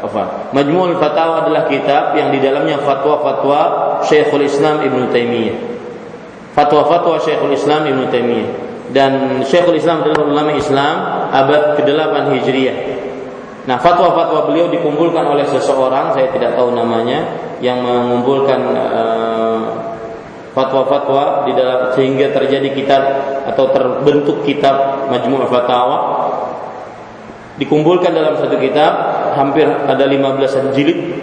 apa? 0.00 0.48
Majmu'ul 0.56 0.96
Fatawa 0.96 1.44
adalah 1.44 1.68
kitab 1.68 2.16
yang 2.16 2.32
di 2.32 2.40
dalamnya 2.40 2.80
fatwa-fatwa 2.80 3.60
Syekhul 4.00 4.48
Islam 4.48 4.80
Ibn 4.80 5.12
Taimiyah. 5.12 5.56
Fatwa-fatwa 6.56 7.20
Syekhul 7.20 7.52
Islam 7.52 7.84
Ibn 7.84 8.02
Taimiyah. 8.08 8.50
Dan 8.96 9.42
Syekhul 9.44 9.76
Islam 9.76 10.00
adalah 10.00 10.24
ulama 10.24 10.56
Islam 10.56 10.94
abad 11.34 11.76
ke-8 11.76 12.14
Hijriah. 12.32 12.78
Nah, 13.66 13.82
fatwa-fatwa 13.82 14.46
beliau 14.46 14.70
dikumpulkan 14.70 15.26
oleh 15.26 15.42
seseorang, 15.42 16.14
saya 16.14 16.30
tidak 16.30 16.54
tahu 16.54 16.70
namanya, 16.70 17.26
yang 17.58 17.82
mengumpulkan 17.82 18.62
uh, 18.78 19.60
fatwa-fatwa 20.56 21.44
di 21.44 21.52
dalam 21.52 21.92
sehingga 21.92 22.32
terjadi 22.32 22.72
kitab 22.72 23.02
atau 23.44 23.68
terbentuk 23.76 24.40
kitab 24.48 25.04
Majmu' 25.12 25.44
Fatawa 25.52 25.98
dikumpulkan 27.60 28.16
dalam 28.16 28.40
satu 28.40 28.56
kitab 28.56 28.92
hampir 29.36 29.68
ada 29.68 30.08
15 30.08 30.72
jilid 30.72 31.20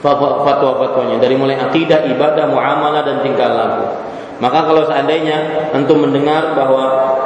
fatwa-fatwanya 0.00 1.20
dari 1.20 1.34
mulai 1.36 1.60
akidah, 1.60 2.08
ibadah, 2.08 2.48
muamalah 2.48 3.02
dan 3.04 3.20
tingkah 3.20 3.50
laku. 3.50 3.84
Maka 4.38 4.70
kalau 4.70 4.86
seandainya 4.86 5.68
antum 5.74 5.98
mendengar 5.98 6.54
bahwa 6.54 6.84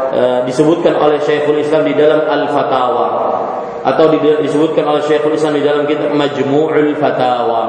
e, 0.08 0.22
disebutkan 0.48 0.96
oleh 0.96 1.20
Syekhul 1.20 1.60
Islam 1.60 1.84
di 1.84 1.92
dalam 1.92 2.24
Al-Fatawa 2.24 3.08
atau 3.84 4.08
disebutkan 4.16 4.88
oleh 4.88 5.04
Syekhul 5.04 5.36
Islam 5.36 5.60
di 5.60 5.62
dalam 5.62 5.84
kitab 5.84 6.08
Majmu'ul 6.16 6.96
Fatawa, 6.96 7.62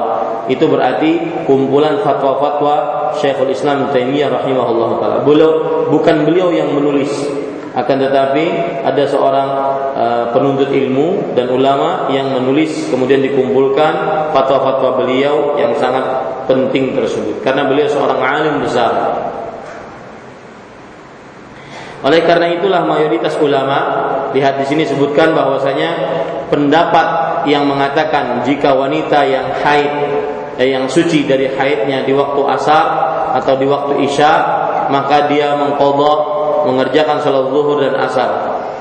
itu 0.46 0.64
berarti 0.68 1.42
kumpulan 1.48 2.04
fatwa-fatwa 2.04 3.10
Syekhul 3.16 3.52
Islam 3.52 3.88
Taimiyah 3.88 4.28
rahimahullah 4.28 4.90
taala. 5.00 5.16
Beliau 5.24 5.86
bukan 5.88 6.28
beliau 6.28 6.52
yang 6.52 6.72
menulis, 6.72 7.10
akan 7.74 7.96
tetapi 7.96 8.44
ada 8.86 9.04
seorang 9.08 9.50
uh, 9.96 10.24
penuntut 10.30 10.70
ilmu 10.70 11.34
dan 11.34 11.50
ulama 11.50 12.06
yang 12.12 12.30
menulis 12.30 12.86
kemudian 12.92 13.18
dikumpulkan 13.24 13.92
fatwa-fatwa 14.30 15.00
beliau 15.02 15.58
yang 15.58 15.74
sangat 15.74 16.04
penting 16.46 16.92
tersebut 16.94 17.40
karena 17.42 17.64
beliau 17.66 17.88
seorang 17.88 18.20
alim 18.20 18.62
besar. 18.62 18.92
Oleh 22.04 22.20
karena 22.20 22.52
itulah 22.52 22.84
mayoritas 22.84 23.32
ulama 23.40 23.78
lihat 24.36 24.60
di 24.60 24.68
sini 24.68 24.84
sebutkan 24.84 25.32
bahwasanya 25.32 25.90
pendapat 26.52 27.08
yang 27.48 27.64
mengatakan 27.64 28.44
jika 28.44 28.76
wanita 28.76 29.24
yang 29.24 29.48
haid 29.64 30.13
yang 30.62 30.86
suci 30.86 31.26
dari 31.26 31.50
haidnya 31.50 32.06
di 32.06 32.14
waktu 32.14 32.40
asar 32.54 32.84
atau 33.34 33.58
di 33.58 33.66
waktu 33.66 34.06
isya 34.06 34.32
maka 34.88 35.26
dia 35.26 35.56
mengkodok 35.58 36.34
mengerjakan 36.64 37.20
sholat 37.20 37.44
zuhur 37.52 37.78
dan 37.80 37.94
asar. 38.00 38.30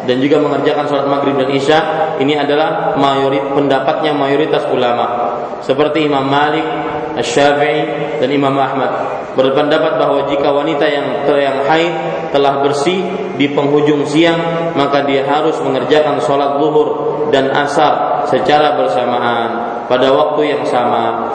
Dan 0.04 0.20
juga 0.20 0.36
mengerjakan 0.44 0.84
sholat 0.92 1.08
maghrib 1.08 1.40
dan 1.40 1.50
isya 1.56 1.80
ini 2.20 2.36
adalah 2.36 2.96
mayorit 3.00 3.56
pendapatnya 3.56 4.12
mayoritas 4.12 4.68
ulama. 4.68 5.40
Seperti 5.64 6.04
Imam 6.04 6.28
Malik, 6.28 6.68
Syafi'i 7.24 8.20
dan 8.20 8.28
Imam 8.28 8.52
Ahmad. 8.60 9.24
Berpendapat 9.34 9.96
bahwa 9.98 10.28
jika 10.28 10.52
wanita 10.52 10.86
yang 10.92 11.24
yang 11.26 11.58
haid 11.66 11.94
telah 12.36 12.62
bersih 12.62 13.02
di 13.40 13.50
penghujung 13.50 14.06
siang 14.06 14.74
maka 14.78 15.06
dia 15.06 15.26
harus 15.26 15.58
mengerjakan 15.64 16.22
sholat 16.22 16.62
zuhur 16.62 16.90
dan 17.34 17.50
asar 17.50 18.26
secara 18.30 18.78
bersamaan 18.78 19.50
pada 19.90 20.14
waktu 20.14 20.54
yang 20.54 20.64
sama 20.66 21.34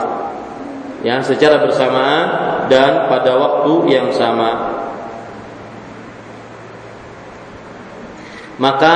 ya 1.05 1.23
secara 1.23 1.63
bersamaan 1.63 2.25
dan 2.67 3.07
pada 3.07 3.35
waktu 3.39 3.73
yang 3.87 4.11
sama. 4.11 4.79
Maka 8.59 8.95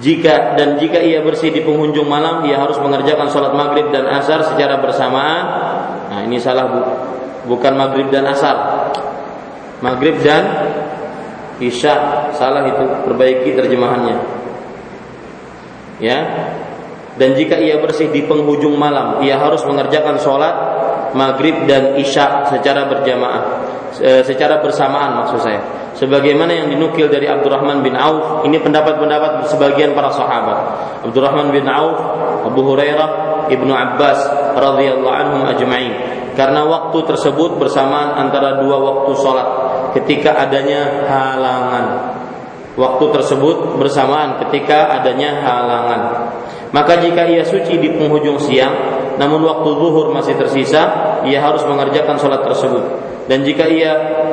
jika 0.00 0.56
dan 0.56 0.76
jika 0.76 1.00
ia 1.00 1.20
bersih 1.24 1.52
di 1.52 1.64
penghujung 1.64 2.08
malam 2.08 2.44
ia 2.48 2.60
harus 2.60 2.76
mengerjakan 2.80 3.28
sholat 3.28 3.52
maghrib 3.52 3.88
dan 3.92 4.08
asar 4.08 4.44
secara 4.44 4.80
bersamaan. 4.80 5.44
Nah 6.12 6.20
ini 6.28 6.36
salah 6.36 6.68
bu 6.68 6.80
bukan 7.56 7.72
maghrib 7.76 8.08
dan 8.12 8.28
asar. 8.28 8.88
Maghrib 9.80 10.20
dan 10.20 10.44
isya 11.60 12.28
salah 12.36 12.68
itu 12.68 12.84
perbaiki 13.08 13.56
terjemahannya. 13.56 14.16
Ya 16.00 16.18
dan 17.20 17.36
jika 17.36 17.60
ia 17.60 17.76
bersih 17.76 18.08
di 18.08 18.24
penghujung 18.24 18.72
malam 18.80 19.20
ia 19.20 19.36
harus 19.36 19.60
mengerjakan 19.68 20.16
sholat 20.16 20.54
maghrib 21.12 21.68
dan 21.68 21.96
isya 22.00 22.48
secara 22.48 22.88
berjamaah. 22.88 23.44
Secara 24.00 24.64
bersamaan 24.64 25.20
maksud 25.20 25.44
saya. 25.44 25.60
Sebagaimana 25.92 26.56
yang 26.56 26.72
dinukil 26.72 27.12
dari 27.12 27.28
Abdurrahman 27.28 27.84
bin 27.84 27.92
Auf 27.92 28.48
ini 28.48 28.56
pendapat-pendapat 28.56 29.52
sebagian 29.52 29.92
para 29.92 30.08
sahabat. 30.08 30.58
Abdurrahman 31.04 31.52
bin 31.52 31.68
Auf 31.68 32.00
Abu 32.48 32.64
Hurairah 32.64 33.08
Ibnu 33.52 33.68
Abbas 33.68 34.18
radhiyallahu 34.56 35.12
anhum 35.12 35.42
ajma'in. 35.44 35.92
Karena 36.32 36.64
waktu 36.64 37.04
tersebut 37.04 37.60
bersamaan 37.60 38.16
antara 38.16 38.64
dua 38.64 38.80
waktu 38.80 39.12
sholat 39.20 39.48
ketika 40.00 40.40
adanya 40.40 41.04
halangan. 41.04 41.84
Waktu 42.72 43.04
tersebut 43.12 43.76
bersamaan 43.76 44.40
ketika 44.48 44.88
adanya 44.88 45.44
halangan 45.44 46.02
maka 46.72 46.98
jika 46.98 47.28
ia 47.28 47.44
suci 47.44 47.78
di 47.78 47.92
penghujung 47.94 48.40
siang 48.40 48.74
namun 49.20 49.44
waktu 49.44 49.68
zuhur 49.76 50.10
masih 50.10 50.34
tersisa 50.40 50.82
ia 51.28 51.38
harus 51.38 51.62
mengerjakan 51.68 52.16
sholat 52.18 52.42
tersebut 52.42 53.12
dan 53.30 53.46
jika 53.46 53.70
ia 53.70 53.92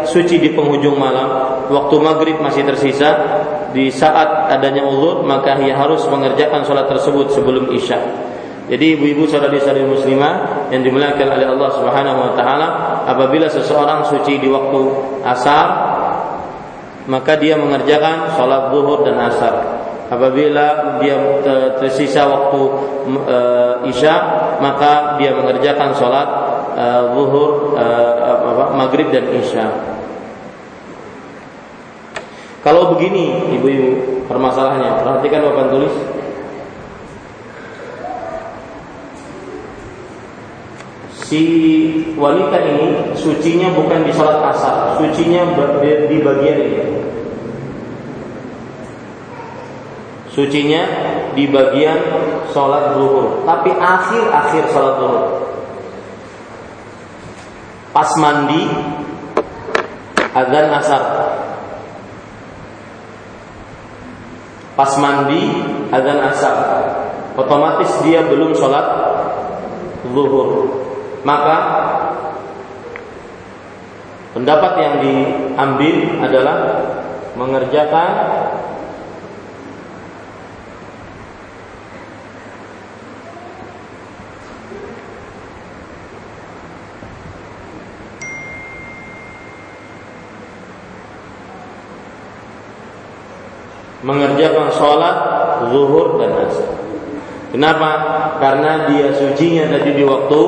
suci 0.10 0.42
di 0.42 0.50
penghujung 0.58 0.98
malam, 0.98 1.30
waktu 1.70 1.96
maghrib 2.02 2.38
masih 2.42 2.66
tersisa, 2.66 3.10
di 3.70 3.94
saat 3.94 4.50
adanya 4.50 4.82
uzur, 4.82 5.22
maka 5.22 5.62
ia 5.62 5.78
harus 5.78 6.02
mengerjakan 6.10 6.66
sholat 6.66 6.90
tersebut 6.90 7.30
sebelum 7.30 7.70
isya. 7.70 8.02
Jadi 8.70 8.98
ibu-ibu 8.98 9.26
saudari-saudari 9.26 9.86
muslimah 9.86 10.68
yang 10.70 10.86
dimuliakan 10.86 11.28
oleh 11.38 11.48
Allah 11.48 11.70
Subhanahu 11.74 12.18
wa 12.22 12.32
taala, 12.38 12.68
apabila 13.06 13.50
seseorang 13.50 14.06
suci 14.10 14.42
di 14.42 14.50
waktu 14.50 14.82
asar, 15.26 15.66
maka 17.10 17.38
dia 17.38 17.58
mengerjakan 17.58 18.38
sholat 18.38 18.74
zuhur 18.74 19.06
dan 19.06 19.18
asar. 19.22 19.79
Apabila 20.10 20.98
dia 20.98 21.22
tersisa 21.78 22.26
waktu 22.26 22.62
uh, 23.30 23.86
isya, 23.86 24.16
maka 24.58 25.22
dia 25.22 25.38
mengerjakan 25.38 25.94
sholat 25.94 26.26
uh, 26.74 27.14
zuhur, 27.14 27.78
uh, 27.78 28.74
maghrib 28.74 29.14
dan 29.14 29.30
isya. 29.38 29.70
Kalau 32.66 32.98
begini, 32.98 33.54
ibu-ibu, 33.54 34.26
permasalahannya, 34.26 35.06
perhatikan 35.06 35.46
bapak 35.46 35.66
tulis. 35.78 35.96
Si 41.30 41.42
wanita 42.18 42.58
ini 42.66 43.14
sucinya 43.14 43.70
bukan 43.78 44.02
di 44.02 44.12
sholat 44.12 44.42
asar, 44.50 44.98
sucinya 44.98 45.46
di 46.10 46.18
bagian 46.18 46.58
ini. 46.66 46.82
Sucinya 50.30 50.86
di 51.34 51.50
bagian 51.50 51.98
sholat 52.54 52.94
zuhur, 52.94 53.42
tapi 53.50 53.74
akhir-akhir 53.74 54.64
sholat 54.70 54.94
zuhur. 55.02 55.26
Pas 57.90 58.10
mandi 58.22 58.70
azan 60.30 60.68
asar. 60.70 61.04
Pas 64.78 64.92
mandi 65.02 65.42
azan 65.90 66.20
asar. 66.30 66.58
Otomatis 67.34 67.90
dia 68.06 68.22
belum 68.30 68.54
sholat 68.54 68.86
zuhur. 70.14 70.70
Maka 71.26 71.58
pendapat 74.38 74.72
yang 74.78 74.96
diambil 75.02 75.96
adalah 76.22 76.58
mengerjakan 77.34 78.12
mengerjakan 94.04 94.72
sholat 94.72 95.16
zuhur 95.72 96.20
dan 96.24 96.32
asar. 96.48 96.72
Kenapa? 97.50 97.90
Karena 98.38 98.88
dia 98.88 99.12
sucinya 99.18 99.68
tadi 99.74 99.98
di 99.98 100.04
waktu 100.06 100.42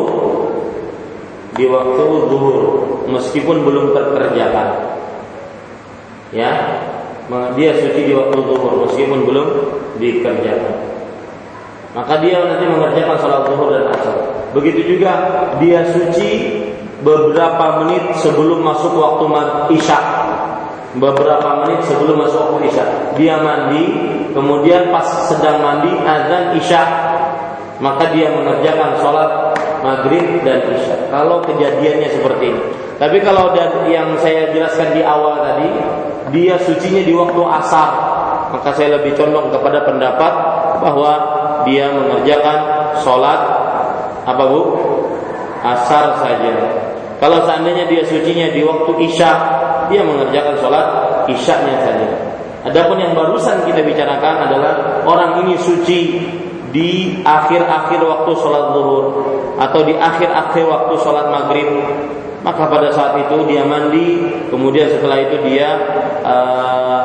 di 1.52 1.66
waktu 1.68 2.04
zuhur 2.32 2.58
meskipun 3.12 3.68
belum 3.68 3.91
terkerjakan. 3.91 4.70
Ya, 6.32 6.52
dia 7.60 7.72
suci 7.76 8.08
di 8.08 8.14
waktu 8.16 8.38
zuhur 8.39 8.88
meskipun 8.88 9.20
belum 9.28 9.47
dikerjakan. 9.99 10.76
Maka 11.91 12.24
dia 12.24 12.39
nanti 12.39 12.66
mengerjakan 12.72 13.18
sholat 13.20 13.41
zuhur 13.52 13.68
dan 13.76 13.91
asar. 13.91 14.16
Begitu 14.56 14.95
juga 14.95 15.12
dia 15.60 15.84
suci 15.91 16.64
beberapa 17.02 17.84
menit 17.84 18.16
sebelum 18.22 18.62
masuk 18.62 18.93
waktu 18.95 19.26
isya 19.76 20.20
beberapa 20.97 21.63
menit 21.63 21.87
sebelum 21.87 22.19
masuk 22.19 22.51
waktu 22.51 22.67
isya. 22.67 22.85
Dia 23.15 23.39
mandi, 23.39 23.83
kemudian 24.35 24.91
pas 24.91 25.07
sedang 25.31 25.63
mandi 25.63 25.91
azan 26.03 26.57
isya, 26.59 26.83
maka 27.79 28.11
dia 28.11 28.31
mengerjakan 28.35 28.99
sholat 28.99 29.29
maghrib 29.79 30.43
dan 30.43 30.59
isya. 30.75 31.07
Kalau 31.07 31.39
kejadiannya 31.47 32.09
seperti 32.11 32.45
ini. 32.51 32.61
Tapi 33.01 33.17
kalau 33.23 33.55
yang 33.89 34.13
saya 34.21 34.53
jelaskan 34.53 34.93
di 34.93 35.01
awal 35.01 35.41
tadi, 35.41 35.69
dia 36.29 36.53
sucinya 36.61 37.01
di 37.01 37.13
waktu 37.17 37.41
asar, 37.61 37.89
maka 38.53 38.69
saya 38.77 39.01
lebih 39.01 39.17
condong 39.17 39.49
kepada 39.49 39.81
pendapat 39.87 40.33
bahwa 40.85 41.13
dia 41.65 41.89
mengerjakan 41.89 42.57
sholat 43.01 43.41
apa 44.27 44.43
bu? 44.45 44.61
Asar 45.61 46.17
saja. 46.21 46.53
Kalau 47.21 47.45
seandainya 47.45 47.85
dia 47.85 48.01
sucinya 48.05 48.49
di 48.49 48.65
waktu 48.65 48.91
isya, 49.05 49.31
dia 49.91 50.01
mengerjakan 50.07 50.55
sholat 50.57 50.87
isyaknya 51.27 51.75
saja. 51.83 52.09
Adapun 52.61 52.97
yang 53.01 53.17
barusan 53.17 53.65
kita 53.65 53.81
bicarakan 53.81 54.49
adalah 54.49 55.01
orang 55.05 55.41
ini 55.45 55.57
suci 55.57 56.21
di 56.71 57.19
akhir-akhir 57.25 57.99
waktu 57.99 58.31
sholat 58.37 58.73
zuhur 58.73 59.05
atau 59.59 59.81
di 59.83 59.93
akhir-akhir 59.97 60.63
waktu 60.65 60.93
sholat 61.01 61.27
maghrib. 61.29 61.69
Maka 62.41 62.65
pada 62.65 62.89
saat 62.89 63.21
itu 63.21 63.45
dia 63.45 63.61
mandi 63.61 64.17
kemudian 64.49 64.89
setelah 64.89 65.21
itu 65.21 65.37
dia 65.45 65.77
uh, 66.25 67.01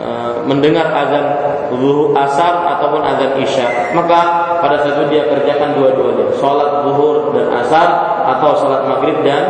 uh, 0.00 0.32
mendengar 0.44 0.84
azan 0.92 1.24
zuhur 1.72 2.12
asar 2.12 2.60
ataupun 2.76 3.00
azan 3.00 3.40
isya. 3.40 3.96
Maka 3.96 4.20
pada 4.60 4.84
saat 4.84 5.00
itu 5.00 5.16
dia 5.16 5.24
kerjakan 5.32 5.80
dua-duanya 5.80 6.28
sholat 6.36 6.84
zuhur 6.84 7.32
dan 7.32 7.46
asar 7.64 7.88
atau 8.36 8.52
sholat 8.60 8.84
maghrib 8.84 9.16
dan 9.24 9.44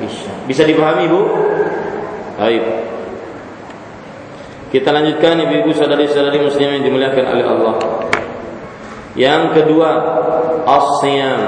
isya. 0.00 0.32
Bisa 0.48 0.64
dipahami 0.64 1.08
bu 1.12 1.20
Baik. 2.38 2.62
Kita 4.70 4.94
lanjutkan 4.94 5.42
ibu-ibu 5.42 5.74
saudari-saudari 5.74 6.38
muslim 6.38 6.70
yang 6.78 6.84
dimuliakan 6.86 7.24
oleh 7.34 7.46
Allah. 7.50 7.74
Yang 9.18 9.42
kedua, 9.58 9.90
as-siyam. 10.62 11.42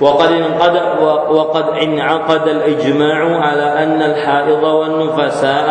وقد 0.00 0.30
انقد 0.32 0.74
وقد 1.30 1.66
انعقد 1.82 2.48
الإجماع 2.48 3.18
على 3.36 3.66
أن 3.84 4.02
الحائض 4.02 4.62
والنفساء 4.62 5.68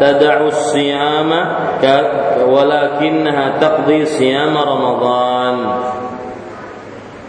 تدع 0.00 0.36
الصيام 0.40 1.30
ولكنها 2.46 3.44
تقضي 3.58 4.06
صيام 4.06 4.54
رمضان 4.58 5.56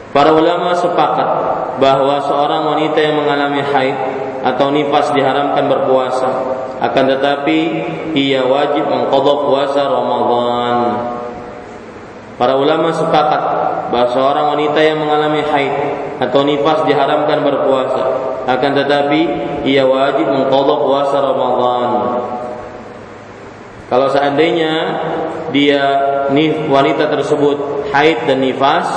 Para 0.07 0.33
ulama 0.33 0.73
sepakat 0.73 1.29
bahwa 1.77 2.17
seorang 2.25 2.65
wanita 2.65 2.97
yang 2.97 3.21
mengalami 3.21 3.61
haid 3.61 3.97
atau 4.41 4.73
nifas 4.73 5.13
diharamkan 5.13 5.69
berpuasa, 5.69 6.57
akan 6.81 7.03
tetapi 7.05 7.59
ia 8.17 8.41
wajib 8.41 8.89
mengqadha 8.89 9.33
puasa 9.45 9.81
Ramadan. 9.85 10.77
Para 12.41 12.57
ulama 12.57 12.89
sepakat 12.97 13.40
bahwa 13.92 14.08
seorang 14.08 14.46
wanita 14.56 14.80
yang 14.80 15.04
mengalami 15.04 15.44
haid 15.44 15.74
atau 16.16 16.40
nifas 16.48 16.88
diharamkan 16.88 17.44
berpuasa, 17.44 18.04
akan 18.48 18.70
tetapi 18.72 19.20
ia 19.68 19.84
wajib 19.84 20.32
mengqadha 20.32 20.74
puasa 20.80 21.16
Ramadan. 21.20 21.88
Kalau 23.92 24.08
seandainya 24.08 24.72
dia 25.52 25.84
wanita 26.72 27.12
tersebut 27.12 27.92
haid 27.92 28.24
dan 28.24 28.40
nifas, 28.40 28.88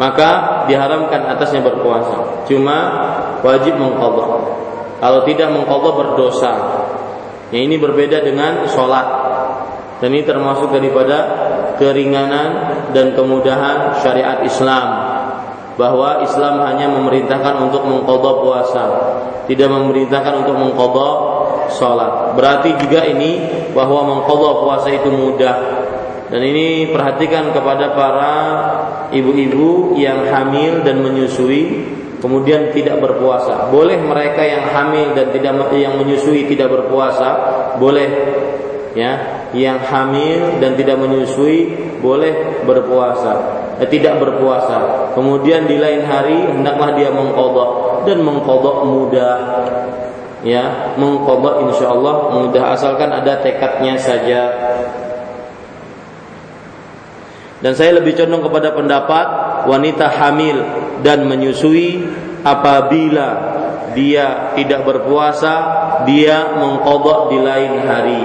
maka 0.00 0.64
diharamkan 0.64 1.28
atasnya 1.28 1.60
berpuasa. 1.60 2.48
Cuma 2.48 2.78
wajib 3.44 3.76
mengqadha. 3.76 4.24
Kalau 5.04 5.20
tidak 5.28 5.52
mengqadha 5.52 5.90
berdosa. 5.92 6.52
Ya, 7.52 7.60
ini 7.60 7.76
berbeda 7.76 8.24
dengan 8.24 8.64
sholat. 8.64 9.04
Dan 10.00 10.16
ini 10.16 10.24
termasuk 10.24 10.72
daripada 10.72 11.41
keringanan 11.82 12.48
dan 12.94 13.18
kemudahan 13.18 13.98
syariat 13.98 14.46
Islam 14.46 14.86
bahwa 15.74 16.22
Islam 16.22 16.62
hanya 16.62 16.86
memerintahkan 16.94 17.58
untuk 17.58 17.82
mengqadha 17.82 18.32
puasa, 18.38 18.84
tidak 19.50 19.66
memerintahkan 19.72 20.46
untuk 20.46 20.54
mengqadha 20.54 21.10
sholat. 21.74 22.38
Berarti 22.38 22.78
juga 22.78 23.02
ini 23.02 23.42
bahwa 23.74 24.06
mengqadha 24.06 24.50
puasa 24.62 24.88
itu 24.94 25.10
mudah 25.10 25.56
dan 26.30 26.40
ini 26.40 26.88
perhatikan 26.94 27.50
kepada 27.50 27.92
para 27.92 28.34
ibu-ibu 29.10 29.98
yang 29.98 30.24
hamil 30.30 30.80
dan 30.86 31.02
menyusui 31.02 31.92
kemudian 32.22 32.70
tidak 32.70 33.02
berpuasa. 33.02 33.68
Boleh 33.68 33.98
mereka 33.98 34.46
yang 34.46 34.70
hamil 34.70 35.12
dan 35.18 35.34
tidak 35.34 35.58
yang 35.74 35.98
menyusui 35.98 36.46
tidak 36.46 36.70
berpuasa, 36.70 37.28
boleh 37.76 38.08
ya. 38.94 39.41
Yang 39.52 39.78
hamil 39.92 40.40
dan 40.64 40.74
tidak 40.80 40.96
menyusui 40.96 41.76
boleh 42.00 42.64
berpuasa. 42.64 43.62
Eh, 43.80 43.88
tidak 43.88 44.16
berpuasa. 44.20 45.12
Kemudian 45.12 45.68
di 45.68 45.76
lain 45.76 46.08
hari 46.08 46.40
hendaklah 46.48 46.96
dia 46.96 47.12
mengkodok 47.12 48.02
dan 48.08 48.18
mengkodok 48.24 48.76
mudah 48.88 49.36
ya 50.42 50.94
mengkodok 50.98 51.70
insya 51.70 51.94
Allah 51.94 52.34
mudah 52.34 52.74
asalkan 52.74 53.14
ada 53.14 53.38
tekadnya 53.38 53.94
saja 53.94 54.42
dan 57.62 57.78
saya 57.78 58.02
lebih 58.02 58.18
condong 58.18 58.42
kepada 58.42 58.74
pendapat 58.74 59.26
wanita 59.70 60.10
hamil 60.10 60.58
dan 61.06 61.30
menyusui 61.30 62.02
apabila 62.42 63.54
dia 63.94 64.56
tidak 64.58 64.82
berpuasa, 64.82 65.54
dia 66.02 66.58
mengkodok 66.58 67.30
di 67.30 67.38
lain 67.38 67.72
hari. 67.86 68.22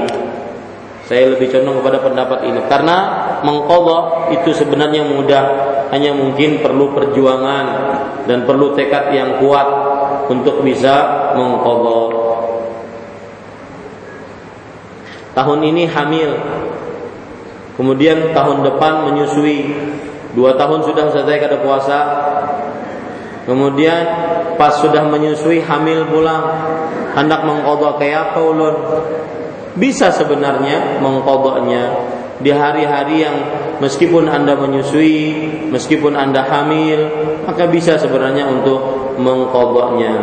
Saya 1.07 1.31
lebih 1.31 1.47
condong 1.47 1.79
kepada 1.79 2.03
pendapat 2.03 2.39
ini. 2.51 2.59
Karena 2.67 2.97
mengkodok 3.39 4.35
itu 4.35 4.51
sebenarnya 4.51 5.07
mudah, 5.07 5.43
hanya 5.95 6.11
mungkin 6.11 6.59
perlu 6.59 6.91
perjuangan 6.91 7.65
dan 8.27 8.43
perlu 8.43 8.75
tekad 8.75 9.15
yang 9.15 9.39
kuat 9.39 9.67
untuk 10.27 10.59
bisa 10.67 11.31
mengkodok. 11.39 12.11
Tahun 15.31 15.59
ini 15.63 15.87
hamil. 15.87 16.31
Kemudian 17.79 18.35
tahun 18.35 18.67
depan 18.67 19.07
menyusui. 19.07 19.59
Dua 20.35 20.59
tahun 20.59 20.83
sudah 20.83 21.07
selesai 21.07 21.37
kada 21.39 21.57
puasa. 21.63 21.99
Kemudian 23.47 24.03
pas 24.59 24.75
sudah 24.83 25.07
menyusui 25.07 25.63
hamil 25.63 26.03
pulang 26.11 26.43
Hendak 27.17 27.49
mengkodok 27.49 27.97
kayak 27.97 28.29
apa 28.29 28.39
Bisa 29.77 30.09
sebenarnya 30.09 30.99
mengkodoknya 30.99 31.83
Di 32.41 32.51
hari-hari 32.53 33.23
yang 33.23 33.37
meskipun 33.79 34.25
anda 34.25 34.57
menyusui 34.57 35.49
Meskipun 35.69 36.17
anda 36.17 36.43
hamil 36.45 37.07
Maka 37.45 37.69
bisa 37.69 37.95
sebenarnya 38.01 38.49
untuk 38.49 39.13
mengkodoknya 39.21 40.13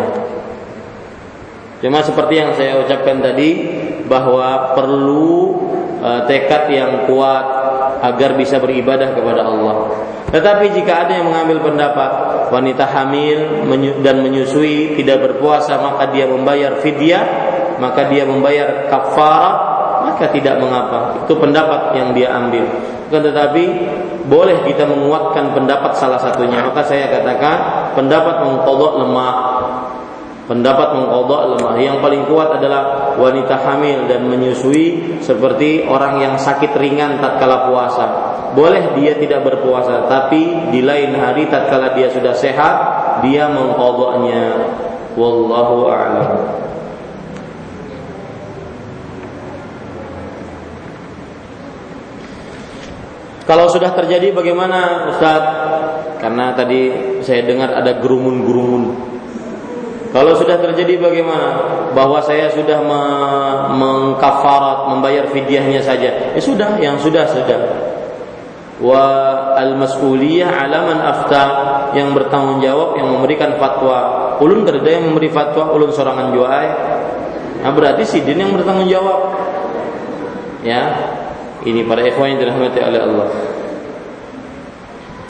Cuma 1.80 2.02
seperti 2.02 2.34
yang 2.42 2.50
saya 2.59 2.82
ucapkan 2.82 3.22
tadi 3.22 3.50
Bahwa 4.05 4.74
perlu 4.76 5.64
Eh, 6.05 6.20
tekad 6.28 6.68
yang 6.68 7.09
kuat 7.09 7.46
agar 8.05 8.36
bisa 8.36 8.61
beribadah 8.61 9.16
kepada 9.16 9.40
Allah. 9.40 9.88
Tetapi 10.28 10.76
jika 10.76 11.09
ada 11.09 11.16
yang 11.16 11.32
mengambil 11.32 11.64
pendapat 11.64 12.11
wanita 12.52 12.84
hamil 12.92 13.64
dan 14.05 14.20
menyusui 14.20 15.00
tidak 15.00 15.24
berpuasa 15.24 15.80
maka 15.80 16.12
dia 16.12 16.28
membayar 16.28 16.76
fidyah, 16.84 17.53
maka 17.78 18.06
dia 18.10 18.26
membayar 18.26 18.86
kafarah, 18.90 19.54
maka 20.04 20.30
tidak 20.30 20.60
mengapa. 20.60 21.24
Itu 21.24 21.38
pendapat 21.38 21.96
yang 21.96 22.12
dia 22.12 22.34
ambil. 22.34 22.64
Bukan 23.08 23.22
tetapi 23.30 23.64
boleh 24.26 24.64
kita 24.64 24.88
menguatkan 24.88 25.52
pendapat 25.52 25.94
salah 25.96 26.18
satunya. 26.18 26.64
Maka 26.64 26.82
saya 26.84 27.12
katakan 27.12 27.56
pendapat 27.94 28.42
mengkodok 28.42 29.04
lemah 29.04 29.34
Pendapat 30.44 30.92
mengkodok 30.92 31.56
lemah 31.56 31.72
Yang 31.80 32.04
paling 32.04 32.22
kuat 32.28 32.60
adalah 32.60 33.16
wanita 33.16 33.64
hamil 33.64 34.04
dan 34.04 34.28
menyusui 34.28 35.16
Seperti 35.24 35.88
orang 35.88 36.20
yang 36.20 36.34
sakit 36.36 36.76
ringan 36.76 37.16
tatkala 37.16 37.72
puasa 37.72 38.04
Boleh 38.52 38.92
dia 38.92 39.16
tidak 39.16 39.40
berpuasa 39.40 40.04
Tapi 40.04 40.68
di 40.68 40.84
lain 40.84 41.16
hari 41.16 41.48
tatkala 41.48 41.96
dia 41.96 42.12
sudah 42.12 42.36
sehat 42.36 42.74
Dia 43.24 43.48
mengkodoknya 43.48 44.68
Wallahu 45.16 45.88
a'lam 45.88 46.63
Kalau 53.45 53.68
sudah 53.68 53.92
terjadi 53.92 54.32
bagaimana 54.32 55.09
Ustaz? 55.12 55.42
Karena 56.20 56.57
tadi 56.57 56.88
saya 57.20 57.45
dengar 57.45 57.76
ada 57.76 58.01
gerumun-gerumun 58.01 59.14
kalau 60.14 60.30
sudah 60.38 60.62
terjadi 60.62 61.03
bagaimana? 61.03 61.59
Bahwa 61.90 62.22
saya 62.22 62.47
sudah 62.55 62.78
mengkafarat, 63.74 64.86
membayar 64.95 65.26
fidyahnya 65.34 65.82
saja. 65.82 66.30
Ya 66.30 66.38
sudah, 66.38 66.78
yang 66.78 67.03
sudah 67.03 67.26
sudah. 67.26 67.61
Wa 68.78 69.03
al-mas'uliyah 69.59 70.47
ala 70.55 70.78
man 70.86 70.99
afta 71.03 71.45
yang 71.99 72.14
bertanggung 72.14 72.62
jawab 72.62 72.95
yang 72.95 73.11
memberikan 73.11 73.59
fatwa. 73.59 74.38
Ulun 74.38 74.62
kerja 74.62 75.03
yang 75.03 75.11
memberi 75.11 75.34
fatwa, 75.34 75.74
ulun 75.74 75.90
sorangan 75.90 76.30
juai. 76.30 76.68
Nah, 77.66 77.74
berarti 77.74 78.07
sidin 78.07 78.38
yang 78.38 78.55
bertanggung 78.55 78.86
jawab. 78.86 79.34
Ya. 80.62 80.95
Ini 81.64 81.80
para 81.88 82.04
ikhwan 82.04 82.36
yang 82.36 82.40
dirahmati 82.44 82.78
oleh 82.84 83.00
Allah. 83.00 83.28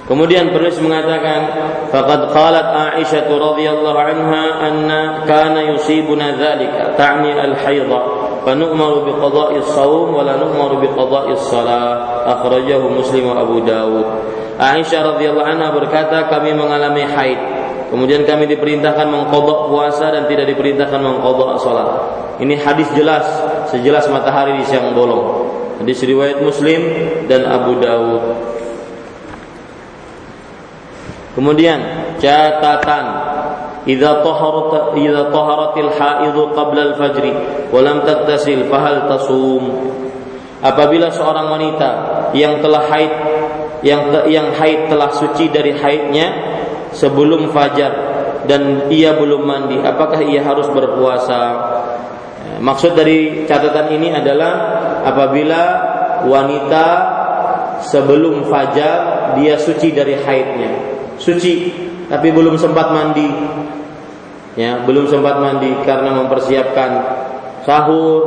Kemudian 0.04 0.52
penulis 0.52 0.76
mengatakan, 0.84 1.40
"Faqad 1.88 2.28
qalat 2.28 2.66
Aisyah 2.92 3.24
radhiyallahu 3.24 3.96
anha 3.96 4.42
anna 4.60 5.24
kana 5.24 5.64
yusibuna 5.72 6.36
dzalika 6.36 6.92
ta'ni 6.92 7.32
al-haidha 7.32 8.00
fa 8.44 8.52
nu'maru 8.52 9.08
bi 9.08 9.12
qada'i 9.16 9.64
shaum 9.64 10.12
wa 10.12 10.20
la 10.20 10.36
nu'maru 10.36 10.84
bi 10.84 10.92
qada'i 10.92 11.32
shalah." 11.48 12.20
Akhrajahu 12.36 12.92
Muslim 12.92 13.32
wa 13.32 13.40
Abu 13.40 13.64
Dawud. 13.64 14.06
Aisyah 14.60 15.16
radhiyallahu 15.16 15.48
anha 15.48 15.72
berkata, 15.72 16.28
"Kami 16.28 16.52
mengalami 16.52 17.08
haid. 17.08 17.40
Kemudian 17.88 18.28
kami 18.28 18.44
diperintahkan 18.44 19.08
mengqadha 19.08 19.54
puasa 19.72 20.12
dan 20.12 20.28
tidak 20.28 20.52
diperintahkan 20.52 21.00
mengqadha 21.00 21.56
salat." 21.64 21.90
Ini 22.44 22.60
hadis 22.60 22.92
jelas, 22.92 23.24
sejelas 23.72 24.04
matahari 24.12 24.60
di 24.60 24.68
siang 24.68 24.92
bolong. 24.92 25.63
Hadis 25.84 26.00
riwayat 26.00 26.40
Muslim 26.40 26.80
dan 27.28 27.44
Abu 27.44 27.76
Dawud. 27.76 28.24
Kemudian 31.36 31.76
catatan. 32.16 33.36
Idza 33.84 34.24
taharat 34.24 34.96
idza 34.96 35.28
taharatil 35.28 35.92
haidhu 35.92 36.56
qabla 36.56 36.82
al-fajr 36.88 37.24
wa 37.68 37.80
lam 37.84 38.00
tattasil 38.00 38.64
fahal 38.72 39.12
tasum? 39.12 39.92
Apabila 40.64 41.12
seorang 41.12 41.52
wanita 41.52 41.90
yang 42.32 42.64
telah 42.64 42.88
haid 42.88 43.12
yang 43.84 44.08
yang 44.24 44.56
haid 44.56 44.88
telah 44.88 45.12
suci 45.12 45.52
dari 45.52 45.76
haidnya 45.76 46.32
sebelum 46.96 47.52
fajar 47.52 47.92
dan 48.48 48.88
ia 48.88 49.12
belum 49.12 49.44
mandi 49.44 49.76
apakah 49.84 50.24
ia 50.24 50.40
harus 50.40 50.64
berpuasa? 50.72 51.76
Maksud 52.64 52.96
dari 52.96 53.44
catatan 53.44 53.92
ini 53.92 54.16
adalah 54.16 54.52
apabila 55.04 55.62
wanita 56.24 56.86
sebelum 57.84 58.48
fajar 58.48 59.36
dia 59.36 59.60
suci 59.60 59.92
dari 59.92 60.16
haidnya 60.16 60.72
suci 61.20 61.84
tapi 62.08 62.28
belum 62.30 62.56
sempat 62.60 62.92
mandi. 62.92 63.28
Ya, 64.54 64.78
belum 64.86 65.10
sempat 65.10 65.42
mandi 65.42 65.74
karena 65.82 66.14
mempersiapkan 66.14 66.90
sahur, 67.66 68.22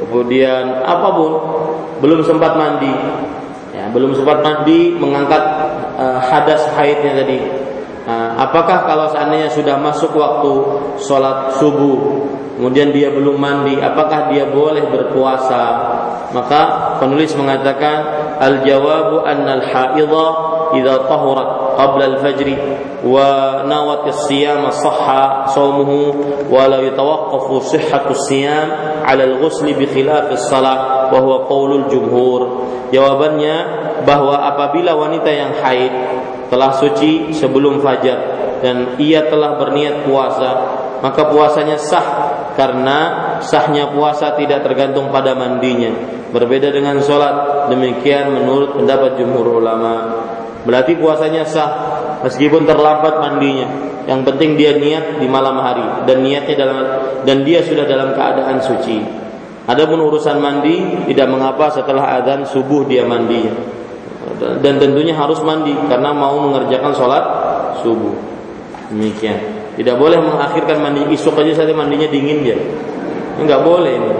kemudian 0.00 0.80
apa 0.80 1.08
pun, 1.12 1.32
belum 2.00 2.24
sempat 2.24 2.56
mandi. 2.56 2.88
Ya, 3.76 3.92
belum 3.92 4.16
sempat 4.16 4.40
mandi 4.40 4.96
mengangkat 4.96 5.42
uh, 6.00 6.16
hadas 6.32 6.64
haidnya 6.80 7.12
tadi. 7.12 7.59
Uh, 8.10 8.34
apakah 8.42 8.90
kalau 8.90 9.06
seandainya 9.14 9.46
sudah 9.54 9.78
masuk 9.78 10.10
waktu 10.18 10.50
sholat 10.98 11.54
subuh, 11.62 12.26
kemudian 12.58 12.90
dia 12.90 13.14
belum 13.14 13.38
mandi, 13.38 13.78
apakah 13.78 14.34
dia 14.34 14.50
boleh 14.50 14.82
berpuasa? 14.90 15.62
Maka 16.34 16.60
penulis 16.98 17.30
mengatakan 17.38 18.02
al 18.42 18.66
jawabu 18.66 19.22
annal 19.22 19.62
haidha 19.62 20.26
idza 20.74 21.06
tahurat 21.06 21.78
qabla 21.78 22.04
al 22.10 22.16
fajr 22.18 22.48
wa 23.06 23.62
nawat 23.66 24.10
as-siyam 24.10 24.66
sahha 24.74 25.46
sawmuhu 25.54 26.50
wa 26.50 26.66
la 26.66 26.82
yatawaqqafu 26.82 27.62
sihhatu 27.62 28.14
as-siyam 28.14 28.68
'ala 29.06 29.22
al-ghusl 29.22 29.70
bi 29.70 29.86
khilaf 29.86 30.34
as-salah 30.34 31.10
wa 31.10 31.18
huwa 31.18 31.46
qaulul 31.50 31.86
jumhur 31.90 32.40
jawabannya 32.90 33.56
bahwa 34.02 34.38
apabila 34.50 34.94
wanita 34.94 35.30
yang 35.30 35.52
haid 35.62 36.19
telah 36.50 36.74
suci 36.74 37.30
sebelum 37.30 37.78
fajar 37.78 38.18
dan 38.60 38.98
ia 39.00 39.24
telah 39.30 39.56
berniat 39.56 40.04
puasa 40.04 40.50
maka 41.00 41.32
puasanya 41.32 41.80
sah 41.80 42.06
karena 42.58 42.98
sahnya 43.40 43.88
puasa 43.88 44.36
tidak 44.36 44.60
tergantung 44.60 45.08
pada 45.08 45.32
mandinya. 45.32 45.88
Berbeda 46.30 46.70
dengan 46.70 47.00
sholat 47.00 47.66
demikian 47.72 48.36
menurut 48.36 48.76
pendapat 48.76 49.16
jumhur 49.16 49.64
ulama. 49.64 50.20
Berarti 50.68 51.00
puasanya 51.00 51.48
sah 51.48 51.70
meskipun 52.20 52.68
terlambat 52.68 53.16
mandinya. 53.16 53.68
Yang 54.04 54.20
penting 54.28 54.60
dia 54.60 54.76
niat 54.76 55.22
di 55.22 55.26
malam 55.30 55.56
hari 55.56 56.04
dan 56.04 56.20
niatnya 56.20 56.54
dalam 56.60 56.78
dan 57.24 57.48
dia 57.48 57.64
sudah 57.64 57.88
dalam 57.88 58.12
keadaan 58.12 58.60
suci. 58.60 59.00
Adapun 59.64 60.04
urusan 60.04 60.36
mandi 60.36 61.08
tidak 61.08 61.30
mengapa 61.32 61.72
setelah 61.72 62.20
adzan 62.20 62.44
subuh 62.44 62.84
dia 62.84 63.06
mandinya 63.06 63.79
dan 64.40 64.80
tentunya 64.80 65.12
harus 65.12 65.38
mandi 65.44 65.76
karena 65.86 66.16
mau 66.16 66.40
mengerjakan 66.48 66.96
sholat 66.96 67.24
subuh 67.84 68.16
demikian 68.88 69.60
tidak 69.80 69.96
boleh 69.96 70.20
mengakhirkan 70.20 70.76
mandi 70.82 71.08
isuk 71.14 71.40
aja 71.40 71.64
saja 71.64 71.72
mandinya 71.72 72.04
dingin 72.10 72.44
dia. 72.44 72.58
Enggak 73.40 73.64
boleh 73.64 73.96
ini. 73.96 74.12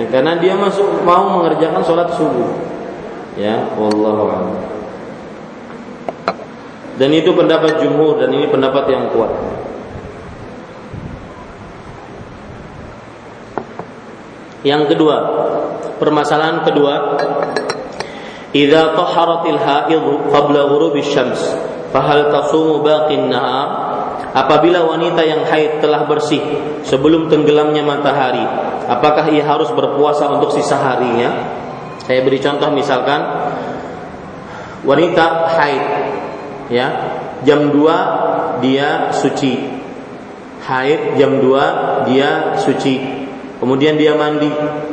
Ya, 0.00 0.04
karena 0.08 0.40
dia 0.40 0.56
masuk 0.56 1.04
mau 1.04 1.28
mengerjakan 1.28 1.84
sholat 1.84 2.08
subuh. 2.16 2.48
Ya, 3.36 3.68
wallahu 3.76 4.56
Dan 6.96 7.12
itu 7.12 7.36
pendapat 7.36 7.84
jumhur 7.84 8.16
dan 8.16 8.32
ini 8.32 8.48
pendapat 8.48 8.88
yang 8.88 9.12
kuat. 9.12 9.28
Yang 14.64 14.96
kedua, 14.96 15.16
permasalahan 16.00 16.64
kedua, 16.64 16.94
idza 18.52 18.96
taharatil 18.96 19.60
haid 19.60 20.02
qabla 20.32 20.68
ghurubi 20.68 21.04
syams, 21.04 21.40
fahal 21.92 22.32
tasumu 22.32 22.80
baqin 22.80 23.28
nahar? 23.28 23.88
Apabila 24.28 24.84
wanita 24.84 25.24
yang 25.24 25.42
haid 25.48 25.80
telah 25.80 26.04
bersih 26.04 26.40
sebelum 26.84 27.32
tenggelamnya 27.32 27.80
matahari, 27.80 28.44
apakah 28.86 29.24
ia 29.32 29.42
harus 29.42 29.72
berpuasa 29.72 30.28
untuk 30.28 30.52
sisa 30.52 30.76
harinya? 30.76 31.56
Saya 32.04 32.20
beri 32.24 32.36
contoh 32.40 32.68
misalkan 32.72 33.20
wanita 34.84 35.48
haid 35.58 35.84
ya, 36.68 36.86
jam 37.42 37.72
2 37.72 38.60
dia 38.64 39.12
suci. 39.16 39.80
Haid 40.68 41.16
jam 41.16 41.40
2 41.40 42.08
dia 42.12 42.60
suci. 42.60 43.00
Kemudian 43.58 43.96
dia 43.98 44.14
mandi. 44.14 44.50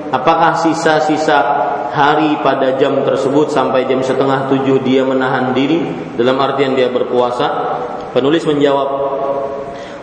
Apakah 0.09 0.57
sisa-sisa 0.57 1.64
hari 1.95 2.35
pada 2.43 2.75
jam 2.75 2.99
tersebut 3.07 3.47
sampai 3.47 3.87
jam 3.87 4.03
setengah 4.03 4.51
tujuh 4.51 4.83
dia 4.83 5.07
menahan 5.07 5.55
diri 5.55 5.79
dalam 6.19 6.35
artian 6.35 6.75
dia 6.75 6.91
berpuasa? 6.91 7.47
Penulis 8.11 8.43
menjawab, 8.43 8.89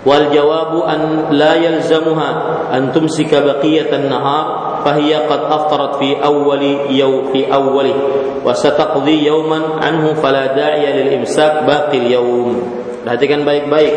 wal 0.09 0.26
jawabu 0.32 0.88
an 0.88 1.32
la 1.36 1.61
yalzamuha 1.61 2.30
an 2.72 2.97
tumsika 2.97 3.45
baqiyatan 3.45 4.09
nahar 4.09 4.80
fahiya 4.82 5.28
qad 5.28 5.40
aftarat 5.47 6.01
fi 6.01 6.16
awwali 6.18 6.90
yaw 6.97 7.30
fi 7.30 7.47
awwali 7.47 7.95
wa 8.43 8.51
sataqdi 8.51 9.28
yawman 9.28 9.78
anhu 9.78 10.16
fala 10.18 10.57
da'iya 10.57 10.97
lil 10.97 11.22
imsak 11.22 11.68
baqil 11.68 12.09
yawm. 12.09 12.57
Perhatikan 13.03 13.43
baik-baik. 13.43 13.95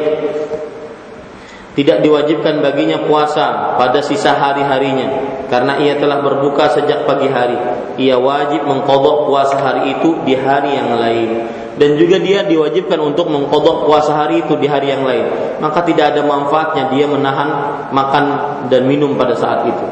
Tidak 1.76 2.00
diwajibkan 2.00 2.64
baginya 2.64 3.04
puasa 3.04 3.76
pada 3.76 4.00
sisa 4.00 4.32
hari-harinya. 4.32 5.36
Karena 5.52 5.76
ia 5.84 6.00
telah 6.00 6.24
berbuka 6.24 6.72
sejak 6.72 7.04
pagi 7.04 7.28
hari. 7.28 7.60
Ia 8.00 8.16
wajib 8.16 8.64
mengkodok 8.64 9.28
puasa 9.28 9.60
hari 9.60 10.00
itu 10.00 10.24
di 10.24 10.40
hari 10.40 10.80
yang 10.80 10.96
lain. 10.96 11.30
Dan 11.76 12.00
juga 12.00 12.24
dia 12.24 12.48
diwajibkan 12.48 12.96
untuk 13.04 13.28
mengkodok 13.28 13.92
puasa 13.92 14.16
hari 14.16 14.48
itu 14.48 14.56
di 14.56 14.72
hari 14.72 14.96
yang 14.96 15.04
lain. 15.04 15.60
Maka 15.60 15.84
tidak 15.84 16.16
ada 16.16 16.24
manfaatnya 16.24 16.88
dia 16.96 17.06
menahan 17.12 17.50
makan 17.92 18.26
dan 18.72 18.88
minum 18.88 19.20
pada 19.20 19.36
saat 19.36 19.68
itu. 19.68 19.88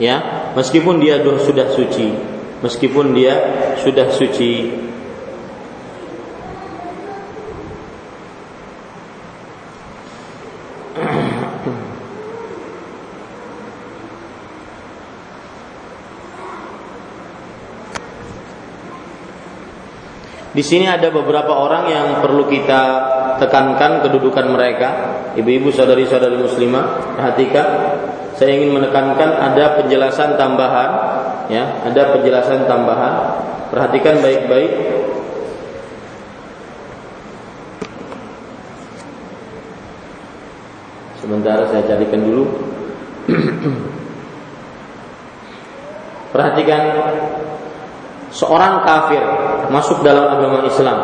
Ya 0.00 0.48
meskipun 0.56 1.04
dia 1.04 1.20
sudah 1.20 1.68
suci. 1.68 2.16
Meskipun 2.64 3.12
dia 3.12 3.36
sudah 3.84 4.08
suci 4.08 4.72
Di 20.60 20.68
sini 20.68 20.84
ada 20.84 21.08
beberapa 21.08 21.56
orang 21.56 21.88
yang 21.88 22.20
perlu 22.20 22.44
kita 22.44 22.82
tekankan 23.40 24.04
kedudukan 24.04 24.44
mereka. 24.52 24.88
Ibu-ibu 25.32 25.72
saudari-saudari 25.72 26.36
muslimah, 26.36 27.16
perhatikan. 27.16 27.64
Saya 28.36 28.60
ingin 28.60 28.76
menekankan 28.76 29.40
ada 29.40 29.80
penjelasan 29.80 30.36
tambahan, 30.36 30.90
ya, 31.48 31.80
ada 31.88 32.12
penjelasan 32.12 32.68
tambahan. 32.68 33.40
Perhatikan 33.72 34.20
baik-baik. 34.20 34.72
Sebentar 41.24 41.56
saya 41.72 41.88
carikan 41.88 42.20
dulu. 42.20 42.44
Perhatikan 46.36 46.82
seorang 48.30 48.86
kafir 48.86 49.22
masuk 49.70 50.02
dalam 50.06 50.30
agama 50.30 50.66
Islam. 50.66 50.98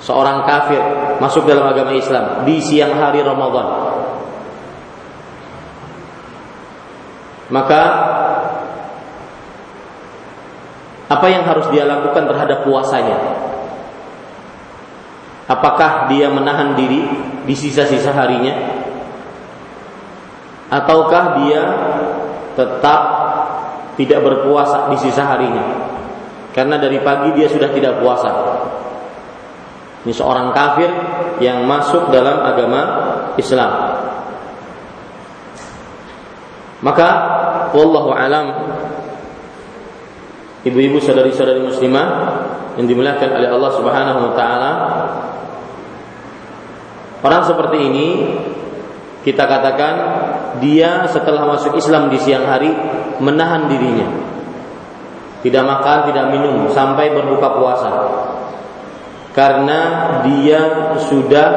Seorang 0.00 0.42
kafir 0.48 0.82
masuk 1.22 1.46
dalam 1.46 1.66
agama 1.70 1.94
Islam 1.94 2.42
di 2.48 2.58
siang 2.58 2.98
hari 2.98 3.22
Ramadan. 3.22 3.68
Maka 7.50 7.82
apa 11.10 11.26
yang 11.26 11.42
harus 11.42 11.66
dia 11.74 11.82
lakukan 11.82 12.22
terhadap 12.30 12.62
puasanya? 12.62 13.18
Apakah 15.50 16.06
dia 16.06 16.30
menahan 16.30 16.78
diri 16.78 17.02
di 17.42 17.54
sisa-sisa 17.58 18.14
harinya? 18.14 18.54
Ataukah 20.70 21.42
dia 21.42 21.62
tetap 22.54 23.19
tidak 23.98 24.20
berpuasa 24.22 24.92
di 24.92 24.96
sisa 25.00 25.26
harinya. 25.26 25.64
Karena 26.50 26.76
dari 26.78 26.98
pagi 27.00 27.34
dia 27.34 27.46
sudah 27.46 27.70
tidak 27.70 28.02
puasa. 28.02 28.30
Ini 30.02 30.12
seorang 30.16 30.50
kafir 30.50 30.90
yang 31.38 31.64
masuk 31.68 32.08
dalam 32.10 32.40
agama 32.42 32.82
Islam. 33.36 33.72
Maka 36.80 37.08
wallahu 37.76 38.10
alam 38.16 38.46
ibu-ibu 40.64 41.00
saudari-saudari 41.00 41.64
muslimah 41.64 42.08
yang 42.80 42.86
dimuliakan 42.88 43.30
oleh 43.36 43.48
Allah 43.48 43.72
Subhanahu 43.76 44.20
wa 44.24 44.32
taala 44.36 44.72
orang 47.20 47.42
seperti 47.44 47.78
ini 47.80 48.08
kita 49.20 49.44
katakan 49.44 49.94
dia 50.64 51.04
setelah 51.08 51.44
masuk 51.44 51.76
Islam 51.76 52.08
di 52.08 52.16
siang 52.20 52.48
hari 52.48 52.72
menahan 53.20 53.68
dirinya. 53.68 54.08
Tidak 55.40 55.64
makan, 55.64 55.98
tidak 56.12 56.26
minum 56.32 56.68
sampai 56.72 57.12
berbuka 57.12 57.48
puasa. 57.56 57.90
Karena 59.32 59.80
dia 60.26 60.60
sudah 61.00 61.48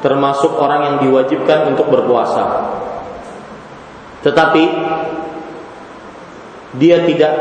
termasuk 0.00 0.56
orang 0.56 0.80
yang 0.86 0.96
diwajibkan 1.04 1.74
untuk 1.74 1.92
berpuasa. 1.92 2.72
Tetapi 4.22 4.64
dia 6.78 7.04
tidak 7.04 7.32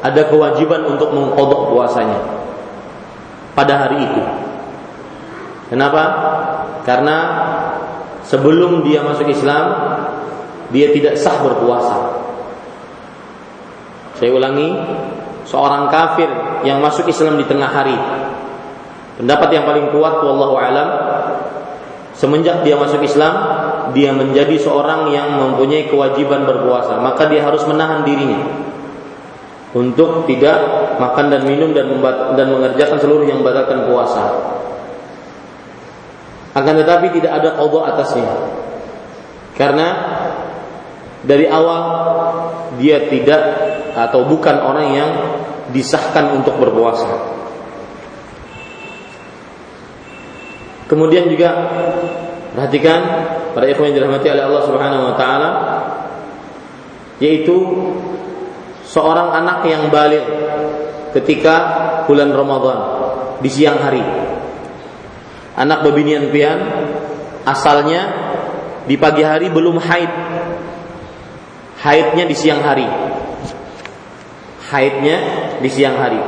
ada 0.00 0.22
kewajiban 0.30 0.86
untuk 0.86 1.10
mengkodok 1.12 1.74
puasanya. 1.74 2.20
pada 3.56 3.88
hari 3.88 4.04
itu. 4.04 4.20
Kenapa? 5.72 6.02
Karena 6.84 7.16
sebelum 8.20 8.84
dia 8.84 9.00
masuk 9.00 9.32
Islam, 9.32 9.95
dia 10.70 10.90
tidak 10.90 11.18
sah 11.20 11.38
berpuasa. 11.42 11.96
Saya 14.16 14.32
ulangi, 14.32 14.72
seorang 15.44 15.92
kafir 15.92 16.28
yang 16.64 16.80
masuk 16.80 17.06
Islam 17.06 17.36
di 17.36 17.44
tengah 17.44 17.68
hari. 17.68 17.96
Pendapat 19.16 19.48
yang 19.52 19.64
paling 19.64 19.92
kuat 19.92 20.20
wallahu 20.20 20.60
alam 20.60 20.88
semenjak 22.16 22.64
dia 22.64 22.76
masuk 22.76 23.00
Islam, 23.04 23.34
dia 23.92 24.12
menjadi 24.12 24.56
seorang 24.60 25.12
yang 25.12 25.36
mempunyai 25.36 25.88
kewajiban 25.88 26.44
berpuasa, 26.48 27.00
maka 27.00 27.28
dia 27.28 27.44
harus 27.44 27.64
menahan 27.68 28.04
dirinya 28.04 28.44
untuk 29.76 30.24
tidak 30.24 30.56
makan 30.96 31.28
dan 31.28 31.44
minum 31.44 31.76
dan 31.76 31.92
dan 32.32 32.46
mengerjakan 32.48 32.96
seluruh 32.96 33.28
yang 33.28 33.44
membatalkan 33.44 33.84
puasa. 33.84 34.24
Akan 36.56 36.72
tetapi 36.80 37.12
tidak 37.12 37.36
ada 37.36 37.52
qadha 37.60 37.80
atasnya. 37.92 38.32
Karena 39.52 40.15
dari 41.26 41.50
awal 41.50 41.82
dia 42.78 43.10
tidak 43.10 43.42
atau 43.98 44.24
bukan 44.30 44.56
orang 44.62 44.86
yang 44.94 45.10
disahkan 45.74 46.38
untuk 46.38 46.54
berpuasa. 46.62 47.34
Kemudian 50.86 51.26
juga 51.26 51.50
perhatikan 52.54 53.00
para 53.50 53.66
ikhwan 53.66 53.90
yang 53.90 54.06
dirahmati 54.06 54.30
oleh 54.30 54.44
Allah 54.46 54.62
Subhanahu 54.64 55.02
wa 55.10 55.14
taala 55.18 55.50
yaitu 57.18 57.56
seorang 58.86 59.34
anak 59.34 59.66
yang 59.66 59.90
balik 59.90 60.22
ketika 61.16 61.54
bulan 62.06 62.30
Ramadan 62.30 62.78
di 63.42 63.50
siang 63.50 63.82
hari. 63.82 64.04
Anak 65.56 65.82
bebinian 65.88 66.28
pian 66.30 66.60
asalnya 67.48 68.02
di 68.84 68.94
pagi 69.00 69.24
hari 69.26 69.50
belum 69.50 69.80
haid. 69.82 70.12
Haidnya 71.80 72.24
di 72.24 72.36
siang 72.36 72.64
hari. 72.64 72.86
Haidnya 74.72 75.16
di 75.60 75.68
siang 75.68 75.96
hari. 76.00 76.20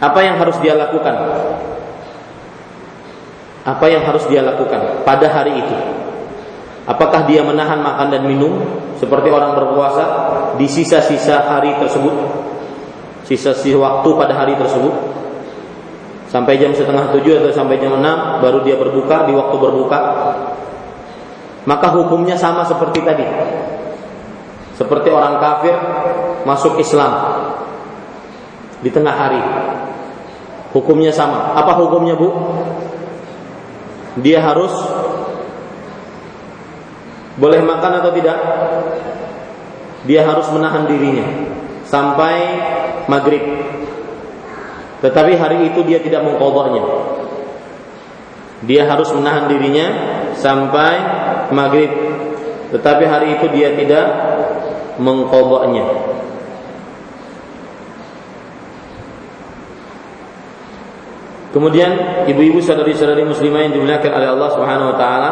Apa 0.00 0.20
yang 0.24 0.40
harus 0.40 0.56
dia 0.64 0.76
lakukan? 0.76 1.16
Apa 3.60 3.86
yang 3.92 4.02
harus 4.08 4.24
dia 4.32 4.40
lakukan 4.40 5.04
pada 5.04 5.28
hari 5.28 5.60
itu? 5.60 5.76
Apakah 6.88 7.28
dia 7.28 7.44
menahan 7.44 7.84
makan 7.84 8.08
dan 8.08 8.24
minum 8.24 8.64
seperti 8.96 9.28
orang 9.28 9.52
berpuasa 9.52 10.04
di 10.56 10.64
sisa-sisa 10.64 11.44
hari 11.44 11.76
tersebut? 11.76 12.14
Sisa-sisa 13.28 13.76
waktu 13.76 14.08
pada 14.16 14.32
hari 14.32 14.56
tersebut? 14.56 14.90
Sampai 16.32 16.56
jam 16.56 16.72
setengah 16.72 17.10
tujuh 17.12 17.42
atau 17.42 17.52
sampai 17.52 17.76
jam 17.82 17.94
enam 18.00 18.40
baru 18.40 18.64
dia 18.64 18.80
berbuka 18.80 19.28
di 19.28 19.36
waktu 19.36 19.56
berbuka? 19.60 20.00
Maka 21.68 21.86
hukumnya 21.92 22.40
sama 22.40 22.64
seperti 22.64 23.04
tadi. 23.04 23.26
Seperti 24.80 25.12
orang 25.12 25.36
kafir 25.44 25.76
masuk 26.48 26.80
Islam 26.80 27.12
di 28.80 28.88
tengah 28.88 29.12
hari. 29.12 29.42
Hukumnya 30.72 31.12
sama. 31.12 31.52
Apa 31.52 31.76
hukumnya, 31.76 32.16
Bu? 32.16 32.32
Dia 34.24 34.40
harus 34.40 34.72
boleh 37.36 37.60
makan 37.60 37.92
atau 38.00 38.10
tidak? 38.16 38.38
Dia 40.08 40.24
harus 40.24 40.48
menahan 40.48 40.88
dirinya 40.88 41.28
sampai 41.84 42.36
maghrib. 43.04 43.44
Tetapi 45.04 45.32
hari 45.36 45.76
itu 45.76 45.84
dia 45.84 46.00
tidak 46.00 46.24
mengkodoknya. 46.24 46.84
Dia 48.64 48.88
harus 48.88 49.12
menahan 49.12 49.44
dirinya 49.44 49.86
sampai 50.40 50.92
maghrib. 51.52 51.92
Tetapi 52.72 53.04
hari 53.04 53.28
itu 53.36 53.46
dia 53.52 53.76
tidak 53.76 54.06
mengkodoknya. 55.00 55.84
Kemudian 61.50 62.22
ibu-ibu 62.30 62.62
saudari-saudari 62.62 63.26
muslimah 63.26 63.66
yang 63.66 63.74
dimuliakan 63.74 64.12
oleh 64.14 64.28
Allah 64.30 64.48
Subhanahu 64.54 64.90
wa 64.94 64.96
taala 64.96 65.30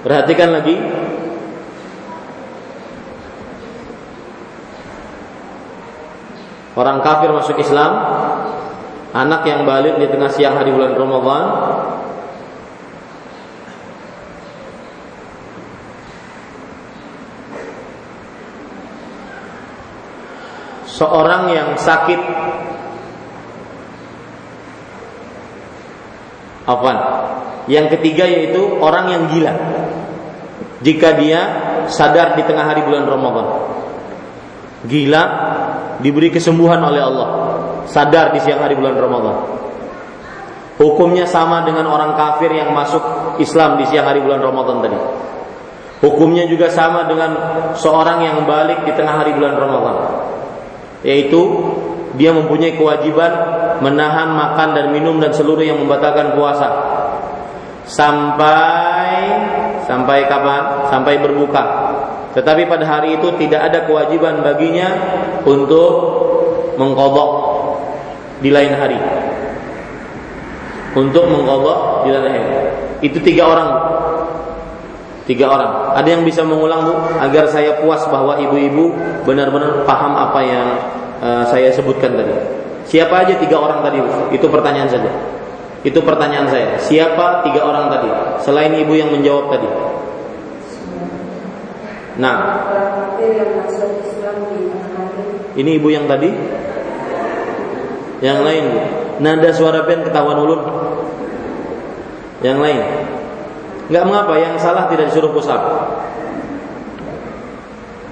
Perhatikan 0.00 0.48
lagi 0.48 0.80
Orang 6.72 7.04
kafir 7.04 7.28
masuk 7.36 7.60
Islam 7.60 7.92
Anak 9.12 9.44
yang 9.44 9.68
balik 9.68 10.00
di 10.00 10.08
tengah 10.08 10.32
siang 10.32 10.56
hari 10.56 10.72
bulan 10.72 10.96
Ramadan 10.96 11.44
Seorang 20.96 21.52
yang 21.52 21.76
sakit 21.76 22.20
Afwan 26.64 26.98
Yang 27.68 28.00
ketiga 28.00 28.24
yaitu 28.24 28.80
orang 28.80 29.12
yang 29.12 29.22
gila 29.28 29.54
jika 30.80 31.16
dia 31.16 31.40
sadar 31.88 32.36
di 32.36 32.42
tengah 32.44 32.68
hari 32.68 32.84
bulan 32.84 33.08
Ramadan. 33.08 33.46
Gila 34.86 35.22
diberi 36.04 36.28
kesembuhan 36.28 36.78
oleh 36.84 37.00
Allah, 37.00 37.28
sadar 37.88 38.36
di 38.36 38.40
siang 38.44 38.60
hari 38.60 38.76
bulan 38.76 38.94
Ramadan. 38.94 39.36
Hukumnya 40.76 41.24
sama 41.24 41.64
dengan 41.64 41.88
orang 41.88 42.12
kafir 42.14 42.52
yang 42.52 42.76
masuk 42.76 43.00
Islam 43.40 43.80
di 43.80 43.88
siang 43.88 44.04
hari 44.04 44.20
bulan 44.20 44.44
Ramadan 44.44 44.84
tadi. 44.84 44.98
Hukumnya 46.04 46.44
juga 46.44 46.68
sama 46.68 47.08
dengan 47.08 47.32
seorang 47.72 48.20
yang 48.20 48.44
balik 48.44 48.84
di 48.84 48.92
tengah 48.92 49.24
hari 49.24 49.32
bulan 49.32 49.56
Ramadan. 49.56 49.96
Yaitu 51.04 51.40
dia 52.16 52.32
mempunyai 52.32 52.76
kewajiban 52.76 53.32
menahan 53.84 54.32
makan 54.32 54.68
dan 54.72 54.86
minum 54.92 55.20
dan 55.20 55.32
seluruh 55.36 55.60
yang 55.60 55.76
membatalkan 55.76 56.32
puasa 56.32 56.68
sampai 57.84 59.12
sampai 59.84 60.26
kapan? 60.26 60.62
Sampai 60.88 61.20
berbuka. 61.20 61.64
Tetapi 62.36 62.68
pada 62.68 62.84
hari 62.84 63.16
itu 63.16 63.32
tidak 63.40 63.72
ada 63.72 63.78
kewajiban 63.88 64.44
baginya 64.44 64.92
untuk 65.48 65.92
mengkodok 66.76 67.32
di 68.44 68.52
lain 68.52 68.76
hari. 68.76 68.98
Untuk 70.92 71.24
mengkodok 71.28 72.04
di 72.04 72.10
lain 72.12 72.24
hari. 72.28 72.40
Itu 73.00 73.20
tiga 73.24 73.48
orang. 73.48 73.70
Tiga 75.24 75.48
orang. 75.48 75.72
Ada 75.96 76.08
yang 76.12 76.28
bisa 76.28 76.44
mengulang 76.44 76.84
bu 76.84 76.92
agar 77.24 77.48
saya 77.48 77.80
puas 77.80 78.04
bahwa 78.12 78.36
ibu-ibu 78.36 78.92
benar-benar 79.24 79.88
paham 79.88 80.12
apa 80.12 80.40
yang 80.44 80.66
uh, 81.24 81.44
saya 81.48 81.72
sebutkan 81.72 82.12
tadi. 82.12 82.36
Siapa 82.84 83.24
aja 83.24 83.40
tiga 83.40 83.56
orang 83.56 83.80
tadi? 83.80 84.04
Bu? 84.04 84.28
Itu 84.36 84.52
pertanyaan 84.52 84.92
saja. 84.92 85.08
Itu 85.80 86.04
pertanyaan 86.04 86.52
saya. 86.52 86.76
Siapa 86.76 87.48
tiga 87.48 87.64
orang 87.64 87.88
tadi? 87.88 88.12
Selain 88.44 88.76
ibu 88.76 88.92
yang 88.92 89.08
menjawab 89.08 89.56
tadi. 89.56 89.68
Nah. 92.20 92.36
Ini 95.56 95.70
ibu 95.80 95.88
yang 95.88 96.04
tadi? 96.04 96.28
Yang 98.20 98.38
lain, 98.44 98.64
Bu. 98.68 98.80
Nada 99.24 99.48
suara 99.56 99.88
pen 99.88 100.04
ketahuan 100.04 100.36
ulun. 100.44 100.60
Yang 102.44 102.58
lain. 102.60 102.80
Enggak 103.86 104.04
mengapa, 104.06 104.34
yang 104.38 104.54
salah 104.58 104.90
tidak 104.90 105.10
disuruh 105.10 105.30
pusat. 105.30 105.60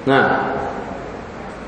Nah, 0.05 0.55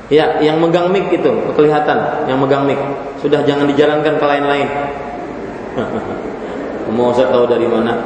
Ya, 0.07 0.39
yang 0.39 0.63
megang 0.63 0.87
mic 0.87 1.11
itu 1.11 1.31
kelihatan, 1.51 1.99
yang 2.31 2.39
megang 2.39 2.63
mic. 2.63 2.79
Sudah 3.19 3.43
jangan 3.43 3.67
dijalankan 3.67 4.15
ke 4.15 4.23
lain-lain. 4.25 4.67
Mau 6.95 7.11
saya 7.11 7.27
tahu 7.27 7.43
dari 7.43 7.67
mana? 7.67 7.99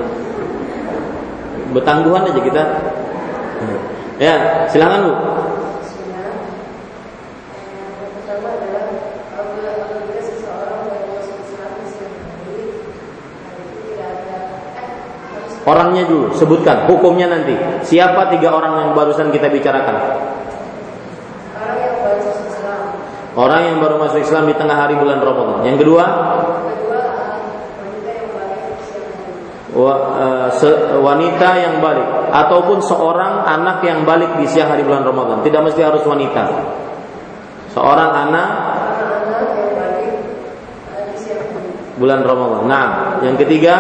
Betangguhan 1.70 2.26
aja 2.26 2.42
kita. 2.42 2.64
Ya, 4.18 4.66
silakan 4.74 5.00
Bu. 5.06 5.14
Orangnya 15.62 16.10
dulu, 16.10 16.34
sebutkan 16.34 16.90
hukumnya 16.90 17.30
nanti. 17.30 17.54
Siapa 17.86 18.34
tiga 18.34 18.50
orang 18.54 18.82
yang 18.82 18.90
barusan 18.98 19.30
kita 19.30 19.46
bicarakan? 19.50 19.96
Orang 23.32 23.62
yang 23.64 23.78
baru 23.80 23.96
masuk 24.02 24.26
Islam 24.26 24.50
di 24.50 24.56
tengah 24.58 24.76
hari 24.76 24.98
bulan 24.98 25.22
Ramadan. 25.22 25.64
Yang 25.64 25.78
kedua, 25.86 26.06
E, 29.72 30.68
wanita 31.00 31.50
yang 31.56 31.80
balik 31.80 32.04
ataupun 32.28 32.84
seorang 32.84 33.48
anak 33.48 33.80
yang 33.88 34.04
balik 34.04 34.36
di 34.36 34.44
siang 34.44 34.68
hari 34.68 34.84
bulan 34.84 35.08
Ramadan. 35.08 35.40
Tidak 35.48 35.62
mesti 35.64 35.80
harus 35.80 36.04
wanita. 36.04 36.44
Seorang 37.72 38.12
anak 38.12 38.50
bulan 41.96 42.20
Ramadan. 42.28 42.62
Nah, 42.68 42.88
yang 43.24 43.40
ketiga 43.40 43.76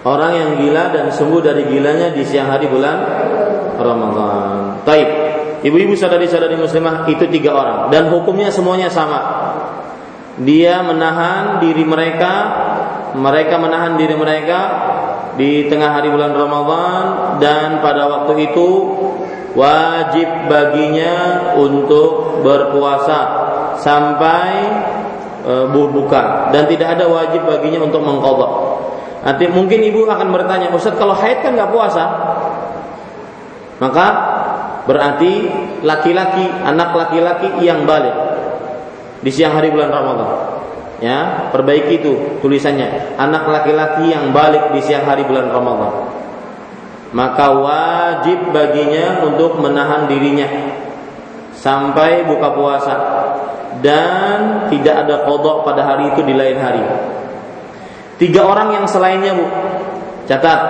Orang 0.00 0.32
yang 0.32 0.50
gila 0.56 0.96
dan 0.96 1.06
sembuh 1.12 1.44
dari 1.44 1.68
gilanya 1.68 2.08
di 2.16 2.24
siang 2.24 2.48
hari 2.48 2.64
bulan 2.72 2.96
Ramadan. 3.76 4.80
Taib. 4.88 5.08
Ibu-ibu 5.60 5.92
sadari-sadari 5.92 6.56
muslimah 6.56 7.04
itu 7.04 7.28
tiga 7.28 7.52
orang 7.52 7.92
dan 7.92 8.08
hukumnya 8.08 8.48
semuanya 8.48 8.88
sama. 8.88 9.20
Dia 10.40 10.80
menahan 10.80 11.60
diri 11.60 11.84
mereka, 11.84 12.32
mereka 13.12 13.60
menahan 13.60 14.00
diri 14.00 14.16
mereka 14.16 14.60
di 15.36 15.68
tengah 15.68 16.00
hari 16.00 16.08
bulan 16.08 16.32
Ramadan 16.32 17.02
dan 17.44 17.84
pada 17.84 18.08
waktu 18.08 18.48
itu 18.48 18.68
wajib 19.52 20.28
baginya 20.48 21.52
untuk 21.60 22.40
berpuasa 22.40 23.20
sampai 23.76 24.48
e, 25.44 25.52
berbuka 25.68 26.52
dan 26.56 26.64
tidak 26.72 26.96
ada 26.96 27.04
wajib 27.04 27.44
baginya 27.44 27.84
untuk 27.84 28.00
mengkodok. 28.00 28.52
Nanti 29.20 29.44
mungkin 29.52 29.84
ibu 29.84 30.08
akan 30.08 30.32
bertanya, 30.32 30.72
Ustaz 30.72 30.96
kalau 30.96 31.12
haid 31.12 31.44
kan 31.44 31.52
nggak 31.52 31.68
puasa, 31.68 32.04
maka 33.76 34.06
berarti 34.88 35.48
laki-laki, 35.84 36.48
anak 36.64 36.96
laki-laki 36.96 37.60
yang 37.60 37.84
balik 37.84 38.12
di 39.20 39.30
siang 39.32 39.52
hari 39.56 39.68
bulan 39.68 39.92
Ramadan. 39.92 40.30
Ya, 41.00 41.48
perbaiki 41.48 42.04
itu 42.04 42.12
tulisannya. 42.44 43.16
Anak 43.16 43.48
laki-laki 43.48 44.12
yang 44.12 44.36
balik 44.36 44.72
di 44.76 44.80
siang 44.84 45.08
hari 45.08 45.24
bulan 45.24 45.48
Ramadan. 45.48 46.12
Maka 47.16 47.46
wajib 47.56 48.52
baginya 48.52 49.24
untuk 49.24 49.58
menahan 49.58 50.06
dirinya 50.06 50.46
sampai 51.56 52.22
buka 52.22 52.48
puasa 52.54 52.94
dan 53.82 54.68
tidak 54.70 55.08
ada 55.08 55.26
kodok 55.26 55.66
pada 55.66 55.82
hari 55.88 56.12
itu 56.14 56.20
di 56.22 56.34
lain 56.36 56.58
hari. 56.60 56.84
Tiga 58.20 58.44
orang 58.44 58.76
yang 58.76 58.84
selainnya 58.84 59.32
bu, 59.32 59.48
catat. 60.28 60.60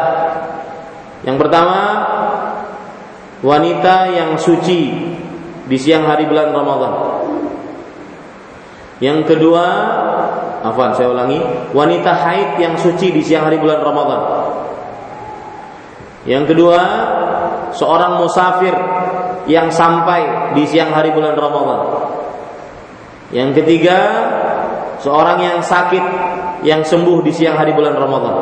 Yang 1.26 1.36
pertama 1.42 1.80
wanita 3.42 4.06
yang 4.14 4.38
suci 4.38 4.80
di 5.66 5.76
siang 5.76 6.06
hari 6.06 6.30
bulan 6.30 6.54
Ramadan. 6.54 6.94
Yang 9.02 9.34
kedua, 9.34 9.66
apa 10.62 10.94
saya 10.94 11.10
ulangi, 11.10 11.42
wanita 11.74 12.12
haid 12.22 12.62
yang 12.62 12.78
suci 12.78 13.10
di 13.10 13.22
siang 13.24 13.50
hari 13.50 13.58
bulan 13.58 13.82
Ramadan. 13.82 14.22
Yang 16.28 16.54
kedua, 16.54 16.80
seorang 17.74 18.22
musafir 18.22 18.76
yang 19.50 19.72
sampai 19.74 20.54
di 20.54 20.68
siang 20.70 20.94
hari 20.94 21.10
bulan 21.10 21.34
Ramadan. 21.34 21.80
Yang 23.34 23.62
ketiga, 23.62 23.98
seorang 25.00 25.42
yang 25.42 25.58
sakit 25.64 26.29
yang 26.66 26.84
sembuh 26.84 27.24
di 27.24 27.32
siang 27.32 27.56
hari 27.56 27.72
bulan 27.72 27.96
Ramadan. 27.96 28.36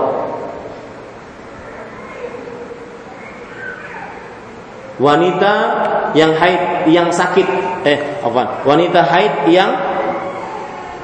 Wanita 4.98 5.54
yang 6.18 6.34
haid 6.34 6.90
yang 6.90 7.14
sakit 7.14 7.46
eh 7.86 8.18
apa? 8.18 8.66
Wanita 8.66 9.06
haid 9.06 9.46
yang 9.46 9.70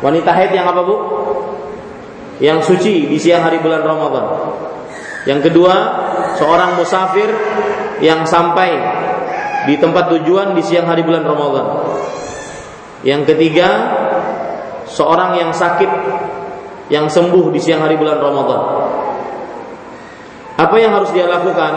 wanita 0.02 0.30
haid 0.34 0.50
yang 0.50 0.66
apa 0.66 0.82
Bu? 0.82 0.96
Yang 2.42 2.74
suci 2.74 3.06
di 3.06 3.18
siang 3.22 3.46
hari 3.46 3.62
bulan 3.62 3.86
Ramadan. 3.86 4.26
Yang 5.24 5.50
kedua, 5.50 5.74
seorang 6.34 6.74
musafir 6.74 7.30
yang 8.02 8.26
sampai 8.26 8.74
di 9.70 9.78
tempat 9.78 10.10
tujuan 10.10 10.52
di 10.58 10.62
siang 10.66 10.90
hari 10.90 11.06
bulan 11.06 11.22
Ramadan. 11.22 11.66
Yang 13.06 13.32
ketiga, 13.32 13.68
seorang 14.90 15.38
yang 15.38 15.54
sakit 15.54 15.88
yang 16.92 17.08
sembuh 17.08 17.48
di 17.52 17.60
siang 17.60 17.80
hari 17.80 17.96
bulan 17.96 18.20
Ramadan. 18.20 18.62
Apa 20.54 20.76
yang 20.78 20.94
harus 20.94 21.10
dia 21.10 21.26
lakukan 21.26 21.72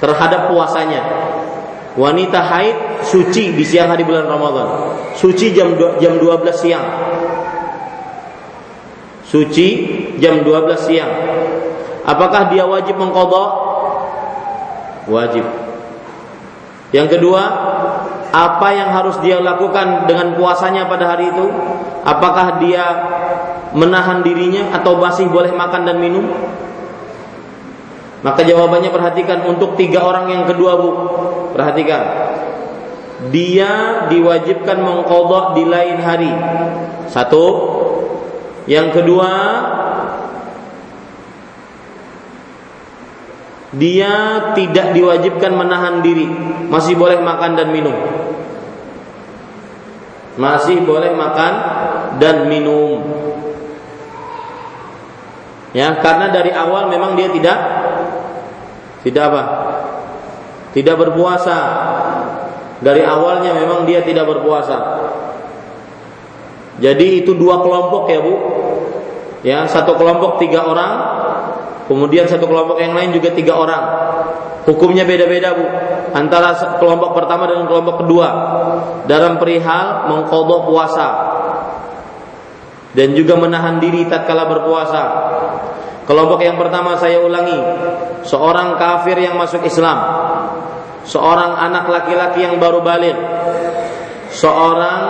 terhadap 0.00 0.48
puasanya? 0.48 1.02
Wanita 1.98 2.38
haid 2.38 3.02
suci 3.02 3.58
di 3.58 3.64
siang 3.66 3.90
hari 3.90 4.06
bulan 4.06 4.30
Ramadan. 4.30 4.68
Suci 5.18 5.50
jam 5.50 5.74
jam 5.98 6.14
12 6.22 6.54
siang. 6.54 6.86
Suci 9.26 9.68
jam 10.22 10.46
12 10.46 10.78
siang. 10.88 11.12
Apakah 12.06 12.48
dia 12.48 12.64
wajib 12.64 12.96
mengkodok? 12.96 13.50
Wajib. 15.10 15.44
Yang 16.88 17.18
kedua, 17.18 17.42
apa 18.28 18.68
yang 18.76 18.92
harus 18.92 19.16
dia 19.24 19.40
lakukan 19.40 20.04
dengan 20.04 20.36
puasanya 20.36 20.84
pada 20.84 21.16
hari 21.16 21.32
itu? 21.32 21.46
Apakah 22.04 22.60
dia 22.60 22.84
menahan 23.72 24.20
dirinya 24.20 24.72
atau 24.76 25.00
masih 25.00 25.28
boleh 25.28 25.52
makan 25.52 25.88
dan 25.88 25.96
minum? 25.96 26.28
Maka 28.20 28.42
jawabannya 28.42 28.90
perhatikan 28.90 29.46
untuk 29.46 29.78
tiga 29.78 30.02
orang 30.02 30.28
yang 30.28 30.44
kedua 30.44 30.74
bu, 30.76 30.90
perhatikan. 31.54 32.02
Dia 33.30 34.04
diwajibkan 34.10 34.78
mengkodok 34.78 35.54
di 35.58 35.64
lain 35.66 35.98
hari. 36.02 36.32
Satu. 37.10 37.46
Yang 38.68 39.00
kedua, 39.00 39.30
dia 43.76 44.12
tidak 44.56 44.96
diwajibkan 44.96 45.52
menahan 45.52 46.00
diri, 46.00 46.24
masih 46.72 46.96
boleh 46.96 47.20
makan 47.20 47.52
dan 47.52 47.68
minum. 47.68 47.96
Masih 50.38 50.80
boleh 50.86 51.12
makan 51.12 51.52
dan 52.22 52.48
minum. 52.48 53.02
Ya, 55.76 55.92
karena 56.00 56.32
dari 56.32 56.48
awal 56.48 56.88
memang 56.88 57.12
dia 57.18 57.28
tidak 57.28 57.58
tidak 59.04 59.22
apa? 59.28 59.42
Tidak 60.72 60.96
berpuasa. 60.96 61.58
Dari 62.78 63.02
awalnya 63.02 63.52
memang 63.52 63.84
dia 63.84 64.00
tidak 64.06 64.30
berpuasa. 64.30 64.78
Jadi 66.78 67.26
itu 67.26 67.34
dua 67.34 67.58
kelompok 67.60 68.06
ya, 68.06 68.20
Bu. 68.22 68.34
Ya, 69.42 69.58
satu 69.66 69.98
kelompok 69.98 70.38
tiga 70.38 70.66
orang, 70.66 70.92
Kemudian 71.88 72.28
satu 72.28 72.44
kelompok 72.44 72.76
yang 72.84 72.92
lain 72.92 73.16
juga 73.16 73.32
tiga 73.32 73.56
orang. 73.56 73.84
Hukumnya 74.68 75.08
beda-beda 75.08 75.56
bu. 75.56 75.64
Antara 76.12 76.52
kelompok 76.76 77.16
pertama 77.16 77.48
dengan 77.48 77.64
kelompok 77.64 78.04
kedua 78.04 78.28
dalam 79.08 79.40
perihal 79.40 80.08
mengkodok 80.12 80.68
puasa 80.68 81.08
dan 82.92 83.12
juga 83.16 83.40
menahan 83.40 83.80
diri 83.80 84.04
tatkala 84.04 84.44
berpuasa. 84.48 85.02
Kelompok 86.08 86.40
yang 86.40 86.56
pertama 86.56 86.96
saya 86.96 87.20
ulangi, 87.20 87.60
seorang 88.24 88.80
kafir 88.80 89.20
yang 89.20 89.36
masuk 89.36 89.60
Islam, 89.68 89.98
seorang 91.04 91.52
anak 91.56 91.84
laki-laki 91.88 92.48
yang 92.48 92.56
baru 92.56 92.80
balik, 92.80 93.16
seorang 94.32 95.00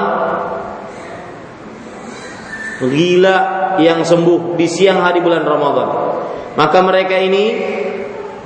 gila 2.83 3.39
yang 3.79 4.03
sembuh 4.03 4.59
di 4.59 4.67
siang 4.67 4.99
hari 4.99 5.23
bulan 5.23 5.47
Ramadan. 5.47 6.18
Maka 6.59 6.83
mereka 6.83 7.15
ini 7.15 7.45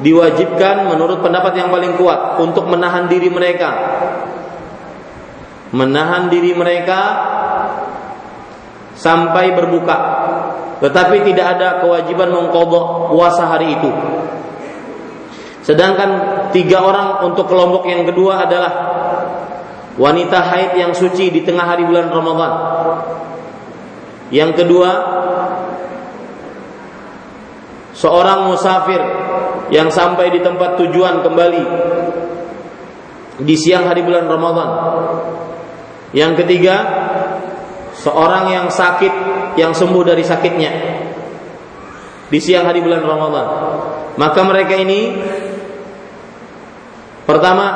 diwajibkan 0.04 0.84
menurut 0.92 1.24
pendapat 1.24 1.56
yang 1.56 1.72
paling 1.72 1.96
kuat 1.96 2.36
untuk 2.44 2.68
menahan 2.68 3.08
diri 3.08 3.32
mereka. 3.32 3.70
Menahan 5.72 6.28
diri 6.28 6.52
mereka 6.52 7.00
sampai 8.92 9.56
berbuka. 9.56 9.98
Tetapi 10.84 11.24
tidak 11.32 11.56
ada 11.56 11.68
kewajiban 11.80 12.28
mengkodok 12.28 13.16
puasa 13.16 13.48
hari 13.48 13.80
itu. 13.80 13.90
Sedangkan 15.64 16.10
tiga 16.52 16.84
orang 16.84 17.24
untuk 17.24 17.48
kelompok 17.48 17.88
yang 17.88 18.04
kedua 18.04 18.44
adalah 18.44 18.72
wanita 19.96 20.38
haid 20.52 20.76
yang 20.76 20.92
suci 20.92 21.32
di 21.32 21.40
tengah 21.46 21.64
hari 21.64 21.86
bulan 21.88 22.12
Ramadan. 22.12 22.52
Yang 24.28 24.64
kedua, 24.64 24.90
seorang 28.02 28.50
musafir 28.50 28.98
yang 29.70 29.86
sampai 29.86 30.34
di 30.34 30.42
tempat 30.42 30.74
tujuan 30.74 31.22
kembali 31.22 31.64
di 33.46 33.54
siang 33.54 33.86
hari 33.86 34.02
bulan 34.02 34.26
Ramadan. 34.26 34.70
Yang 36.10 36.44
ketiga, 36.44 36.76
seorang 37.94 38.50
yang 38.50 38.66
sakit 38.68 39.14
yang 39.54 39.70
sembuh 39.70 40.02
dari 40.02 40.26
sakitnya 40.26 40.72
di 42.26 42.38
siang 42.42 42.66
hari 42.66 42.82
bulan 42.82 43.06
Ramadan. 43.06 43.46
Maka 44.18 44.40
mereka 44.44 44.74
ini 44.76 45.14
pertama 47.22 47.66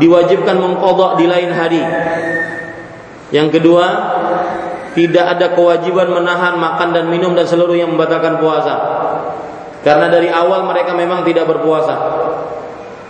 diwajibkan 0.00 0.56
mengkodok 0.56 1.20
di 1.20 1.26
lain 1.28 1.50
hari. 1.52 1.82
Yang 3.30 3.60
kedua, 3.60 3.86
tidak 4.96 5.26
ada 5.36 5.46
kewajiban 5.52 6.08
menahan 6.08 6.56
makan 6.56 6.88
dan 6.96 7.04
minum 7.12 7.36
dan 7.36 7.44
seluruh 7.44 7.76
yang 7.76 7.92
membatalkan 7.92 8.40
puasa. 8.40 8.74
Karena 9.86 10.10
dari 10.10 10.26
awal 10.26 10.66
mereka 10.66 10.98
memang 10.98 11.22
tidak 11.22 11.46
berpuasa. 11.46 11.94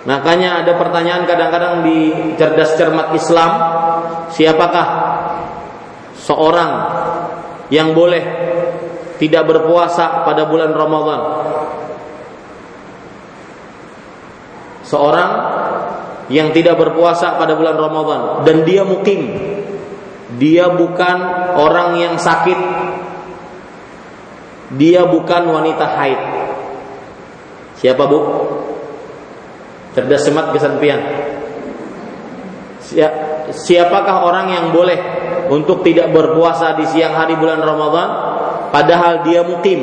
Makanya 0.05 0.61
ada 0.61 0.77
pertanyaan 0.77 1.25
kadang-kadang 1.25 1.81
di 1.89 2.13
cerdas 2.37 2.77
cermat 2.77 3.17
Islam, 3.17 3.51
siapakah 4.29 4.89
seorang 6.21 6.71
yang 7.73 7.97
boleh 7.97 8.21
tidak 9.17 9.49
berpuasa 9.49 10.21
pada 10.29 10.45
bulan 10.45 10.77
Ramadan? 10.77 11.21
Seorang 14.85 15.31
yang 16.29 16.53
tidak 16.53 16.77
berpuasa 16.77 17.41
pada 17.41 17.57
bulan 17.57 17.81
Ramadan 17.81 18.45
dan 18.45 18.69
dia 18.69 18.85
mukim. 18.85 19.33
Dia 20.37 20.69
bukan 20.69 21.17
orang 21.57 21.97
yang 21.97 22.15
sakit. 22.21 22.61
Dia 24.77 25.09
bukan 25.09 25.43
wanita 25.49 25.87
haid. 25.97 26.36
Siapa 27.77 28.09
Bu? 28.09 28.19
Cerdas 29.93 30.25
semat 30.25 30.53
kesampian. 30.53 31.01
Siapakah 33.53 34.17
orang 34.25 34.47
yang 34.53 34.67
boleh 34.73 34.99
untuk 35.49 35.83
tidak 35.83 36.13
berpuasa 36.13 36.77
di 36.77 36.85
siang 36.91 37.15
hari 37.17 37.37
bulan 37.37 37.61
Ramadan 37.61 38.09
padahal 38.71 39.25
dia 39.25 39.41
mukim? 39.45 39.81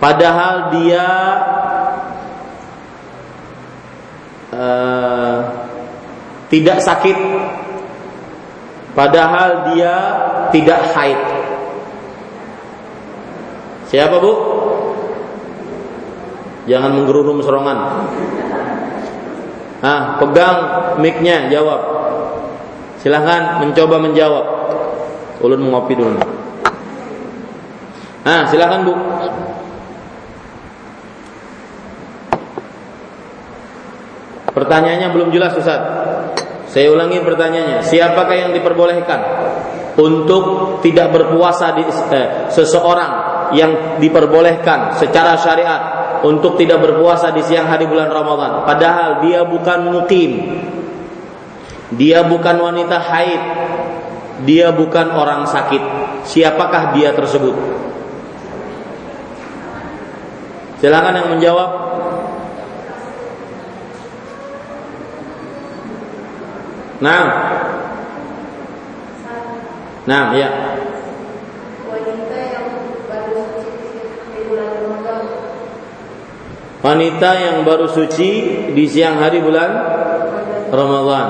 Padahal 0.00 0.72
dia 0.72 1.06
uh, 4.54 5.38
tidak 6.48 6.78
sakit 6.80 7.18
padahal 8.96 9.70
dia 9.74 9.94
tidak 10.50 10.80
haid. 10.96 11.20
Siapa 13.90 14.16
Bu? 14.18 14.49
Jangan 16.68 16.90
menggerurum 16.92 17.40
serongan. 17.40 17.78
Ah, 19.80 20.20
pegang 20.20 20.56
mic-nya, 21.00 21.48
jawab. 21.48 21.80
Silahkan 23.00 23.64
mencoba 23.64 23.96
menjawab. 23.96 24.46
Ulun 25.40 25.60
mengopi 25.64 25.96
dulu. 25.96 26.20
Ah, 28.28 28.44
silahkan 28.52 28.84
Bu. 28.84 28.92
Pertanyaannya 34.52 35.08
belum 35.16 35.32
jelas 35.32 35.56
Ustaz. 35.56 35.80
Saya 36.68 36.92
ulangi 36.92 37.16
pertanyaannya. 37.24 37.80
Siapakah 37.80 38.36
yang 38.36 38.50
diperbolehkan 38.52 39.20
untuk 39.96 40.76
tidak 40.84 41.08
berpuasa 41.10 41.72
di 41.72 41.82
eh, 41.88 42.52
seseorang 42.52 43.12
yang 43.56 43.98
diperbolehkan 43.98 44.94
secara 45.00 45.34
syariat 45.40 45.80
untuk 46.24 46.56
tidak 46.60 46.80
berpuasa 46.82 47.32
di 47.32 47.42
siang 47.44 47.68
hari 47.68 47.88
bulan 47.88 48.10
Ramadan. 48.12 48.64
Padahal 48.64 49.24
dia 49.24 49.44
bukan 49.44 49.78
mukim. 49.92 50.32
Dia 51.96 52.22
bukan 52.22 52.56
wanita 52.60 52.96
haid. 53.00 53.42
Dia 54.48 54.72
bukan 54.72 55.12
orang 55.12 55.44
sakit. 55.44 55.82
Siapakah 56.24 56.96
dia 56.96 57.12
tersebut? 57.12 57.56
Silakan 60.80 61.14
yang 61.20 61.28
menjawab. 61.36 61.70
Nah. 67.00 67.24
Nah, 70.08 70.24
ya. 70.32 70.79
Wanita 76.80 77.30
yang 77.36 77.56
baru 77.64 77.88
suci 77.88 78.30
di 78.72 78.84
siang 78.88 79.20
hari 79.20 79.44
bulan 79.44 79.70
Ramadhan. 80.72 81.28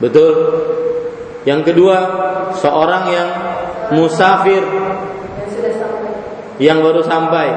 Betul. 0.00 0.34
Yang 1.46 1.72
kedua, 1.72 1.98
seorang 2.58 3.04
yang 3.12 3.28
musafir 3.94 4.64
yang 6.58 6.80
baru 6.82 7.04
sampai. 7.04 7.48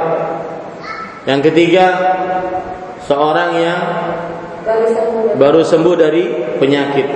Yang 1.26 1.42
ketiga, 1.52 1.86
seorang 3.08 3.52
yang 3.58 3.82
baru 5.40 5.62
sembuh 5.66 5.96
dari 5.98 6.24
penyakit. 6.62 7.08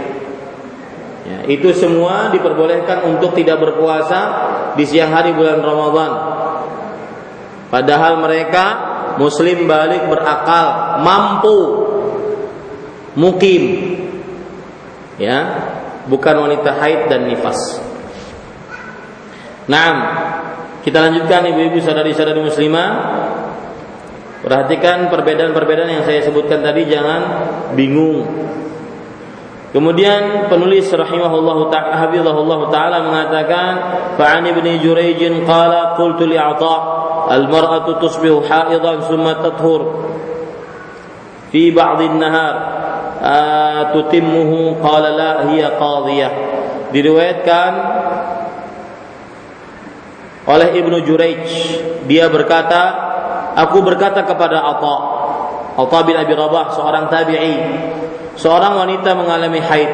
Ya, 1.24 1.40
itu 1.48 1.72
semua 1.72 2.28
diperbolehkan 2.36 3.08
untuk 3.08 3.32
tidak 3.32 3.64
berpuasa 3.64 4.22
di 4.76 4.84
siang 4.84 5.16
hari 5.16 5.32
bulan 5.32 5.64
Ramadhan 5.64 6.12
Padahal 7.74 8.22
mereka 8.22 8.66
muslim 9.18 9.66
balik 9.66 10.06
berakal, 10.06 11.02
mampu, 11.02 11.60
mukim. 13.18 13.64
Ya, 15.18 15.38
bukan 16.06 16.46
wanita 16.46 16.70
haid 16.78 17.10
dan 17.10 17.26
nifas. 17.26 17.82
Nah, 19.66 19.90
kita 20.86 21.02
lanjutkan 21.02 21.50
ibu-ibu 21.50 21.82
saudari-saudari 21.82 22.46
muslimah. 22.46 22.90
Perhatikan 24.46 25.10
perbedaan-perbedaan 25.10 25.90
yang 25.98 26.06
saya 26.06 26.22
sebutkan 26.22 26.62
tadi 26.62 26.86
jangan 26.86 27.22
bingung. 27.74 28.28
Kemudian 29.74 30.52
penulis 30.54 30.86
rahimahullah 30.94 31.58
ta'ala 32.70 32.98
mengatakan 33.10 33.72
fa'an 34.20 34.46
ibni 34.46 34.78
Jurayj 34.78 35.18
qala 35.48 35.98
qultu 35.98 36.30
li 36.30 36.38
المرأة 37.31 37.87
تصبح 38.01 38.49
حائضا 38.49 39.01
ثم 39.01 39.27
تطهر 39.33 39.83
في 41.53 41.71
بعض 41.71 42.01
النهار 42.01 42.55
تتمه 43.95 44.53
قال 44.83 45.03
لا 45.03 45.51
هي 45.51 45.63
قاضية 45.65 46.31
diriwayatkan 46.89 47.73
oleh 50.49 50.69
Ibnu 50.81 51.05
Jurayj 51.05 51.45
dia 52.09 52.33
berkata 52.33 52.81
aku 53.53 53.85
berkata 53.85 54.25
kepada 54.25 54.65
Atha 54.65 54.97
Atha 55.77 55.99
bin 56.09 56.17
Abi 56.17 56.33
Rabah 56.33 56.73
seorang 56.73 57.13
tabi'i 57.13 57.57
seorang 58.41 58.81
wanita 58.81 59.13
mengalami 59.13 59.61
haid 59.61 59.93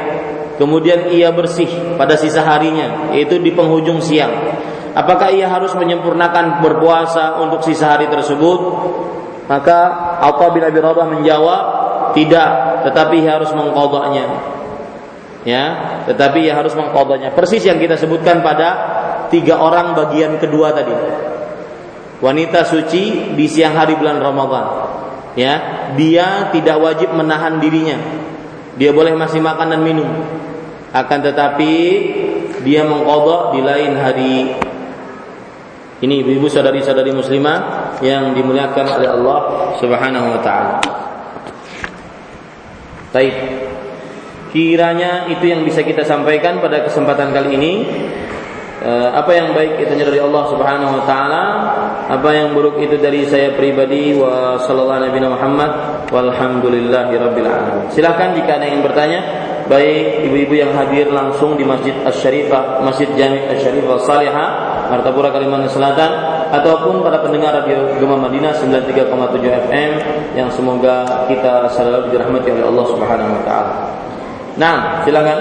kemudian 0.55 1.11
ia 1.11 1.35
bersih 1.35 1.99
pada 1.99 2.15
sisa 2.15 2.47
harinya 2.47 3.11
yaitu 3.11 3.43
di 3.43 3.51
penghujung 3.51 3.99
siang 3.99 4.31
Apakah 4.98 5.30
ia 5.30 5.45
harus 5.45 5.74
menyempurnakan 5.78 6.66
berpuasa 6.66 7.38
untuk 7.41 7.61
sisa 7.61 7.94
hari 7.98 8.10
tersebut? 8.10 8.60
Maka 9.49 9.80
Atha 10.22 10.48
bin 10.53 10.61
Abi 10.61 10.78
Rabah 10.78 11.10
menjawab, 11.10 11.64
tidak, 12.14 12.49
tetapi 12.90 13.26
ia 13.26 13.38
harus 13.38 13.49
mengkodoknya. 13.53 14.26
Ya, 15.45 15.64
tetapi 16.06 16.45
ia 16.45 16.53
harus 16.57 16.74
mengkodoknya. 16.78 17.34
Persis 17.34 17.66
yang 17.66 17.82
kita 17.82 17.98
sebutkan 17.98 18.45
pada 18.45 18.70
tiga 19.34 19.57
orang 19.57 19.98
bagian 19.98 20.38
kedua 20.38 20.74
tadi. 20.74 20.94
Wanita 22.20 22.68
suci 22.68 23.34
di 23.34 23.45
siang 23.48 23.74
hari 23.74 23.95
bulan 23.95 24.20
Ramadan. 24.20 24.66
Ya, 25.40 25.53
dia 25.95 26.52
tidak 26.52 26.78
wajib 26.82 27.10
menahan 27.16 27.57
dirinya. 27.64 27.95
Dia 28.76 28.91
boleh 28.91 29.16
masih 29.16 29.40
makan 29.40 29.72
dan 29.72 29.82
minum. 29.82 30.10
Akan 30.91 31.24
tetapi 31.24 31.74
dia 32.66 32.82
mengkodok 32.84 33.56
di 33.56 33.61
lain 33.64 33.91
hari 33.95 34.36
ini 36.00 36.24
ibu-ibu 36.24 36.48
saudari-saudari 36.48 37.12
muslimah 37.12 37.60
yang 38.00 38.32
dimuliakan 38.32 38.86
oleh 38.88 39.10
Allah 39.12 39.40
Subhanahu 39.84 40.28
wa 40.32 40.40
taala. 40.40 40.80
Baik. 43.12 43.36
Kiranya 44.50 45.28
itu 45.30 45.46
yang 45.46 45.62
bisa 45.68 45.84
kita 45.84 46.08
sampaikan 46.08 46.64
pada 46.64 46.88
kesempatan 46.88 47.36
kali 47.36 47.60
ini. 47.60 47.74
Eh, 48.80 49.10
apa 49.12 49.28
yang 49.36 49.52
baik 49.52 49.76
itu 49.76 49.92
dari 49.92 50.24
Allah 50.24 50.44
Subhanahu 50.48 50.92
wa 50.96 51.04
taala, 51.04 51.44
apa 52.08 52.30
yang 52.32 52.56
buruk 52.56 52.80
itu 52.80 52.96
dari 52.96 53.28
saya 53.28 53.52
pribadi 53.60 54.16
wa 54.16 54.56
sallallahu 54.56 55.04
nabi 55.04 55.20
Muhammad 55.20 55.72
walhamdulillahi 56.08 57.12
rabbil 57.20 57.44
alamin. 57.44 57.92
Silakan 57.92 58.40
jika 58.40 58.56
ada 58.56 58.72
yang 58.72 58.80
bertanya, 58.80 59.20
baik 59.68 60.32
ibu-ibu 60.32 60.64
yang 60.64 60.72
hadir 60.80 61.12
langsung 61.12 61.60
di 61.60 61.68
Masjid 61.68 61.92
Asy-Syarifah, 62.08 62.80
Masjid 62.88 63.12
Jami' 63.20 63.52
Asy-Syarifah 63.52 63.98
Salihah 64.08 64.50
Martapura 64.90 65.30
Kalimantan 65.30 65.70
Selatan 65.70 66.11
ataupun 66.49 67.06
para 67.06 67.22
pendengar 67.22 67.61
radio 67.61 67.94
Gema 68.02 68.18
Madinah 68.18 68.57
93,7 68.57 69.70
FM 69.70 69.91
yang 70.34 70.49
semoga 70.49 71.26
kita 71.30 71.70
selalu 71.72 72.10
dirahmati 72.10 72.49
oleh 72.49 72.66
Allah 72.66 72.86
Subhanahu 72.90 73.32
wa 73.38 73.44
taala. 73.45 73.74
Nah, 74.57 75.06
silakan. 75.06 75.38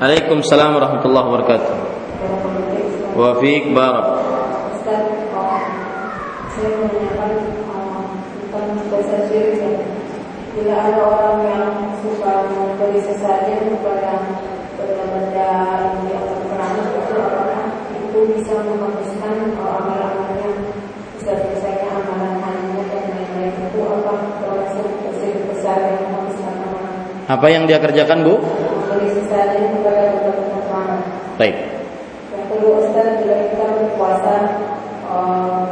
Waalaikumsalam 0.00 0.70
warahmatullahi 0.80 1.26
wabarakatuh. 1.28 1.74
Wa 3.18 3.30
fiik 3.42 3.76
barak. 3.76 4.06
Bila 10.50 10.76
ada 10.76 11.02
orang 11.06 11.38
yang 11.46 11.66
suka 12.04 12.52
memberi 12.52 13.00
sesajen 13.00 13.70
kepada 13.70 14.12
benda-benda 14.90 15.50
yang 16.10 16.26
keramik 16.50 16.86
itu 16.98 17.14
apakah 17.14 17.64
itu 17.94 18.18
bisa 18.34 18.52
menghabiskan 18.58 19.34
amalan-amalan 19.54 20.38
yang 20.42 20.56
besar-besarnya 21.14 21.88
amalan 21.94 22.34
hanya 22.42 22.82
dan 22.90 23.04
lain-lain 23.14 23.54
itu 23.70 23.80
apa 23.86 24.12
proses 24.42 24.88
dosa 24.98 25.28
besar 25.46 25.78
yang 25.78 25.98
menghabiskan 26.10 26.54
amalan? 26.66 26.96
Apa 27.30 27.46
yang 27.46 27.62
dia 27.70 27.78
kerjakan 27.78 28.26
bu? 28.26 28.34
Baik. 31.38 31.56
Yang 32.34 32.46
kedua 32.50 32.72
Ustaz 32.82 33.08
bila 33.22 33.36
kita 33.46 33.66
berpuasa 33.70 34.34
eh, 35.06 35.64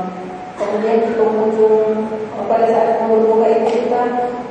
kemudian 0.57 0.99
di 1.05 1.11
penghujung 1.19 2.07
eh, 2.15 2.45
pada 2.47 2.67
saat 2.71 3.05
mulut 3.11 3.35
buka 3.35 3.47
itu 3.51 3.85
kita 3.85 4.03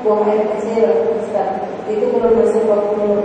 buang 0.03 0.27
air 0.27 0.43
kecil 0.59 1.15
Ustaz 1.23 1.65
itu 1.87 2.05
belum 2.11 2.43
waktu. 2.67 3.16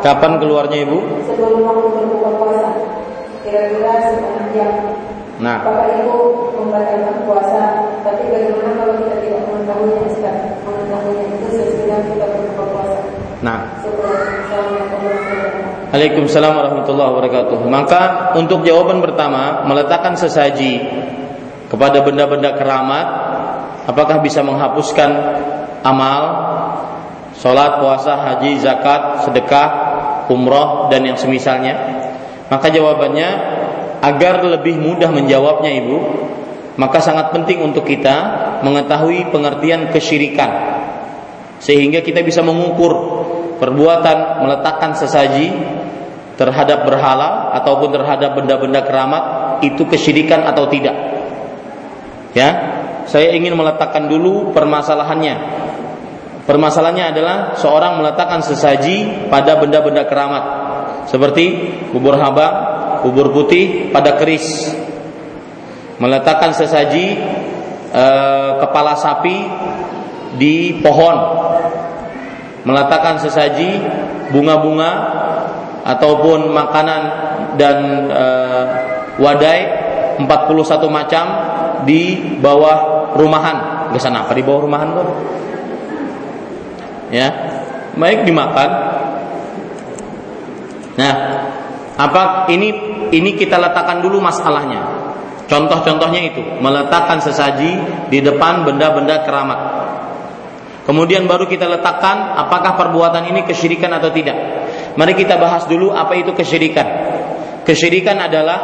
Kapan 0.00 0.40
keluarnya 0.40 0.88
Ibu? 0.88 0.98
Sebelum 1.28 1.60
waktu 1.64 1.86
berbuka 1.92 2.30
puasa. 2.40 2.68
Kira-kira 3.44 3.92
setengah 4.00 4.46
jam. 4.56 4.72
Nah, 5.40 5.64
Apakah 5.64 5.88
itu 6.04 6.16
membatalkan 6.52 7.16
puasa? 7.24 7.62
Tapi 8.04 8.22
bagaimana 8.28 8.76
kalau 8.76 8.94
kita 9.00 9.16
tidak 9.24 9.40
mengetahuinya 9.48 10.02
Ustaz? 10.08 10.36
Mengetahuinya 10.68 11.24
itu 11.32 11.46
sesudah 11.48 11.98
kita 12.04 12.26
berbuka 12.28 12.64
puasa. 12.72 12.98
nah. 13.40 13.60
Waalaikumsalam 15.90 16.52
warahmatullahi 16.54 17.08
wabarakatuh. 17.10 17.58
Maka 17.66 18.02
untuk 18.38 18.62
jawaban 18.62 19.02
pertama, 19.02 19.66
meletakkan 19.66 20.14
sesaji 20.14 20.78
kepada 21.66 22.04
benda-benda 22.06 22.54
keramat, 22.54 23.06
apakah 23.90 24.22
bisa 24.22 24.38
menghapuskan 24.46 25.10
amal, 25.82 26.22
sholat, 27.34 27.82
puasa, 27.82 28.22
haji, 28.22 28.60
zakat, 28.62 29.26
sedekah, 29.26 29.89
umroh, 30.30 30.88
dan 30.88 31.02
yang 31.02 31.18
semisalnya? 31.18 31.74
Maka 32.46 32.70
jawabannya, 32.70 33.28
agar 34.00 34.46
lebih 34.46 34.80
mudah 34.80 35.10
menjawabnya 35.12 35.70
ibu, 35.82 35.98
maka 36.80 37.02
sangat 37.02 37.34
penting 37.36 37.60
untuk 37.60 37.84
kita 37.84 38.16
mengetahui 38.64 39.28
pengertian 39.28 39.92
kesyirikan, 39.92 40.50
sehingga 41.60 42.00
kita 42.00 42.24
bisa 42.24 42.40
mengukur 42.40 43.20
perbuatan 43.60 44.40
meletakkan 44.40 44.96
sesaji 44.96 45.52
terhadap 46.40 46.88
berhala 46.88 47.52
ataupun 47.60 47.92
terhadap 47.92 48.32
benda-benda 48.32 48.80
keramat 48.80 49.24
itu 49.60 49.84
kesyirikan 49.84 50.48
atau 50.48 50.64
tidak. 50.72 50.96
Ya, 52.32 52.48
saya 53.04 53.36
ingin 53.36 53.52
meletakkan 53.52 54.08
dulu 54.08 54.56
permasalahannya. 54.56 55.36
Permasalahannya 56.50 57.14
adalah 57.14 57.36
seorang 57.54 58.02
meletakkan 58.02 58.42
sesaji 58.42 59.30
pada 59.30 59.54
benda-benda 59.62 60.02
keramat 60.10 60.44
seperti 61.06 61.70
bubur 61.94 62.18
haba, 62.18 62.48
bubur 63.06 63.30
putih 63.30 63.94
pada 63.94 64.18
keris. 64.18 64.74
Meletakkan 66.02 66.50
sesaji 66.50 67.22
eh, 67.94 68.50
kepala 68.58 68.98
sapi 68.98 69.46
di 70.42 70.82
pohon 70.82 71.16
meletakkan 72.64 73.16
sesaji 73.16 73.80
bunga-bunga 74.30 74.90
ataupun 75.84 76.52
makanan 76.52 77.02
dan 77.56 77.76
e, 78.12 78.26
wadai 79.16 79.60
41 80.20 80.28
macam 80.92 81.24
di 81.88 82.36
bawah 82.38 83.10
rumahan. 83.16 83.88
Di 83.90 83.98
sana 83.98 84.28
apa 84.28 84.36
di 84.36 84.44
bawah 84.44 84.60
rumahan 84.68 84.88
tuh? 84.92 85.08
Ya. 87.10 87.28
Baik 87.98 88.22
dimakan. 88.22 88.70
Nah, 90.94 91.14
apa 91.98 92.46
ini 92.48 92.70
ini 93.10 93.30
kita 93.34 93.58
letakkan 93.58 94.00
dulu 94.00 94.22
masalahnya. 94.22 95.10
Contoh-contohnya 95.50 96.30
itu, 96.30 96.42
meletakkan 96.62 97.18
sesaji 97.18 97.82
di 98.06 98.18
depan 98.22 98.62
benda-benda 98.62 99.26
keramat. 99.26 99.60
Kemudian 100.86 101.26
baru 101.26 101.50
kita 101.50 101.66
letakkan 101.66 102.38
apakah 102.38 102.78
perbuatan 102.78 103.26
ini 103.34 103.42
kesyirikan 103.42 103.90
atau 103.98 104.14
tidak. 104.14 104.34
Mari 104.94 105.18
kita 105.18 105.38
bahas 105.38 105.66
dulu 105.66 105.90
apa 105.90 106.14
itu 106.14 106.30
kesyirikan. 106.34 106.86
Kesyirikan 107.66 108.18
adalah 108.18 108.58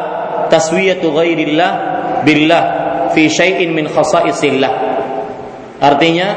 taswiyatu 0.50 1.10
ghairillah 1.10 1.70
billah 2.22 2.62
fi 3.14 3.30
syai'in 3.30 3.70
min 3.74 3.86
khasaisillah. 3.90 4.72
Artinya 5.82 6.28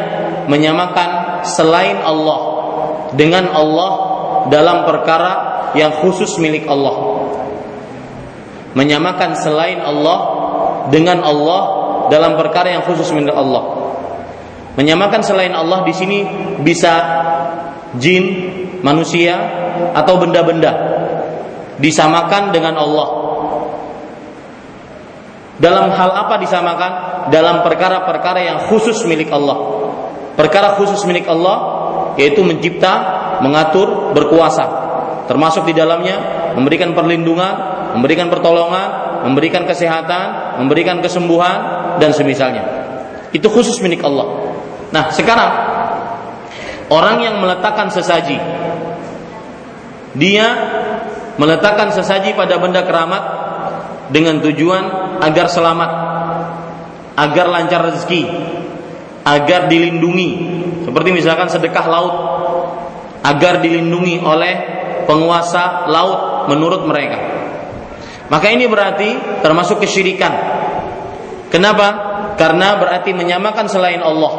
menyamakan 0.49 1.09
selain 1.45 1.99
Allah 2.01 2.39
dengan 3.13 3.51
Allah 3.51 3.91
dalam 4.49 4.87
perkara 4.87 5.33
yang 5.77 6.01
khusus 6.01 6.37
milik 6.41 6.65
Allah. 6.65 7.25
Menyamakan 8.73 9.33
selain 9.37 9.81
Allah 9.81 10.17
dengan 10.93 11.25
Allah 11.25 11.61
dalam 12.09 12.37
perkara 12.37 12.73
yang 12.73 12.83
khusus 12.85 13.09
milik 13.13 13.33
Allah. 13.33 13.93
Menyamakan 14.77 15.21
selain 15.25 15.53
Allah 15.53 15.83
di 15.83 15.93
sini 15.93 16.19
bisa 16.61 16.93
jin, 17.97 18.25
manusia 18.85 19.35
atau 19.97 20.21
benda-benda 20.21 20.71
disamakan 21.81 22.53
dengan 22.53 22.77
Allah. 22.77 23.07
Dalam 25.59 25.91
hal 25.91 26.09
apa 26.15 26.39
disamakan? 26.39 26.91
Dalam 27.29 27.61
perkara-perkara 27.67 28.39
yang 28.39 28.57
khusus 28.71 29.03
milik 29.03 29.27
Allah. 29.29 29.78
Perkara 30.39 30.79
khusus 30.79 31.03
milik 31.03 31.27
Allah 31.27 31.57
yaitu 32.15 32.39
mencipta, 32.47 32.93
mengatur, 33.43 34.15
berkuasa. 34.15 34.87
Termasuk 35.27 35.67
di 35.67 35.75
dalamnya 35.75 36.15
memberikan 36.55 36.95
perlindungan, 36.95 37.53
memberikan 37.99 38.31
pertolongan, 38.31 39.19
memberikan 39.27 39.67
kesehatan, 39.67 40.57
memberikan 40.63 41.03
kesembuhan 41.03 41.57
dan 41.99 42.15
semisalnya. 42.15 42.63
Itu 43.35 43.51
khusus 43.51 43.83
milik 43.83 43.99
Allah. 44.07 44.55
Nah, 44.95 45.11
sekarang 45.11 45.51
orang 46.87 47.19
yang 47.19 47.35
meletakkan 47.43 47.91
sesaji 47.91 48.39
dia 50.17 50.47
meletakkan 51.37 51.93
sesaji 51.93 52.33
pada 52.33 52.57
benda 52.57 52.81
keramat 52.81 53.23
dengan 54.09 54.41
tujuan 54.41 54.83
agar 55.21 55.45
selamat, 55.45 55.91
agar 57.13 57.45
lancar 57.47 57.93
rezeki, 57.93 58.23
agar 59.29 59.69
dilindungi. 59.69 60.29
Seperti 60.89 61.09
misalkan 61.13 61.47
sedekah 61.53 61.85
laut, 61.85 62.15
agar 63.21 63.61
dilindungi 63.61 64.17
oleh 64.25 64.53
penguasa 65.05 65.85
laut 65.85 66.49
menurut 66.49 66.85
mereka. 66.89 67.19
Maka 68.29 68.47
ini 68.49 68.65
berarti 68.65 69.41
termasuk 69.41 69.81
kesyirikan. 69.85 70.33
Kenapa? 71.49 71.87
Karena 72.37 72.77
berarti 72.77 73.13
menyamakan 73.13 73.65
selain 73.65 74.01
Allah. 74.01 74.33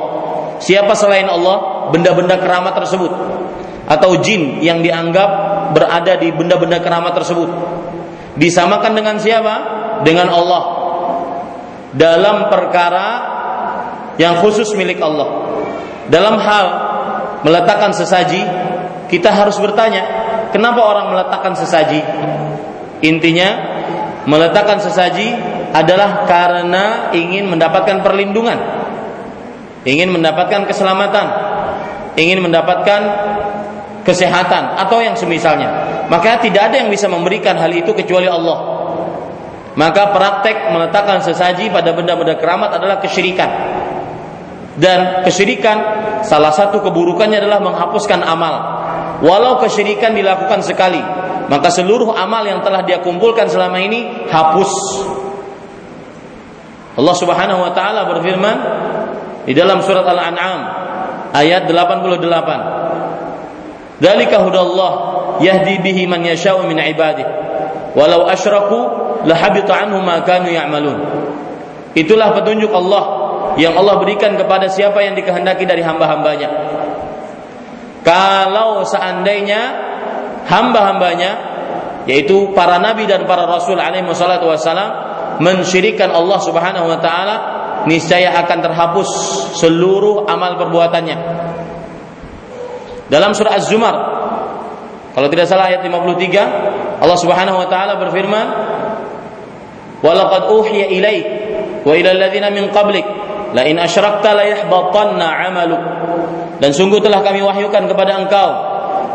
Siapa 0.62 0.94
selain 0.94 1.26
Allah? 1.26 1.90
Benda-benda 1.90 2.38
keramat 2.38 2.78
tersebut 2.78 3.10
atau 3.90 4.22
jin 4.22 4.62
yang 4.62 4.78
dianggap 4.78 5.30
berada 5.74 6.14
di 6.14 6.30
benda-benda 6.30 6.78
keramat 6.78 7.18
tersebut. 7.18 7.50
Disamakan 8.38 8.94
dengan 8.94 9.18
siapa? 9.18 9.54
Dengan 10.06 10.30
Allah. 10.30 10.62
Dalam 11.90 12.46
perkara 12.46 13.39
yang 14.20 14.36
khusus 14.44 14.68
milik 14.76 15.00
Allah. 15.00 15.48
Dalam 16.12 16.36
hal 16.36 16.66
meletakkan 17.40 17.96
sesaji, 17.96 18.44
kita 19.08 19.32
harus 19.32 19.56
bertanya, 19.56 20.04
kenapa 20.52 20.84
orang 20.84 21.16
meletakkan 21.16 21.56
sesaji? 21.56 22.04
Intinya, 23.00 23.48
meletakkan 24.28 24.76
sesaji 24.76 25.32
adalah 25.72 26.28
karena 26.28 27.08
ingin 27.16 27.48
mendapatkan 27.48 28.04
perlindungan 28.04 28.80
ingin 29.84 30.12
mendapatkan 30.12 30.68
keselamatan, 30.68 31.26
ingin 32.20 32.44
mendapatkan 32.44 33.00
kesehatan 34.04 34.76
atau 34.80 35.00
yang 35.00 35.16
semisalnya. 35.16 36.04
Maka 36.10 36.42
tidak 36.42 36.72
ada 36.72 36.76
yang 36.84 36.90
bisa 36.90 37.06
memberikan 37.06 37.56
hal 37.56 37.70
itu 37.72 37.92
kecuali 37.96 38.26
Allah. 38.26 38.80
Maka 39.78 40.10
praktek 40.10 40.74
meletakkan 40.74 41.22
sesaji 41.22 41.70
pada 41.70 41.94
benda-benda 41.94 42.34
keramat 42.36 42.74
adalah 42.74 42.98
kesyirikan. 42.98 43.79
Dan 44.80 45.28
kesyirikan 45.28 45.76
salah 46.24 46.56
satu 46.56 46.80
keburukannya 46.80 47.36
adalah 47.36 47.60
menghapuskan 47.60 48.24
amal. 48.24 48.80
Walau 49.20 49.60
kesyirikan 49.60 50.16
dilakukan 50.16 50.64
sekali, 50.64 51.04
maka 51.52 51.68
seluruh 51.68 52.16
amal 52.16 52.40
yang 52.48 52.64
telah 52.64 52.80
dia 52.88 53.04
kumpulkan 53.04 53.44
selama 53.52 53.76
ini 53.76 54.24
hapus. 54.32 54.72
Allah 56.96 57.16
Subhanahu 57.16 57.60
wa 57.60 57.72
taala 57.76 58.08
berfirman, 58.08 58.56
di 59.44 59.52
dalam 59.52 59.84
surat 59.84 60.08
Al-An'am 60.08 60.60
ayat 61.36 61.68
88. 61.68 64.00
Dzalika 64.00 64.40
hudallah 64.40 64.92
yahdi 65.44 65.76
bihi 65.84 66.08
man 66.08 66.24
yasha'u 66.24 66.64
min 66.64 66.80
ibadih. 66.80 67.28
Walau 67.92 68.24
asyraku 68.24 68.80
lahabita 69.28 69.76
anhum 69.76 70.00
ma 70.00 70.24
kanu 70.24 70.48
ya'malun. 70.48 71.04
Itulah 71.92 72.32
petunjuk 72.32 72.72
Allah 72.72 73.19
yang 73.58 73.74
Allah 73.74 73.98
berikan 73.98 74.38
kepada 74.38 74.70
siapa 74.70 75.02
yang 75.02 75.18
dikehendaki 75.18 75.66
dari 75.66 75.82
hamba-hambanya. 75.82 76.48
Kalau 78.06 78.86
seandainya 78.86 79.60
hamba-hambanya 80.46 81.30
yaitu 82.08 82.50
para 82.56 82.80
nabi 82.80 83.04
dan 83.04 83.28
para 83.28 83.44
rasul 83.44 83.76
alaihi 83.76 84.06
wassalam 84.08 84.90
mensyirikan 85.40 86.12
Allah 86.12 86.38
Subhanahu 86.40 86.86
wa 86.88 86.98
taala, 87.00 87.36
niscaya 87.88 88.36
akan 88.44 88.58
terhapus 88.60 89.08
seluruh 89.56 90.28
amal 90.28 90.56
perbuatannya. 90.60 91.16
Dalam 93.10 93.34
surah 93.34 93.58
Az-Zumar 93.58 93.96
kalau 95.10 95.26
tidak 95.26 95.50
salah 95.50 95.66
ayat 95.66 95.82
53 95.82 97.02
Allah 97.02 97.18
Subhanahu 97.18 97.58
wa 97.58 97.66
taala 97.66 97.98
berfirman 97.98 98.46
Walaqad 100.00 100.48
uhiya 100.48 100.86
ilaik 100.96 101.26
wa 101.84 101.92
ila 101.92 102.10
alladziina 102.16 102.48
min 102.48 102.72
qablik 102.72 103.04
la 103.52 103.62
in 103.66 103.76
asyrakta 103.78 104.34
la 104.36 104.44
yahbatanna 104.46 105.26
'amaluk. 105.26 105.82
Dan 106.60 106.70
sungguh 106.76 107.00
telah 107.00 107.24
kami 107.24 107.40
wahyukan 107.40 107.88
kepada 107.88 108.20
engkau 108.20 108.50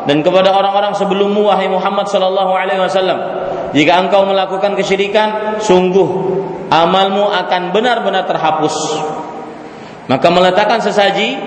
dan 0.06 0.22
kepada 0.22 0.54
orang-orang 0.54 0.94
sebelummu 0.98 1.50
wahai 1.50 1.70
Muhammad 1.70 2.10
sallallahu 2.10 2.54
alaihi 2.54 2.82
wasallam. 2.82 3.20
Jika 3.74 4.02
engkau 4.02 4.26
melakukan 4.26 4.78
kesyirikan 4.78 5.60
sungguh 5.62 6.10
amalmu 6.70 7.30
akan 7.30 7.74
benar-benar 7.74 8.26
terhapus. 8.26 8.76
Maka 10.06 10.28
meletakkan 10.30 10.82
sesaji 10.82 11.38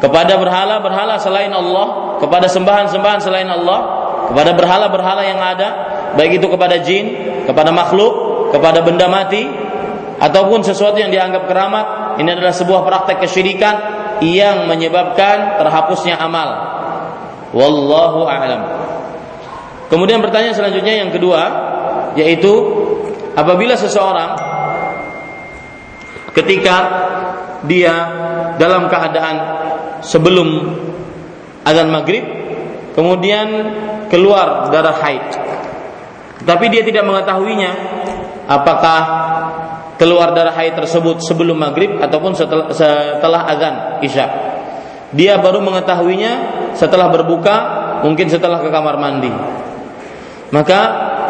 kepada 0.00 0.40
berhala-berhala 0.40 1.20
selain 1.20 1.52
Allah, 1.52 2.16
kepada 2.20 2.48
sembahan-sembahan 2.48 3.20
selain 3.20 3.48
Allah, 3.48 3.80
kepada 4.32 4.56
berhala-berhala 4.56 5.22
yang 5.24 5.40
ada, 5.40 5.68
baik 6.16 6.40
itu 6.40 6.46
kepada 6.48 6.80
jin, 6.80 7.04
kepada 7.44 7.68
makhluk, 7.72 8.48
kepada 8.52 8.80
benda 8.80 9.08
mati, 9.08 9.44
ataupun 10.20 10.64
sesuatu 10.64 10.96
yang 10.96 11.12
dianggap 11.12 11.44
keramat, 11.44 11.86
ini 12.20 12.28
adalah 12.30 12.54
sebuah 12.54 12.80
praktek 12.86 13.26
kesyirikan 13.26 13.74
yang 14.22 14.70
menyebabkan 14.70 15.58
terhapusnya 15.58 16.18
amal. 16.18 16.48
Wallahu 17.54 18.26
a'lam. 18.26 18.62
Kemudian 19.90 20.18
pertanyaan 20.24 20.56
selanjutnya 20.56 20.94
yang 21.06 21.10
kedua 21.14 21.42
yaitu 22.14 22.50
apabila 23.34 23.74
seseorang 23.74 24.38
ketika 26.34 26.76
dia 27.66 27.94
dalam 28.58 28.86
keadaan 28.90 29.36
sebelum 30.02 30.48
azan 31.66 31.88
maghrib 31.90 32.22
kemudian 32.94 33.48
keluar 34.10 34.70
darah 34.70 34.94
haid 35.00 35.26
tapi 36.44 36.68
dia 36.70 36.84
tidak 36.84 37.06
mengetahuinya 37.08 37.72
apakah 38.46 39.02
keluar 40.00 40.34
darah 40.34 40.54
haid 40.54 40.74
tersebut 40.74 41.22
sebelum 41.22 41.58
maghrib 41.58 41.98
ataupun 41.98 42.34
setelah, 42.34 42.70
setelah 42.74 43.40
azan 43.50 43.74
isya. 44.02 44.26
Dia 45.14 45.38
baru 45.38 45.62
mengetahuinya 45.62 46.32
setelah 46.74 47.10
berbuka 47.10 47.56
mungkin 48.02 48.26
setelah 48.26 48.58
ke 48.58 48.70
kamar 48.70 48.98
mandi. 48.98 49.30
Maka 50.50 50.80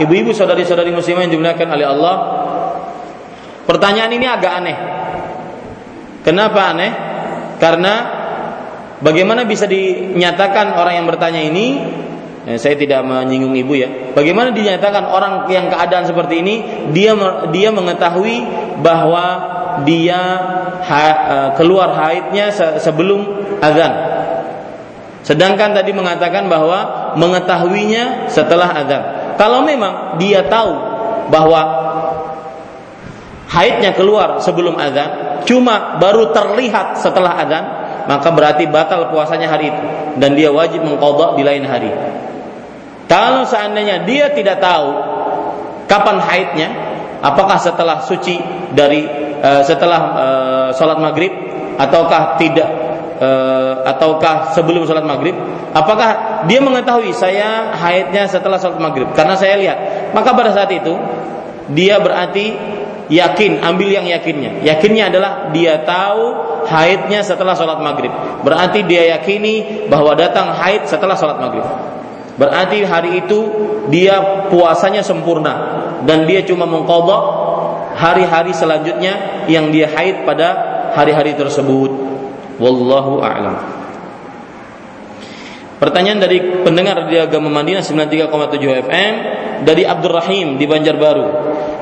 ibu-ibu 0.01 0.32
saudari-saudari 0.32 0.93
muslimah 0.93 1.28
yang 1.28 1.32
dimuliakan 1.32 1.69
oleh 1.69 1.86
Allah 1.86 2.15
pertanyaan 3.69 4.12
ini 4.12 4.27
agak 4.27 4.53
aneh. 4.53 4.77
Kenapa 6.24 6.73
aneh? 6.73 6.93
Karena 7.61 8.24
Bagaimana 9.05 9.45
bisa 9.45 9.69
dinyatakan 9.69 10.81
orang 10.81 11.03
yang 11.03 11.07
bertanya 11.11 11.45
ini? 11.45 11.77
Eh, 12.44 12.60
saya 12.60 12.76
tidak 12.76 13.00
menyinggung 13.08 13.56
ibu 13.56 13.72
ya. 13.72 14.12
Bagaimana 14.12 14.52
dinyatakan 14.52 15.08
orang 15.08 15.48
yang 15.48 15.72
keadaan 15.72 16.04
seperti 16.04 16.44
ini 16.44 16.54
dia 16.92 17.16
dia 17.48 17.72
mengetahui 17.72 18.36
bahwa 18.84 19.24
dia 19.88 20.20
ha, 20.84 21.00
eh, 21.08 21.48
keluar 21.56 21.96
haidnya 21.96 22.52
sebelum 22.76 23.24
azan. 23.64 23.92
Sedangkan 25.24 25.72
tadi 25.72 25.96
mengatakan 25.96 26.52
bahwa 26.52 27.12
mengetahuinya 27.16 28.28
setelah 28.28 28.76
azan. 28.76 29.02
Kalau 29.40 29.64
memang 29.64 30.20
dia 30.20 30.44
tahu 30.44 30.76
bahwa 31.32 31.60
haidnya 33.48 33.96
keluar 33.96 34.44
sebelum 34.44 34.76
azan, 34.76 35.40
cuma 35.48 35.96
baru 35.96 36.28
terlihat 36.28 37.00
setelah 37.00 37.40
azan, 37.40 37.64
maka 38.04 38.28
berarti 38.28 38.68
batal 38.68 39.08
puasanya 39.08 39.48
hari 39.48 39.72
itu 39.72 39.82
dan 40.20 40.36
dia 40.36 40.52
wajib 40.52 40.84
mengkodok 40.84 41.40
di 41.40 41.42
lain 41.42 41.64
hari. 41.64 41.88
Kalau 43.05 43.44
seandainya 43.44 44.09
dia 44.09 44.32
tidak 44.32 44.60
tahu 44.64 44.89
kapan 45.85 46.16
haidnya, 46.24 46.68
apakah 47.20 47.60
setelah 47.60 48.05
suci 48.05 48.40
dari 48.72 49.05
uh, 49.40 49.62
setelah 49.64 50.01
uh, 50.16 50.68
sholat 50.72 50.97
maghrib 51.01 51.32
ataukah 51.76 52.40
tidak 52.40 52.68
uh, 53.20 53.85
ataukah 53.85 54.56
sebelum 54.56 54.89
sholat 54.89 55.05
maghrib, 55.05 55.36
apakah 55.76 56.43
dia 56.48 56.60
mengetahui 56.64 57.12
saya 57.12 57.76
haidnya 57.76 58.24
setelah 58.28 58.56
sholat 58.56 58.81
maghrib? 58.81 59.12
Karena 59.12 59.36
saya 59.36 59.60
lihat, 59.60 59.78
maka 60.16 60.32
pada 60.32 60.56
saat 60.56 60.72
itu 60.72 60.97
dia 61.72 62.01
berarti 62.01 62.56
yakin, 63.09 63.60
ambil 63.60 63.89
yang 63.93 64.06
yakinnya. 64.09 64.64
Yakinnya 64.64 65.12
adalah 65.12 65.32
dia 65.52 65.81
tahu 65.85 66.22
haidnya 66.64 67.20
setelah 67.20 67.52
sholat 67.52 67.81
maghrib. 67.81 68.12
Berarti 68.40 68.85
dia 68.89 69.16
yakini 69.16 69.86
bahwa 69.89 70.16
datang 70.16 70.52
haid 70.56 70.89
setelah 70.89 71.16
sholat 71.16 71.36
maghrib. 71.36 71.64
Berarti 72.35 72.82
hari 72.82 73.23
itu 73.23 73.39
dia 73.94 74.47
puasanya 74.51 75.06
sempurna 75.06 75.55
dan 76.02 76.27
dia 76.27 76.43
cuma 76.43 76.66
mengkodok 76.66 77.23
hari-hari 77.94 78.51
selanjutnya 78.51 79.47
yang 79.47 79.70
dia 79.70 79.86
haid 79.86 80.27
pada 80.27 80.48
hari-hari 80.98 81.39
tersebut. 81.39 81.90
Wallahu 82.59 83.23
a'lam. 83.23 83.56
Pertanyaan 85.78 86.23
dari 86.23 86.39
pendengar 86.62 87.06
di 87.06 87.19
agama 87.19 87.51
Madinah 87.51 87.82
93,7 87.82 88.82
FM 88.89 89.12
dari 89.62 89.82
Abdurrahim 89.86 90.59
di 90.59 90.66
Banjarbaru. 90.66 91.27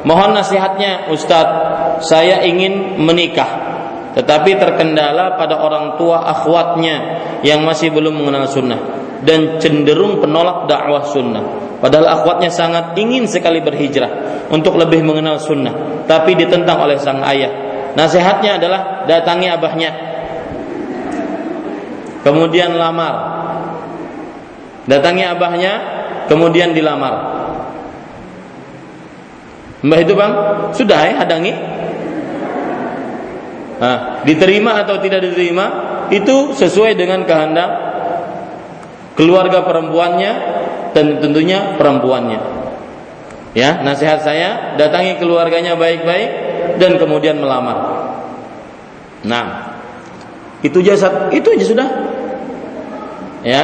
Mohon 0.04 0.42
nasihatnya 0.42 1.08
Ustadz, 1.12 2.04
saya 2.04 2.44
ingin 2.44 3.00
menikah 3.00 3.72
tetapi 4.12 4.60
terkendala 4.60 5.40
pada 5.40 5.64
orang 5.64 5.96
tua 5.96 6.20
akhwatnya 6.28 6.96
yang 7.40 7.64
masih 7.64 7.88
belum 7.88 8.20
mengenal 8.20 8.44
sunnah 8.44 9.01
dan 9.22 9.62
cenderung 9.62 10.18
penolak 10.18 10.66
dakwah 10.66 11.06
sunnah. 11.06 11.44
Padahal 11.78 12.20
akhwatnya 12.20 12.50
sangat 12.50 12.94
ingin 12.94 13.26
sekali 13.26 13.58
berhijrah 13.58 14.46
untuk 14.50 14.78
lebih 14.78 15.02
mengenal 15.02 15.42
sunnah, 15.42 16.06
tapi 16.06 16.38
ditentang 16.38 16.78
oleh 16.78 16.98
sang 16.98 17.22
ayah. 17.26 17.50
Nasihatnya 17.98 18.56
adalah 18.62 19.04
datangi 19.04 19.46
abahnya, 19.50 19.90
kemudian 22.22 22.78
lamar, 22.78 23.32
Datangi 24.82 25.22
abahnya, 25.22 25.72
kemudian 26.26 26.74
dilamar. 26.74 27.14
Mbah 29.82 29.98
itu 29.98 30.14
bang, 30.14 30.32
sudah 30.74 31.00
ya 31.06 31.14
hadangi. 31.22 31.54
Nah, 33.82 34.22
diterima 34.22 34.78
atau 34.82 35.02
tidak 35.02 35.26
diterima 35.26 35.66
itu 36.10 36.54
sesuai 36.54 36.94
dengan 36.94 37.26
kehendak 37.26 37.91
keluarga 39.18 39.64
perempuannya 39.64 40.32
dan 40.92 41.20
tentunya 41.20 41.76
perempuannya. 41.76 42.40
Ya, 43.52 43.84
nasihat 43.84 44.24
saya 44.24 44.80
datangi 44.80 45.20
keluarganya 45.20 45.76
baik-baik 45.76 46.30
dan 46.80 46.96
kemudian 46.96 47.36
melamar. 47.36 48.08
Nah, 49.28 49.76
itu 50.64 50.80
jasad, 50.80 51.28
itu 51.36 51.52
aja 51.52 51.66
sudah. 51.68 51.88
Ya, 53.42 53.62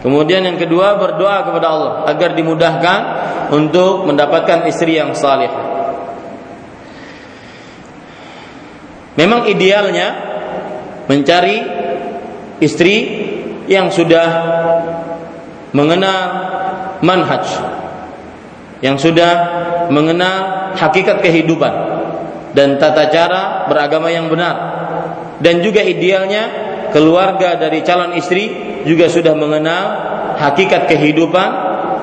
Kemudian 0.00 0.40
yang 0.40 0.56
kedua 0.56 0.96
berdoa 0.96 1.44
kepada 1.44 1.66
Allah 1.68 1.92
agar 2.08 2.32
dimudahkan 2.32 3.00
untuk 3.52 4.08
mendapatkan 4.08 4.64
istri 4.64 4.96
yang 4.96 5.12
salih. 5.12 5.52
Memang 9.20 9.44
idealnya 9.44 10.08
mencari 11.04 11.60
istri 12.64 12.94
yang 13.70 13.86
sudah 13.86 14.26
mengenal 15.70 16.20
manhaj, 17.06 17.46
yang 18.82 18.98
sudah 18.98 19.32
mengenal 19.94 20.74
hakikat 20.74 21.22
kehidupan 21.22 21.72
dan 22.50 22.82
tata 22.82 23.06
cara 23.14 23.70
beragama 23.70 24.10
yang 24.10 24.26
benar. 24.26 24.82
Dan 25.40 25.64
juga 25.64 25.80
idealnya 25.80 26.50
keluarga 26.92 27.56
dari 27.56 27.80
calon 27.80 28.12
istri 28.18 28.50
juga 28.84 29.08
sudah 29.08 29.32
mengenal 29.32 29.84
hakikat 30.36 30.90
kehidupan 30.90 31.50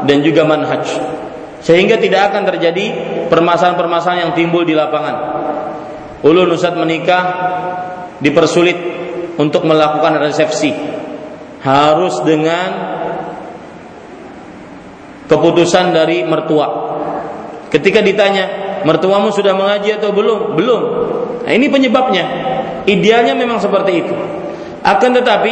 dan 0.07 0.17
juga 0.23 0.47
manhaj. 0.47 0.87
Sehingga 1.61 1.99
tidak 1.99 2.31
akan 2.31 2.47
terjadi 2.55 2.85
permasalahan-permasalahan 3.27 4.31
yang 4.31 4.33
timbul 4.33 4.63
di 4.63 4.73
lapangan. 4.73 5.15
Ulun 6.23 6.49
Ustaz 6.49 6.73
menikah 6.73 7.23
dipersulit 8.23 8.77
untuk 9.37 9.67
melakukan 9.67 10.17
resepsi. 10.17 10.96
Harus 11.67 12.23
dengan 12.23 12.69
keputusan 15.27 15.91
dari 15.91 16.23
mertua. 16.23 16.67
Ketika 17.67 17.99
ditanya, 17.99 18.79
mertuamu 18.87 19.35
sudah 19.35 19.51
mengaji 19.51 19.99
atau 19.99 20.15
belum? 20.15 20.55
Belum. 20.55 20.81
Nah, 21.43 21.51
ini 21.51 21.67
penyebabnya. 21.67 22.25
Idealnya 22.87 23.35
memang 23.35 23.59
seperti 23.59 23.91
itu. 23.99 24.15
Akan 24.87 25.11
tetapi 25.11 25.51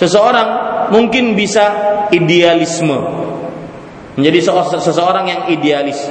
seseorang 0.00 0.48
mungkin 0.88 1.36
bisa 1.36 1.64
idealisme 2.08 2.98
menjadi 4.18 4.52
seseorang 4.80 5.24
yang 5.28 5.40
idealis 5.48 6.10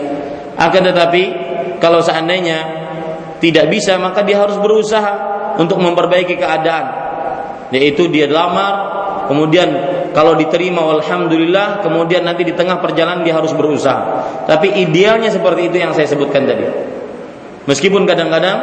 akan 0.55 0.81
tetapi 0.91 1.23
kalau 1.83 1.99
seandainya 1.99 2.59
tidak 3.43 3.71
bisa 3.71 3.95
maka 3.99 4.23
dia 4.23 4.39
harus 4.39 4.59
berusaha 4.59 5.13
untuk 5.59 5.79
memperbaiki 5.79 6.35
keadaan 6.39 6.85
yaitu 7.69 8.07
dia 8.09 8.27
lamar 8.27 8.98
kemudian 9.29 9.69
kalau 10.09 10.33
diterima 10.33 10.81
alhamdulillah 10.81 11.85
kemudian 11.85 12.25
nanti 12.25 12.41
di 12.41 12.57
tengah 12.57 12.81
perjalanan 12.81 13.21
dia 13.21 13.37
harus 13.37 13.53
berusaha. 13.53 14.25
Tapi 14.49 14.81
idealnya 14.81 15.29
seperti 15.29 15.69
itu 15.69 15.77
yang 15.77 15.93
saya 15.93 16.09
sebutkan 16.09 16.49
tadi. 16.49 16.65
Meskipun 17.69 18.09
kadang-kadang 18.09 18.57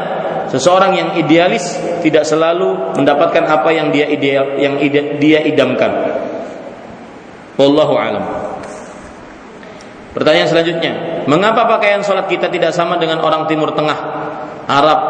seseorang 0.50 0.98
yang 0.98 1.08
idealis 1.14 1.78
tidak 2.02 2.26
selalu 2.26 2.98
mendapatkan 2.98 3.46
apa 3.46 3.70
yang 3.70 3.94
dia 3.94 4.10
ideal 4.10 4.58
yang 4.58 4.82
ide, 4.82 5.22
dia 5.22 5.46
idamkan. 5.46 6.18
Wallahu 7.54 7.94
alam. 7.94 8.24
Pertanyaan 10.10 10.48
selanjutnya 10.50 10.92
mengapa 11.30 11.70
pakaian 11.70 12.02
sholat 12.02 12.26
kita 12.26 12.50
tidak 12.50 12.74
sama 12.74 12.98
dengan 12.98 13.22
orang 13.22 13.46
timur 13.46 13.70
tengah? 13.70 13.98
Arab 14.66 15.00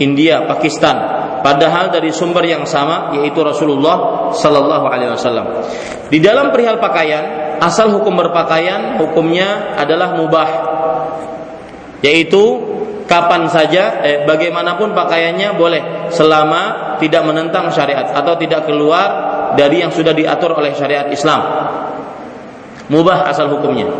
India 0.00 0.48
Pakistan 0.48 1.19
padahal 1.40 1.92
dari 1.92 2.12
sumber 2.12 2.44
yang 2.46 2.64
sama 2.64 3.12
yaitu 3.16 3.40
Rasulullah 3.40 4.30
sallallahu 4.32 4.86
alaihi 4.86 5.12
wasallam. 5.12 5.46
Di 6.10 6.18
dalam 6.18 6.50
perihal 6.50 6.80
pakaian, 6.80 7.56
asal 7.60 7.92
hukum 7.92 8.16
berpakaian 8.16 8.98
hukumnya 8.98 9.76
adalah 9.76 10.16
mubah. 10.16 10.50
Yaitu 12.00 12.42
kapan 13.04 13.50
saja 13.50 14.00
eh, 14.06 14.22
bagaimanapun 14.24 14.94
pakaiannya 14.94 15.58
boleh 15.58 15.82
selama 16.14 16.96
tidak 17.02 17.26
menentang 17.26 17.68
syariat 17.74 18.14
atau 18.14 18.38
tidak 18.38 18.70
keluar 18.70 19.08
dari 19.58 19.82
yang 19.82 19.90
sudah 19.90 20.14
diatur 20.14 20.54
oleh 20.54 20.72
syariat 20.78 21.10
Islam. 21.10 21.42
Mubah 22.86 23.26
asal 23.26 23.50
hukumnya. 23.50 23.90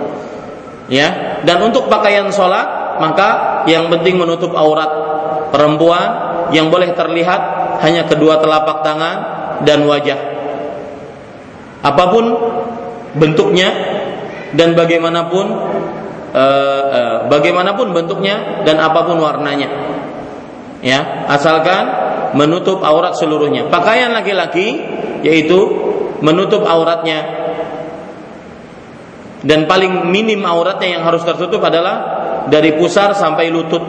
Ya, 0.90 1.38
dan 1.46 1.62
untuk 1.62 1.86
pakaian 1.86 2.26
sholat 2.34 2.98
maka 2.98 3.62
yang 3.70 3.86
penting 3.88 4.18
menutup 4.18 4.50
aurat 4.54 4.90
perempuan 5.54 6.29
yang 6.50 6.68
boleh 6.68 6.92
terlihat 6.94 7.40
hanya 7.82 8.06
kedua 8.06 8.38
telapak 8.38 8.82
tangan 8.82 9.16
dan 9.64 9.84
wajah. 9.86 10.20
Apa 11.80 12.04
pun 12.12 12.24
bentuknya 13.16 13.68
dan 14.52 14.76
bagaimanapun 14.76 15.46
uh, 16.34 16.82
uh, 16.90 17.16
bagaimanapun 17.30 17.94
bentuknya 17.96 18.62
dan 18.66 18.78
apa 18.78 19.06
pun 19.06 19.18
warnanya. 19.22 19.68
Ya, 20.80 21.28
asalkan 21.28 21.84
menutup 22.32 22.80
aurat 22.80 23.16
seluruhnya. 23.16 23.68
Pakaian 23.68 24.16
laki-laki 24.16 24.80
yaitu 25.20 25.58
menutup 26.24 26.64
auratnya 26.64 27.40
dan 29.40 29.64
paling 29.64 30.08
minim 30.12 30.44
auratnya 30.44 31.00
yang 31.00 31.02
harus 31.04 31.24
tertutup 31.24 31.64
adalah 31.64 32.20
dari 32.52 32.76
pusar 32.76 33.16
sampai 33.16 33.48
lutut 33.48 33.80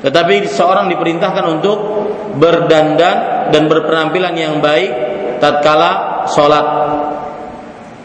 tetapi 0.00 0.48
seorang 0.48 0.88
diperintahkan 0.88 1.44
untuk 1.60 1.78
berdandan 2.40 3.50
dan 3.52 3.62
berpenampilan 3.68 4.32
yang 4.32 4.54
baik 4.64 4.90
tatkala 5.42 6.24
sholat. 6.32 6.66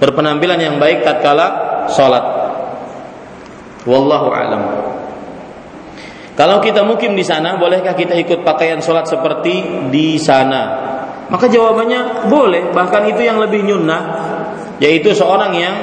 Berpenampilan 0.03 0.59
yang 0.59 0.75
baik 0.75 1.07
tatkala 1.07 1.87
sholat. 1.87 2.25
Wallahu 3.87 4.27
alam. 4.33 4.63
Kalau 6.35 6.59
kita 6.59 6.83
mukim 6.83 7.15
di 7.15 7.23
sana, 7.23 7.55
bolehkah 7.55 7.95
kita 7.95 8.11
ikut 8.19 8.43
pakaian 8.43 8.83
sholat 8.83 9.07
seperti 9.07 9.87
di 9.87 10.19
sana? 10.19 10.83
Maka 11.31 11.47
jawabannya 11.47 12.27
boleh, 12.27 12.75
bahkan 12.75 13.07
itu 13.07 13.23
yang 13.23 13.39
lebih 13.39 13.63
nyunnah, 13.63 14.03
yaitu 14.83 15.15
seorang 15.15 15.55
yang 15.55 15.75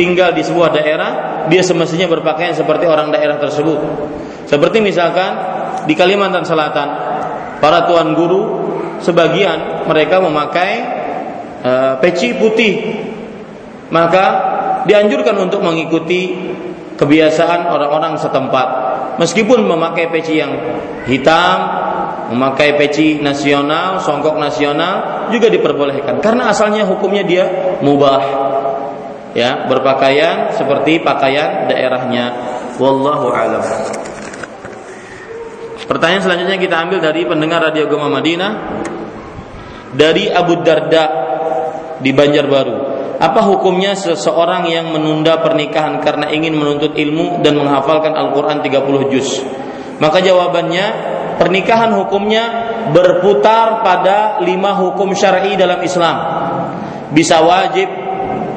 tinggal 0.00 0.32
di 0.32 0.40
sebuah 0.40 0.72
daerah, 0.72 1.10
dia 1.52 1.60
semestinya 1.60 2.08
berpakaian 2.08 2.56
seperti 2.56 2.88
orang 2.88 3.12
daerah 3.12 3.36
tersebut. 3.36 3.78
Seperti 4.48 4.80
misalkan 4.80 5.57
di 5.88 5.96
Kalimantan 5.96 6.44
Selatan 6.44 6.88
para 7.64 7.88
tuan 7.88 8.12
guru 8.12 8.68
sebagian 9.00 9.88
mereka 9.88 10.20
memakai 10.20 10.72
uh, 11.64 11.94
peci 11.98 12.36
putih. 12.36 12.74
Maka 13.88 14.26
dianjurkan 14.84 15.48
untuk 15.48 15.64
mengikuti 15.64 16.36
kebiasaan 17.00 17.72
orang-orang 17.72 18.20
setempat. 18.20 18.68
Meskipun 19.16 19.64
memakai 19.64 20.12
peci 20.12 20.38
yang 20.38 20.52
hitam 21.08 21.58
memakai 22.28 22.76
peci 22.76 23.24
nasional 23.24 24.04
songkok 24.04 24.36
nasional 24.36 25.26
juga 25.32 25.48
diperbolehkan. 25.48 26.20
Karena 26.20 26.52
asalnya 26.52 26.84
hukumnya 26.84 27.24
dia 27.24 27.44
mubah. 27.80 28.20
Ya 29.32 29.64
berpakaian 29.64 30.52
seperti 30.52 31.00
pakaian 31.00 31.64
daerahnya. 31.72 32.36
Wallahu 32.76 33.32
alam 33.32 33.64
Pertanyaan 35.88 36.20
selanjutnya 36.20 36.60
kita 36.60 36.76
ambil 36.84 37.00
dari 37.00 37.24
pendengar 37.24 37.64
Radio 37.64 37.88
Gema 37.88 38.12
Madinah 38.12 38.52
dari 39.96 40.28
Abu 40.28 40.60
Darda 40.60 41.04
di 41.96 42.12
Banjarbaru. 42.12 43.00
Apa 43.16 43.40
hukumnya 43.48 43.96
seseorang 43.96 44.68
yang 44.68 44.92
menunda 44.92 45.40
pernikahan 45.40 45.98
karena 46.04 46.28
ingin 46.28 46.60
menuntut 46.60 46.92
ilmu 46.92 47.40
dan 47.40 47.56
menghafalkan 47.56 48.12
Al-Quran 48.12 48.60
30 48.60 49.10
juz? 49.16 49.40
Maka 49.98 50.20
jawabannya, 50.20 50.86
pernikahan 51.40 51.90
hukumnya 51.96 52.44
berputar 52.92 53.80
pada 53.80 54.44
lima 54.44 54.76
hukum 54.76 55.16
syar'i 55.16 55.56
dalam 55.56 55.80
Islam. 55.82 56.16
Bisa 57.16 57.40
wajib, 57.42 57.88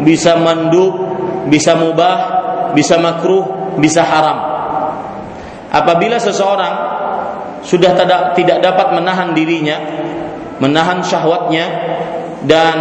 bisa 0.03 0.36
mandub, 0.36 0.99
bisa 1.48 1.80
mubah, 1.80 2.18
bisa 2.76 2.99
makruh, 2.99 3.74
bisa 3.80 4.03
haram. 4.03 4.38
Apabila 5.72 6.20
seseorang 6.20 6.90
sudah 7.62 7.94
tidak 8.34 8.58
dapat 8.62 8.88
menahan 8.98 9.38
dirinya, 9.38 9.78
menahan 10.58 11.02
syahwatnya 11.06 11.66
dan 12.46 12.76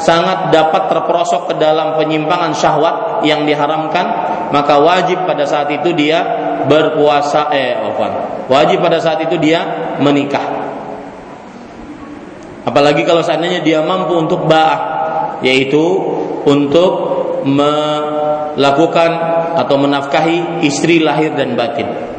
sangat 0.00 0.48
dapat 0.52 0.88
terperosok 0.88 1.52
ke 1.52 1.54
dalam 1.60 2.00
penyimpangan 2.00 2.56
syahwat 2.56 3.24
yang 3.28 3.44
diharamkan, 3.44 4.06
maka 4.52 4.80
wajib 4.80 5.28
pada 5.28 5.44
saat 5.44 5.68
itu 5.68 5.92
dia 5.92 6.24
berpuasa 6.64 7.52
eh 7.52 7.76
apa? 7.76 8.06
Wajib 8.48 8.80
pada 8.80 9.00
saat 9.00 9.20
itu 9.24 9.36
dia 9.36 9.60
menikah. 10.00 10.64
Apalagi 12.62 13.02
kalau 13.02 13.20
seandainya 13.20 13.60
dia 13.60 13.82
mampu 13.82 14.14
untuk 14.16 14.46
ba'ah, 14.46 14.80
yaitu 15.42 15.82
untuk 16.46 16.92
melakukan 17.42 19.10
atau 19.58 19.76
menafkahi 19.76 20.62
istri 20.62 21.02
lahir 21.02 21.34
dan 21.34 21.58
batin. 21.58 22.11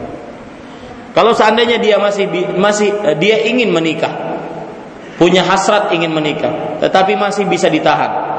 Kalau 1.13 1.37
seandainya 1.37 1.77
dia 1.77 2.01
masih 2.01 2.25
masih 2.57 2.89
eh, 3.05 3.17
dia 3.21 3.45
ingin 3.45 3.69
menikah, 3.69 4.09
punya 5.21 5.45
hasrat 5.45 5.93
ingin 5.93 6.09
menikah, 6.09 6.81
tetapi 6.81 7.13
masih 7.13 7.45
bisa 7.45 7.69
ditahan. 7.69 8.33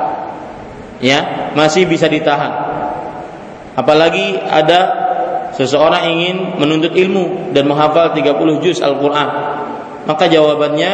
Ya, 0.99 1.51
masih 1.55 1.87
bisa 1.87 2.11
ditahan. 2.11 2.51
Apalagi 3.75 4.39
ada 4.39 5.05
seseorang 5.55 6.11
ingin 6.11 6.59
menuntut 6.59 6.95
ilmu 6.95 7.55
dan 7.55 7.67
menghafal 7.71 8.15
30 8.15 8.63
juz 8.63 8.79
Al-Qur'an. 8.83 9.29
Maka 10.05 10.27
jawabannya 10.31 10.91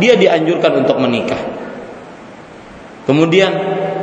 dia 0.00 0.14
dianjurkan 0.16 0.84
untuk 0.84 0.96
menikah. 1.00 1.38
Kemudian 3.08 3.52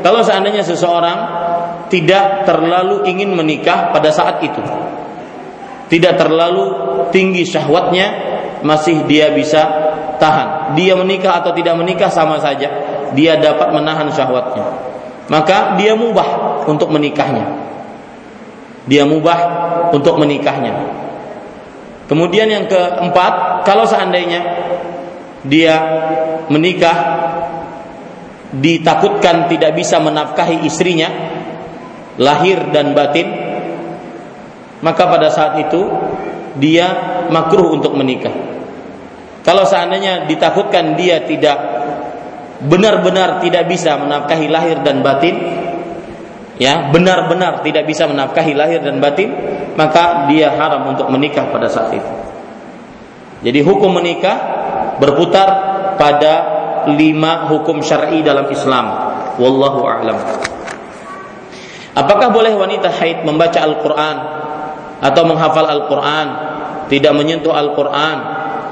kalau 0.01 0.25
seandainya 0.25 0.65
seseorang 0.65 1.17
tidak 1.93 2.49
terlalu 2.49 3.05
ingin 3.05 3.33
menikah 3.37 3.93
pada 3.93 4.09
saat 4.09 4.41
itu, 4.41 4.61
tidak 5.91 6.17
terlalu 6.17 6.65
tinggi 7.13 7.45
syahwatnya 7.45 8.07
masih 8.65 9.05
dia 9.05 9.29
bisa 9.33 9.61
tahan. 10.17 10.73
Dia 10.73 10.97
menikah 10.97 11.43
atau 11.43 11.53
tidak 11.53 11.77
menikah 11.77 12.09
sama 12.09 12.41
saja. 12.41 12.67
Dia 13.13 13.37
dapat 13.37 13.69
menahan 13.69 14.09
syahwatnya. 14.09 14.65
Maka 15.29 15.77
dia 15.77 15.93
mubah 15.93 16.61
untuk 16.65 16.89
menikahnya. 16.89 17.45
Dia 18.85 19.05
mubah 19.05 19.39
untuk 19.93 20.17
menikahnya. 20.17 20.73
Kemudian 22.05 22.45
yang 22.49 22.65
keempat 22.69 23.65
kalau 23.65 23.85
seandainya 23.89 24.41
dia 25.45 25.73
menikah 26.53 26.97
ditakutkan 28.53 29.49
tidak 29.49 29.73
bisa 29.73 29.97
menafkahi 29.97 30.65
istrinya 30.69 31.09
lahir 32.21 32.69
dan 32.69 32.93
batin 32.93 33.44
maka 34.85 35.09
pada 35.09 35.33
saat 35.33 35.57
itu 35.65 35.81
dia 36.61 37.17
makruh 37.33 37.73
untuk 37.73 37.97
menikah. 37.97 38.31
Kalau 39.41 39.65
seandainya 39.65 40.29
ditakutkan 40.29 40.93
dia 40.93 41.25
tidak 41.25 41.57
benar-benar 42.69 43.41
tidak 43.41 43.65
bisa 43.65 43.97
menafkahi 43.97 44.45
lahir 44.45 44.77
dan 44.85 45.01
batin, 45.01 45.35
ya 46.61 46.93
benar-benar 46.93 47.65
tidak 47.65 47.89
bisa 47.89 48.05
menafkahi 48.05 48.53
lahir 48.53 48.85
dan 48.85 49.01
batin, 49.01 49.33
maka 49.73 50.29
dia 50.29 50.53
haram 50.53 50.93
untuk 50.93 51.09
menikah 51.09 51.49
pada 51.49 51.65
saat 51.65 51.89
itu. 51.97 52.11
Jadi 53.45 53.59
hukum 53.61 53.89
menikah 53.89 54.37
berputar 55.01 55.49
pada 55.97 56.33
lima 56.93 57.49
hukum 57.49 57.81
syar'i 57.81 58.21
dalam 58.21 58.49
Islam. 58.49 58.85
Wallahu 59.41 59.81
a'lam. 59.85 60.17
Apakah 61.95 62.27
boleh 62.31 62.55
wanita 62.55 62.91
haid 62.91 63.23
membaca 63.23 63.59
Al-Quran 63.61 64.44
atau 65.03 65.23
menghafal 65.27 65.67
Al-Qur'an, 65.67 66.27
tidak 66.87 67.13
menyentuh 67.15 67.51
Al-Qur'an 67.51 68.17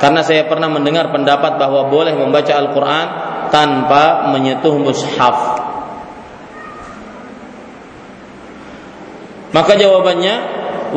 karena 0.03 0.19
saya 0.19 0.43
pernah 0.51 0.67
mendengar 0.67 1.15
pendapat 1.15 1.55
bahwa 1.55 1.87
boleh 1.87 2.11
membaca 2.11 2.51
Al-Qur'an 2.51 3.07
tanpa 3.47 4.27
menyentuh 4.33 4.75
mushaf. 4.75 5.61
Maka 9.53 9.77
jawabannya 9.77 10.35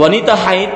wanita 0.00 0.32
haid 0.32 0.70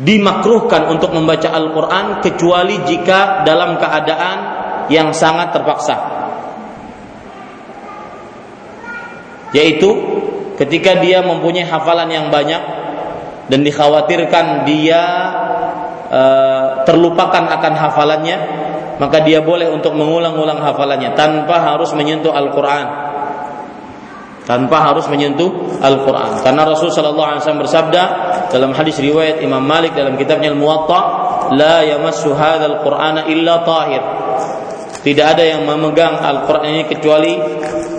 dimakruhkan 0.00 0.88
untuk 0.88 1.12
membaca 1.12 1.52
Al-Qur'an 1.52 2.24
kecuali 2.24 2.80
jika 2.84 3.44
dalam 3.44 3.76
keadaan 3.76 4.38
yang 4.88 5.12
sangat 5.12 5.52
terpaksa. 5.52 5.96
Yaitu 9.52 10.15
ketika 10.56 10.98
dia 10.98 11.20
mempunyai 11.20 11.68
hafalan 11.68 12.08
yang 12.08 12.26
banyak 12.32 12.62
dan 13.46 13.60
dikhawatirkan 13.62 14.66
dia 14.66 15.02
e, 16.10 16.22
terlupakan 16.82 17.44
akan 17.46 17.72
hafalannya, 17.76 18.36
maka 18.96 19.22
dia 19.22 19.44
boleh 19.44 19.68
untuk 19.70 19.92
mengulang-ulang 19.92 20.58
hafalannya 20.58 21.12
tanpa 21.14 21.62
harus 21.62 21.92
menyentuh 21.92 22.32
Al-Qur'an. 22.32 23.06
Tanpa 24.46 24.78
harus 24.78 25.10
menyentuh 25.10 25.78
Al-Qur'an. 25.82 26.38
Karena 26.42 26.62
Rasul 26.62 26.94
sallallahu 26.94 27.28
alaihi 27.34 27.42
wasallam 27.42 27.62
bersabda 27.66 28.02
dalam 28.50 28.70
hadis 28.72 28.96
riwayat 29.02 29.42
Imam 29.42 29.62
Malik 29.62 29.92
dalam 29.92 30.14
kitabnya 30.14 30.54
Al-Muwatta, 30.54 31.00
"La 31.54 31.82
yamassu 31.82 32.30
hadzal 32.30 32.80
Qur'ana 32.82 33.26
illa 33.26 33.66
tahir." 33.66 34.02
Tidak 35.02 35.22
ada 35.22 35.42
yang 35.42 35.66
memegang 35.66 36.18
Al-Qur'an 36.18 36.66
ini 36.66 36.82
kecuali 36.86 37.38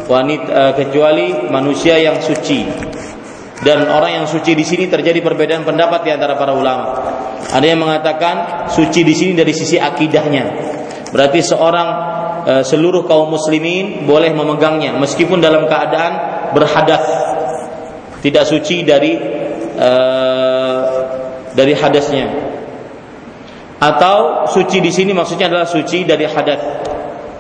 wanita 0.07 0.47
uh, 0.49 0.73
kecuali 0.73 1.51
manusia 1.51 1.99
yang 1.99 2.17
suci. 2.23 2.63
Dan 3.57 3.89
orang 3.89 4.23
yang 4.23 4.25
suci 4.29 4.53
di 4.53 4.61
sini 4.61 4.85
terjadi 4.87 5.19
perbedaan 5.19 5.65
pendapat 5.65 6.05
di 6.07 6.11
antara 6.13 6.37
para 6.37 6.53
ulama. 6.53 6.85
Ada 7.51 7.65
yang 7.65 7.81
mengatakan 7.83 8.35
suci 8.69 9.01
di 9.03 9.13
sini 9.17 9.33
dari 9.35 9.51
sisi 9.51 9.75
akidahnya. 9.81 10.45
Berarti 11.11 11.39
seorang 11.43 11.87
uh, 12.47 12.63
seluruh 12.63 13.03
kaum 13.03 13.33
muslimin 13.33 14.07
boleh 14.07 14.31
memegangnya 14.31 14.95
meskipun 14.95 15.43
dalam 15.43 15.67
keadaan 15.67 16.13
berhadas. 16.55 17.05
Tidak 18.23 18.43
suci 18.47 18.81
dari 18.87 19.13
uh, 19.77 20.81
dari 21.53 21.73
hadasnya. 21.73 22.27
Atau 23.77 24.49
suci 24.49 24.81
di 24.81 24.89
sini 24.89 25.13
maksudnya 25.13 25.49
adalah 25.49 25.69
suci 25.69 26.01
dari 26.05 26.25
hadas. 26.25 26.61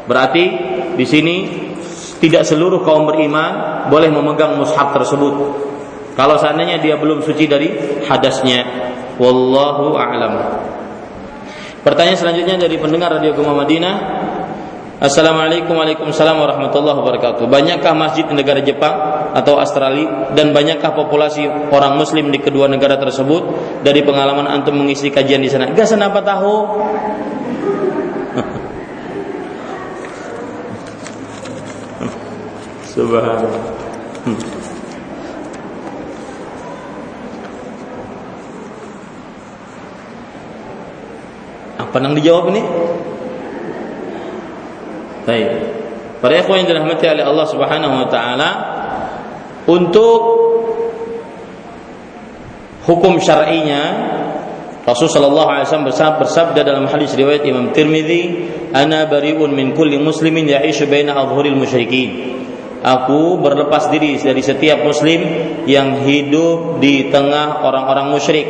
Berarti 0.05 0.45
di 0.97 1.05
sini 1.05 1.66
tidak 2.17 2.43
seluruh 2.45 2.81
kaum 2.81 3.05
beriman 3.05 3.85
boleh 3.93 4.09
memegang 4.09 4.57
mushaf 4.57 4.93
tersebut. 4.93 5.33
Kalau 6.17 6.35
seandainya 6.41 6.81
dia 6.81 6.97
belum 6.97 7.21
suci 7.21 7.45
dari 7.45 7.69
hadasnya. 8.09 8.89
Wallahu 9.21 9.97
a'lam. 9.97 10.33
Pertanyaan 11.85 12.17
selanjutnya 12.17 12.57
dari 12.57 12.75
pendengar 12.81 13.13
Radio 13.17 13.37
Gema 13.37 13.53
Madinah. 13.53 13.95
Assalamualaikum 14.97 15.77
Waalaikumsalam 15.77 16.41
warahmatullahi 16.41 16.97
wabarakatuh. 16.97 17.45
Banyakkah 17.45 17.93
masjid 17.93 18.25
di 18.25 18.33
negara 18.33 18.65
Jepang 18.65 18.97
atau 19.29 19.61
Australia 19.61 20.33
dan 20.33 20.57
banyakkah 20.57 20.97
populasi 20.97 21.45
orang 21.69 22.01
muslim 22.01 22.33
di 22.33 22.41
kedua 22.41 22.65
negara 22.65 22.97
tersebut 22.97 23.45
dari 23.85 24.01
pengalaman 24.01 24.49
antum 24.49 24.73
mengisi 24.73 25.13
kajian 25.13 25.37
di 25.37 25.53
sana? 25.53 25.69
Gak 25.69 25.85
senapa 25.85 26.25
tahu. 26.25 26.81
Subhanallah. 32.97 33.61
Hmm. 34.25 34.37
Apa 41.77 41.95
yang 42.01 42.17
dijawab 42.17 42.49
ini? 42.57 42.63
Baik. 45.29 45.49
Para 46.25 46.41
ikhwan 46.41 46.65
yang 46.65 46.73
dirahmati 46.73 47.05
oleh 47.05 47.21
Allah 47.21 47.45
Subhanahu 47.45 47.93
wa 48.01 48.07
taala 48.09 48.49
untuk 49.69 50.19
hukum 52.89 53.21
syar'inya 53.21 53.83
Rasul 54.87 55.11
sallallahu 55.11 55.51
alaihi 55.51 55.67
wasallam 55.69 55.91
bersabda 56.23 56.65
dalam 56.65 56.89
hadis 56.89 57.11
riwayat 57.13 57.43
Imam 57.45 57.75
Tirmizi, 57.75 58.49
"Ana 58.71 59.05
bari'un 59.05 59.51
min 59.53 59.75
kulli 59.75 59.99
muslimin 60.01 60.47
ya'ishu 60.49 60.89
baina 60.89 61.13
adhhuril 61.13 61.59
musyrikin." 61.59 62.36
Aku 62.87 63.43
berlepas 63.43 63.91
diri 63.91 64.15
dari 64.15 64.39
setiap 64.39 64.79
muslim 64.79 65.19
yang 65.67 66.07
hidup 66.07 66.79
di 66.79 67.11
tengah 67.11 67.59
orang-orang 67.67 68.15
musyrik. 68.15 68.47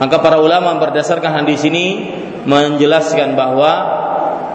Maka 0.00 0.24
para 0.24 0.40
ulama 0.40 0.80
berdasarkan 0.80 1.44
hadis 1.44 1.60
ini 1.68 2.08
menjelaskan 2.48 3.36
bahwa 3.36 3.72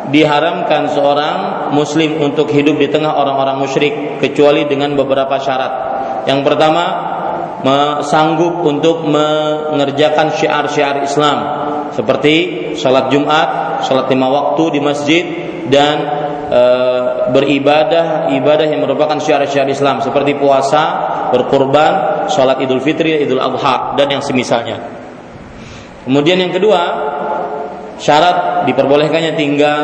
diharamkan 0.09 0.89
seorang 0.97 1.69
muslim 1.77 2.17
untuk 2.17 2.49
hidup 2.49 2.81
di 2.81 2.89
tengah 2.89 3.13
orang-orang 3.13 3.61
musyrik 3.61 3.93
kecuali 4.17 4.65
dengan 4.65 4.97
beberapa 4.97 5.37
syarat. 5.37 5.73
Yang 6.25 6.41
pertama, 6.49 6.85
sanggup 8.01 8.65
untuk 8.65 9.05
mengerjakan 9.05 10.33
syiar-syiar 10.33 11.05
Islam 11.05 11.37
seperti 11.93 12.33
salat 12.81 13.13
Jumat, 13.13 13.81
salat 13.85 14.09
lima 14.09 14.25
waktu 14.29 14.63
di 14.73 14.79
masjid 14.81 15.23
dan 15.69 16.24
e, 16.49 16.61
beribadah 17.31 18.31
ibadah 18.33 18.65
yang 18.69 18.81
merupakan 18.85 19.17
syiar-syiar 19.17 19.67
Islam 19.69 20.01
seperti 20.01 20.37
puasa, 20.37 20.83
berkurban, 21.33 22.25
sholat 22.29 22.61
Idul 22.61 22.81
Fitri, 22.81 23.21
Idul 23.21 23.41
Adha 23.41 23.97
dan 23.97 24.07
yang 24.09 24.23
semisalnya. 24.23 24.77
Kemudian 26.05 26.37
yang 26.37 26.53
kedua, 26.53 26.81
syarat 27.97 28.69
diperbolehkannya 28.69 29.33
tinggal 29.33 29.81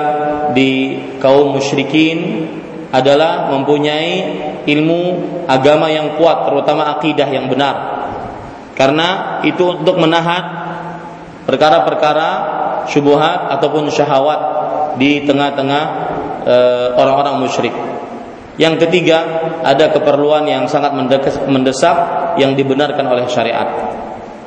di 0.54 0.98
kaum 1.18 1.58
musyrikin 1.58 2.46
adalah 2.92 3.50
mempunyai 3.50 4.14
ilmu 4.68 5.04
agama 5.48 5.88
yang 5.90 6.20
kuat 6.20 6.46
terutama 6.46 6.94
akidah 7.00 7.26
yang 7.32 7.48
benar. 7.48 7.76
Karena 8.76 9.40
itu 9.48 9.82
untuk 9.82 9.98
menahan 9.98 10.44
perkara-perkara 11.48 12.30
syubhat 12.92 13.50
ataupun 13.58 13.90
syahwat 13.90 14.42
di 15.00 15.24
tengah-tengah 15.24 16.11
orang-orang 16.98 17.42
musyrik. 17.42 17.76
Yang 18.60 18.86
ketiga, 18.88 19.24
ada 19.64 19.90
keperluan 19.90 20.44
yang 20.44 20.68
sangat 20.68 20.92
mendesak 21.48 21.98
yang 22.36 22.54
dibenarkan 22.54 23.08
oleh 23.08 23.26
syariat. 23.32 23.68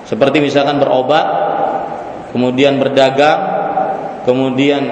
Seperti 0.04 0.44
misalkan 0.44 0.76
berobat, 0.76 1.24
kemudian 2.30 2.76
berdagang, 2.76 3.40
kemudian 4.28 4.82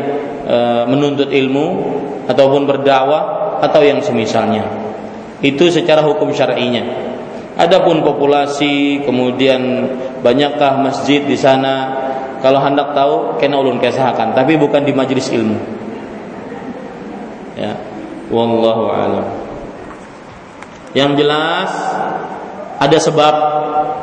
e, 0.43 0.57
menuntut 0.89 1.29
ilmu 1.29 1.67
ataupun 2.25 2.65
berdakwah 2.65 3.61
atau 3.61 3.85
yang 3.85 4.01
semisalnya. 4.01 4.65
Itu 5.45 5.69
secara 5.69 6.01
hukum 6.03 6.33
syar'inya. 6.33 7.13
Adapun 7.61 8.01
populasi, 8.01 9.05
kemudian 9.05 9.61
banyakkah 10.25 10.81
masjid 10.81 11.21
di 11.21 11.37
sana? 11.37 12.01
Kalau 12.41 12.59
hendak 12.65 12.97
tahu, 12.97 13.37
kena 13.37 13.61
ulun 13.61 13.79
kesahakan, 13.79 14.33
tapi 14.33 14.57
bukan 14.57 14.83
di 14.83 14.91
majelis 14.97 15.29
ilmu 15.31 15.82
ya 17.63 17.79
wallahu 18.35 18.91
alam 18.91 19.27
yang 20.99 21.15
jelas 21.15 21.71
ada 22.83 22.99
sebab 22.99 23.35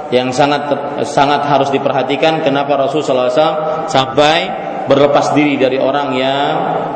yang 0.09 0.31
sangat 0.33 0.71
sangat 1.05 1.45
harus 1.45 1.69
diperhatikan 1.69 2.41
kenapa 2.41 2.79
Rasul 2.79 3.03
SAW 3.05 3.85
sampai 3.91 4.69
berlepas 4.89 5.37
diri 5.37 5.59
dari 5.61 5.77
orang 5.77 6.17
yang 6.17 6.53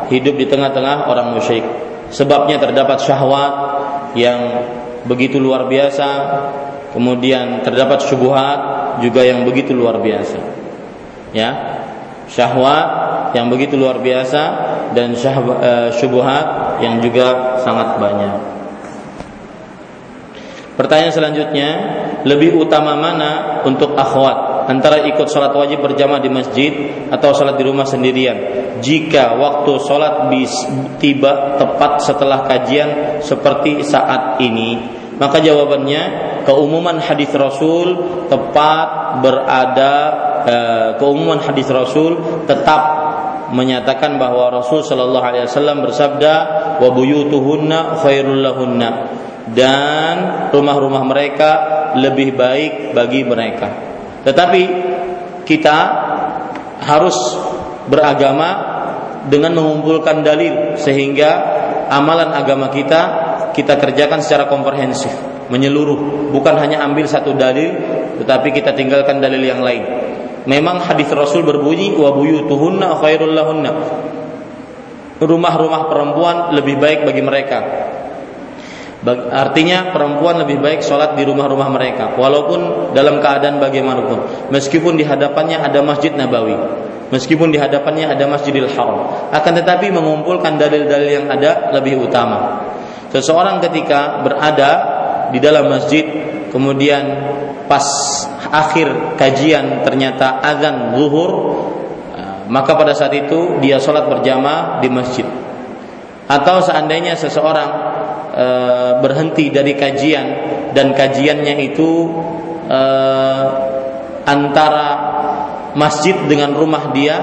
hidup 0.10 0.34
di 0.34 0.50
tengah-tengah 0.50 1.06
orang 1.06 1.38
musyrik. 1.38 1.62
Sebabnya 2.10 2.58
terdapat 2.58 2.98
syahwat 3.06 3.54
yang 4.18 4.40
begitu 5.06 5.38
luar 5.38 5.70
biasa, 5.70 6.10
kemudian 6.98 7.62
terdapat 7.62 8.02
syubhat 8.02 8.60
juga 9.06 9.22
yang 9.22 9.46
begitu 9.46 9.78
luar 9.78 10.02
biasa. 10.02 10.42
Ya. 11.38 11.50
Syahwat 12.26 12.90
yang 13.38 13.54
begitu 13.54 13.78
luar 13.78 14.02
biasa 14.02 14.42
dan 14.94 15.14
eh, 15.18 15.90
syubhat 15.98 16.80
yang 16.80 17.02
juga 17.02 17.60
sangat 17.62 17.98
banyak. 18.00 18.54
Pertanyaan 20.74 21.14
selanjutnya, 21.14 21.70
lebih 22.26 22.58
utama 22.58 22.98
mana 22.98 23.62
untuk 23.62 23.94
akhwat 23.94 24.66
antara 24.66 25.06
ikut 25.06 25.30
sholat 25.30 25.54
wajib 25.54 25.86
berjamaah 25.86 26.18
di 26.18 26.34
masjid 26.34 26.72
atau 27.14 27.30
sholat 27.30 27.62
di 27.62 27.64
rumah 27.70 27.86
sendirian? 27.86 28.38
Jika 28.82 29.38
waktu 29.38 29.72
sholat 29.86 30.34
bis, 30.34 30.50
tiba 30.98 31.62
tepat 31.62 32.02
setelah 32.02 32.50
kajian 32.50 33.22
seperti 33.22 33.86
saat 33.86 34.42
ini, 34.42 34.82
maka 35.22 35.38
jawabannya 35.46 36.02
keumuman 36.50 36.98
hadis 36.98 37.30
Rasul 37.38 37.94
tepat 38.26 39.22
berada 39.22 39.94
eh, 40.50 40.90
keumuman 40.98 41.38
hadis 41.38 41.70
Rasul 41.70 42.18
tetap 42.50 43.03
menyatakan 43.54 44.18
bahwa 44.18 44.50
Rasul 44.50 44.82
Shallallahu 44.82 45.26
Alaihi 45.26 45.46
Wasallam 45.46 45.86
bersabda 45.86 46.34
wa 46.82 46.90
buyutuhunna 46.92 48.02
khairul 48.02 48.42
lahunna 48.42 48.90
dan 49.54 50.50
rumah-rumah 50.50 51.04
mereka 51.06 51.50
lebih 52.00 52.34
baik 52.34 52.98
bagi 52.98 53.22
mereka. 53.22 53.70
Tetapi 54.24 54.64
kita 55.44 55.78
harus 56.84 57.16
beragama 57.88 58.74
dengan 59.28 59.56
mengumpulkan 59.56 60.24
dalil 60.24 60.76
sehingga 60.80 61.32
amalan 61.92 62.32
agama 62.34 62.72
kita 62.72 63.02
kita 63.54 63.78
kerjakan 63.78 64.20
secara 64.20 64.50
komprehensif, 64.50 65.14
menyeluruh, 65.54 66.32
bukan 66.34 66.58
hanya 66.58 66.82
ambil 66.84 67.06
satu 67.06 67.38
dalil 67.38 67.78
tetapi 68.24 68.50
kita 68.56 68.74
tinggalkan 68.74 69.22
dalil 69.22 69.42
yang 69.42 69.62
lain. 69.62 69.84
Memang 70.44 70.84
hadis 70.84 71.08
Rasul 71.12 71.48
berbunyi 71.48 71.96
wa 71.96 72.12
buyutuhunna 72.12 73.00
khairul 73.00 73.32
lahunna. 73.32 73.72
Rumah-rumah 75.24 75.88
perempuan 75.88 76.38
lebih 76.52 76.76
baik 76.84 77.08
bagi 77.08 77.24
mereka. 77.24 77.60
Artinya 79.12 79.92
perempuan 79.92 80.40
lebih 80.48 80.64
baik 80.64 80.80
sholat 80.80 81.20
di 81.20 81.28
rumah-rumah 81.28 81.68
mereka 81.68 82.16
Walaupun 82.16 82.96
dalam 82.96 83.20
keadaan 83.20 83.60
bagaimanapun. 83.60 84.48
Meskipun 84.48 84.96
di 84.96 85.04
hadapannya 85.04 85.60
ada 85.60 85.84
masjid 85.84 86.16
Nabawi 86.16 86.56
Meskipun 87.12 87.52
di 87.52 87.60
hadapannya 87.60 88.08
ada 88.08 88.24
masjidil 88.32 88.72
haram 88.72 89.28
Akan 89.36 89.60
tetapi 89.60 89.92
mengumpulkan 89.92 90.56
dalil-dalil 90.56 91.20
yang 91.20 91.28
ada 91.28 91.76
lebih 91.76 92.00
utama. 92.00 92.64
Seseorang 93.12 93.60
ketika 93.60 94.24
berada 94.24 94.72
di 95.36 95.40
dalam 95.44 95.68
masjid 95.68 96.08
Kemudian 96.48 97.04
pas 97.68 97.84
akhir 98.54 99.18
kajian 99.18 99.82
ternyata 99.82 100.38
azan 100.46 100.94
zuhur 100.94 101.32
Maka 102.54 102.76
pada 102.76 102.92
saat 102.92 103.16
itu 103.16 103.58
dia 103.64 103.80
sholat 103.80 104.06
berjamaah 104.06 104.84
di 104.84 104.90
masjid. 104.92 105.26
Atau 106.28 106.62
seandainya 106.62 107.16
seseorang 107.16 107.72
e, 108.30 108.48
berhenti 109.00 109.50
dari 109.50 109.74
kajian 109.74 110.28
dan 110.78 110.92
kajiannya 110.94 111.56
itu 111.66 112.14
e, 112.68 112.82
antara 114.28 114.90
masjid 115.74 116.16
dengan 116.30 116.54
rumah 116.54 116.92
dia 116.94 117.18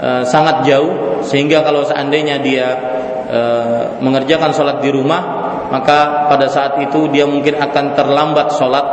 e, 0.00 0.08
sangat 0.26 0.66
jauh 0.66 1.20
sehingga 1.20 1.60
kalau 1.60 1.86
seandainya 1.86 2.40
dia 2.42 2.68
e, 3.28 3.40
mengerjakan 4.02 4.50
sholat 4.50 4.82
di 4.82 4.90
rumah 4.90 5.22
maka 5.70 6.30
pada 6.30 6.48
saat 6.50 6.80
itu 6.82 7.06
dia 7.12 7.28
mungkin 7.28 7.60
akan 7.60 7.92
terlambat 7.92 8.54
sholat 8.56 8.86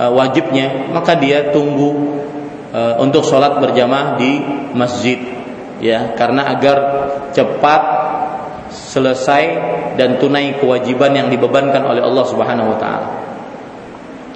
e, 0.00 0.04
wajibnya 0.08 0.88
maka 0.96 1.12
dia 1.20 1.52
tunggu 1.52 2.16
e, 2.72 2.80
untuk 3.04 3.28
sholat 3.28 3.60
berjamaah 3.60 4.16
di 4.16 4.40
masjid 4.72 5.20
ya 5.84 6.16
karena 6.16 6.48
agar 6.48 6.78
cepat 7.36 7.82
selesai 8.70 9.44
dan 9.98 10.16
tunai 10.16 10.56
kewajiban 10.56 11.12
yang 11.12 11.28
dibebankan 11.28 11.82
oleh 11.84 12.00
Allah 12.00 12.24
Subhanahu 12.24 12.72
wa 12.72 12.78
taala. 12.78 13.08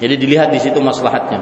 Jadi 0.02 0.14
dilihat 0.18 0.50
di 0.50 0.58
situ 0.58 0.82
maslahatnya. 0.82 1.40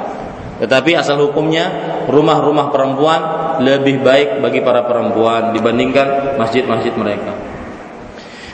Tetapi 0.61 0.95
asal 0.95 1.19
hukumnya 1.19 1.73
rumah-rumah 2.07 2.71
perempuan 2.71 3.21
lebih 3.65 4.05
baik 4.05 4.39
bagi 4.39 4.61
para 4.63 4.85
perempuan 4.87 5.51
dibandingkan 5.57 6.39
masjid-masjid 6.39 6.93
mereka. 6.95 7.33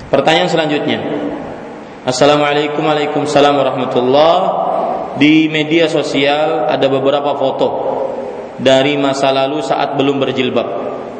Pertanyaan 0.09 0.49
selanjutnya. 0.49 0.99
Assalamualaikum 2.09 2.81
Waalaikumsalam 2.81 3.53
warahmatullah. 3.53 4.37
Di 5.19 5.51
media 5.51 5.91
sosial 5.91 6.71
ada 6.71 6.87
beberapa 6.87 7.35
foto 7.35 7.69
dari 8.59 8.95
masa 8.95 9.35
lalu 9.35 9.61
saat 9.61 9.99
belum 9.99 10.23
berjilbab. 10.23 10.69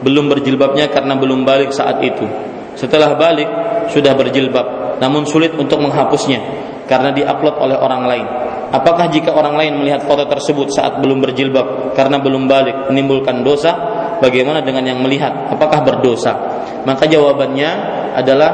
Belum 0.07 0.31
berjilbabnya 0.31 0.87
karena 0.95 1.19
belum 1.19 1.43
balik 1.43 1.75
saat 1.75 1.99
itu 2.07 2.49
setelah 2.79 3.19
balik 3.19 3.51
sudah 3.91 4.15
berjilbab 4.15 4.67
namun 5.03 5.27
sulit 5.27 5.51
untuk 5.59 5.83
menghapusnya 5.83 6.39
karena 6.87 7.11
diupload 7.11 7.59
oleh 7.59 7.77
orang 7.77 8.03
lain. 8.07 8.27
Apakah 8.69 9.11
jika 9.11 9.33
orang 9.33 9.57
lain 9.59 9.81
melihat 9.83 10.05
foto 10.07 10.29
tersebut 10.29 10.71
saat 10.71 11.01
belum 11.03 11.25
berjilbab 11.25 11.97
karena 11.99 12.23
belum 12.23 12.47
balik 12.47 12.87
menimbulkan 12.89 13.43
dosa? 13.43 13.99
Bagaimana 14.19 14.61
dengan 14.67 14.83
yang 14.83 14.99
melihat? 14.99 15.31
Apakah 15.55 15.83
berdosa? 15.87 16.35
Maka 16.83 17.07
jawabannya 17.07 17.71
adalah 18.19 18.51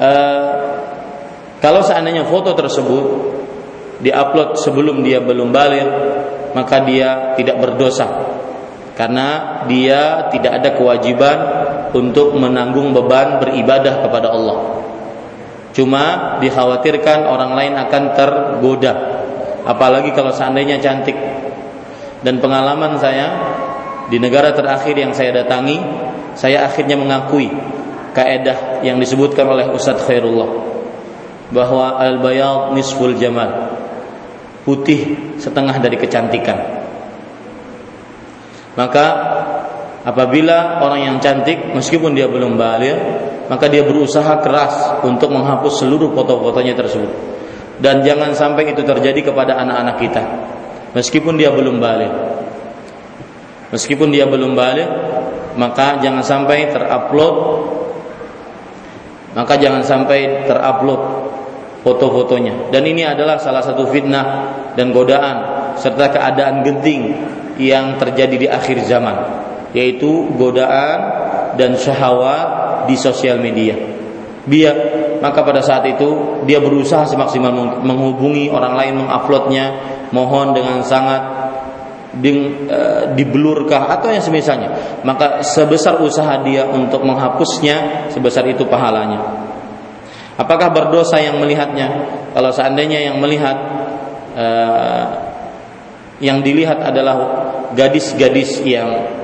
uh, 0.00 0.52
kalau 1.60 1.84
seandainya 1.84 2.24
foto 2.26 2.56
tersebut 2.56 3.04
diupload 4.00 4.60
sebelum 4.60 5.00
dia 5.00 5.22
belum 5.22 5.52
balik, 5.52 5.88
maka 6.52 6.84
dia 6.84 7.36
tidak 7.36 7.56
berdosa 7.60 8.36
karena 8.96 9.60
dia 9.68 10.32
tidak 10.32 10.52
ada 10.56 10.70
kewajiban 10.72 11.38
untuk 11.92 12.32
menanggung 12.32 12.96
beban 12.96 13.36
beribadah 13.44 14.00
kepada 14.08 14.32
Allah. 14.32 14.58
Cuma 15.76 16.36
dikhawatirkan 16.40 17.28
orang 17.28 17.52
lain 17.52 17.72
akan 17.76 18.02
tergoda, 18.16 18.94
apalagi 19.68 20.16
kalau 20.16 20.32
seandainya 20.32 20.80
cantik. 20.80 21.16
Dan 22.24 22.40
pengalaman 22.40 22.96
saya 22.96 23.26
di 24.08 24.16
negara 24.16 24.56
terakhir 24.56 24.96
yang 24.96 25.12
saya 25.12 25.44
datangi, 25.44 25.76
saya 26.32 26.64
akhirnya 26.64 26.96
mengakui 26.96 27.52
kaedah 28.16 28.80
yang 28.80 28.96
disebutkan 28.96 29.44
oleh 29.44 29.68
Ustadz 29.68 30.08
Khairullah 30.08 30.48
bahwa 31.52 32.00
al-bayad 32.00 32.72
nisful 32.72 33.12
jamal. 33.20 33.75
Putih 34.66 35.14
setengah 35.38 35.78
dari 35.78 35.94
kecantikan. 35.94 36.58
Maka 38.74 39.06
apabila 40.02 40.82
orang 40.82 41.06
yang 41.06 41.16
cantik 41.22 41.70
meskipun 41.70 42.18
dia 42.18 42.26
belum 42.26 42.58
balik 42.58 42.98
maka 43.46 43.70
dia 43.70 43.86
berusaha 43.86 44.42
keras 44.42 45.06
untuk 45.06 45.30
menghapus 45.30 45.86
seluruh 45.86 46.10
foto-fotonya 46.10 46.74
tersebut. 46.74 47.14
Dan 47.78 48.02
jangan 48.02 48.34
sampai 48.34 48.74
itu 48.74 48.82
terjadi 48.82 49.30
kepada 49.30 49.54
anak-anak 49.62 49.96
kita. 50.02 50.22
Meskipun 50.98 51.38
dia 51.38 51.54
belum 51.54 51.78
balik 51.78 52.12
meskipun 53.70 54.14
dia 54.14 54.26
belum 54.26 54.54
balik 54.54 54.88
maka 55.56 56.00
jangan 56.04 56.20
sampai 56.20 56.68
terupload. 56.68 57.36
Maka 59.36 59.52
jangan 59.60 59.84
sampai 59.84 60.48
terupload 60.48 61.00
foto-fotonya 61.86 62.74
dan 62.74 62.82
ini 62.82 63.06
adalah 63.06 63.38
salah 63.38 63.62
satu 63.62 63.86
fitnah 63.86 64.26
dan 64.74 64.90
godaan 64.90 65.36
serta 65.78 66.10
keadaan 66.10 66.66
genting 66.66 67.14
yang 67.62 67.94
terjadi 68.02 68.36
di 68.36 68.46
akhir 68.50 68.82
zaman 68.82 69.46
yaitu 69.70 70.26
godaan 70.34 70.98
dan 71.54 71.76
syahwat 71.76 72.88
di 72.88 72.96
sosial 72.96 73.36
media. 73.40 73.76
Biar 74.46 74.76
maka 75.18 75.42
pada 75.42 75.60
saat 75.60 75.84
itu 75.90 76.40
dia 76.46 76.62
berusaha 76.62 77.02
semaksimal 77.04 77.82
menghubungi 77.82 78.48
orang 78.48 78.78
lain 78.78 78.92
menguploadnya, 79.02 79.64
mohon 80.14 80.54
dengan 80.54 80.80
sangat 80.86 81.22
ding, 82.16 82.70
e, 82.70 82.80
dibelurkah 83.18 83.90
atau 83.90 84.08
yang 84.08 84.22
semisalnya. 84.22 85.02
Maka 85.02 85.42
sebesar 85.42 85.98
usaha 85.98 86.40
dia 86.46 86.62
untuk 86.68 87.02
menghapusnya, 87.02 88.08
sebesar 88.14 88.46
itu 88.46 88.62
pahalanya. 88.70 89.45
Apakah 90.36 90.68
berdosa 90.68 91.16
yang 91.16 91.40
melihatnya? 91.40 91.88
Kalau 92.36 92.52
seandainya 92.52 93.08
yang 93.08 93.16
melihat 93.18 93.56
e, 94.36 94.46
yang 96.20 96.44
dilihat 96.44 96.80
adalah 96.84 97.16
gadis-gadis 97.72 98.60
yang 98.64 99.16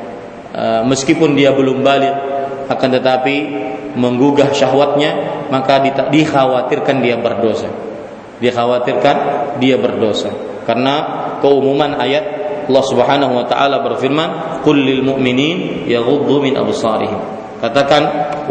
Eh, 0.52 0.82
meskipun 0.84 1.32
dia 1.32 1.48
belum 1.56 1.80
balik 1.80 2.12
akan 2.68 2.89
tetapi 3.01 3.36
menggugah 3.97 4.52
syahwatnya 4.52 5.44
maka 5.48 5.80
dikhawatirkan 6.12 7.01
dia 7.01 7.16
berdosa. 7.16 7.72
Dikhawatirkan 8.36 9.16
dia 9.64 9.80
berdosa. 9.80 10.28
Karena 10.68 10.94
keumuman 11.40 11.97
ayat 11.97 12.24
Allah 12.68 12.84
Subhanahu 12.84 13.32
wa 13.32 13.48
taala 13.48 13.80
berfirman 13.80 14.60
qul 14.60 14.76
lil 14.76 15.01
mu'minin 15.01 15.89
yaghuddu 15.89 16.44
min 16.44 16.52
absarihim. 16.60 17.18
Katakan 17.64 18.02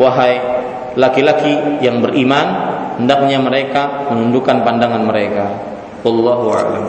wahai 0.02 0.61
laki-laki 0.96 1.80
yang 1.84 2.04
beriman 2.04 2.48
hendaknya 3.00 3.38
mereka 3.40 4.12
menundukkan 4.12 4.64
pandangan 4.66 5.04
mereka 5.08 5.46
wallahu 6.04 6.52
a'lam 6.52 6.86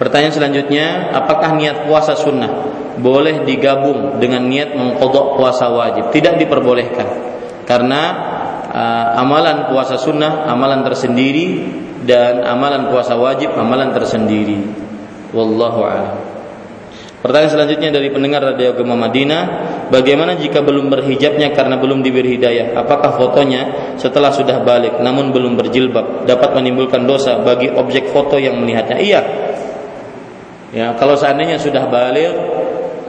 Pertanyaan 0.00 0.32
selanjutnya, 0.32 1.12
apakah 1.12 1.60
niat 1.60 1.84
puasa 1.84 2.16
sunnah 2.16 2.72
boleh 2.96 3.44
digabung 3.44 4.16
dengan 4.16 4.48
niat 4.48 4.72
mengkodok 4.72 5.36
puasa 5.36 5.68
wajib? 5.68 6.08
Tidak 6.08 6.40
diperbolehkan, 6.40 7.08
karena 7.68 8.00
uh, 8.64 9.20
amalan 9.20 9.68
puasa 9.68 10.00
sunnah 10.00 10.48
amalan 10.48 10.88
tersendiri 10.88 11.68
dan 12.08 12.40
amalan 12.48 12.88
puasa 12.88 13.12
wajib 13.12 13.52
amalan 13.52 13.92
tersendiri. 13.92 14.72
Wallahu 15.36 15.84
a'lam. 15.84 16.29
Pertanyaan 17.20 17.52
selanjutnya 17.52 17.92
dari 17.92 18.08
pendengar 18.08 18.40
Radio 18.40 18.72
Gema 18.72 18.96
Madinah, 18.96 19.42
bagaimana 19.92 20.40
jika 20.40 20.64
belum 20.64 20.88
berhijabnya 20.88 21.52
karena 21.52 21.76
belum 21.76 22.00
diberi 22.00 22.40
hidayah? 22.40 22.72
Apakah 22.80 23.20
fotonya 23.20 23.94
setelah 24.00 24.32
sudah 24.32 24.64
balik 24.64 24.96
namun 25.04 25.28
belum 25.28 25.52
berjilbab 25.60 26.24
dapat 26.24 26.56
menimbulkan 26.56 27.04
dosa 27.04 27.44
bagi 27.44 27.68
objek 27.68 28.08
foto 28.08 28.40
yang 28.40 28.56
melihatnya? 28.56 28.96
Iya, 28.96 29.20
Ya, 30.70 30.94
kalau 30.94 31.18
seandainya 31.18 31.58
sudah 31.58 31.90
balik, 31.90 32.30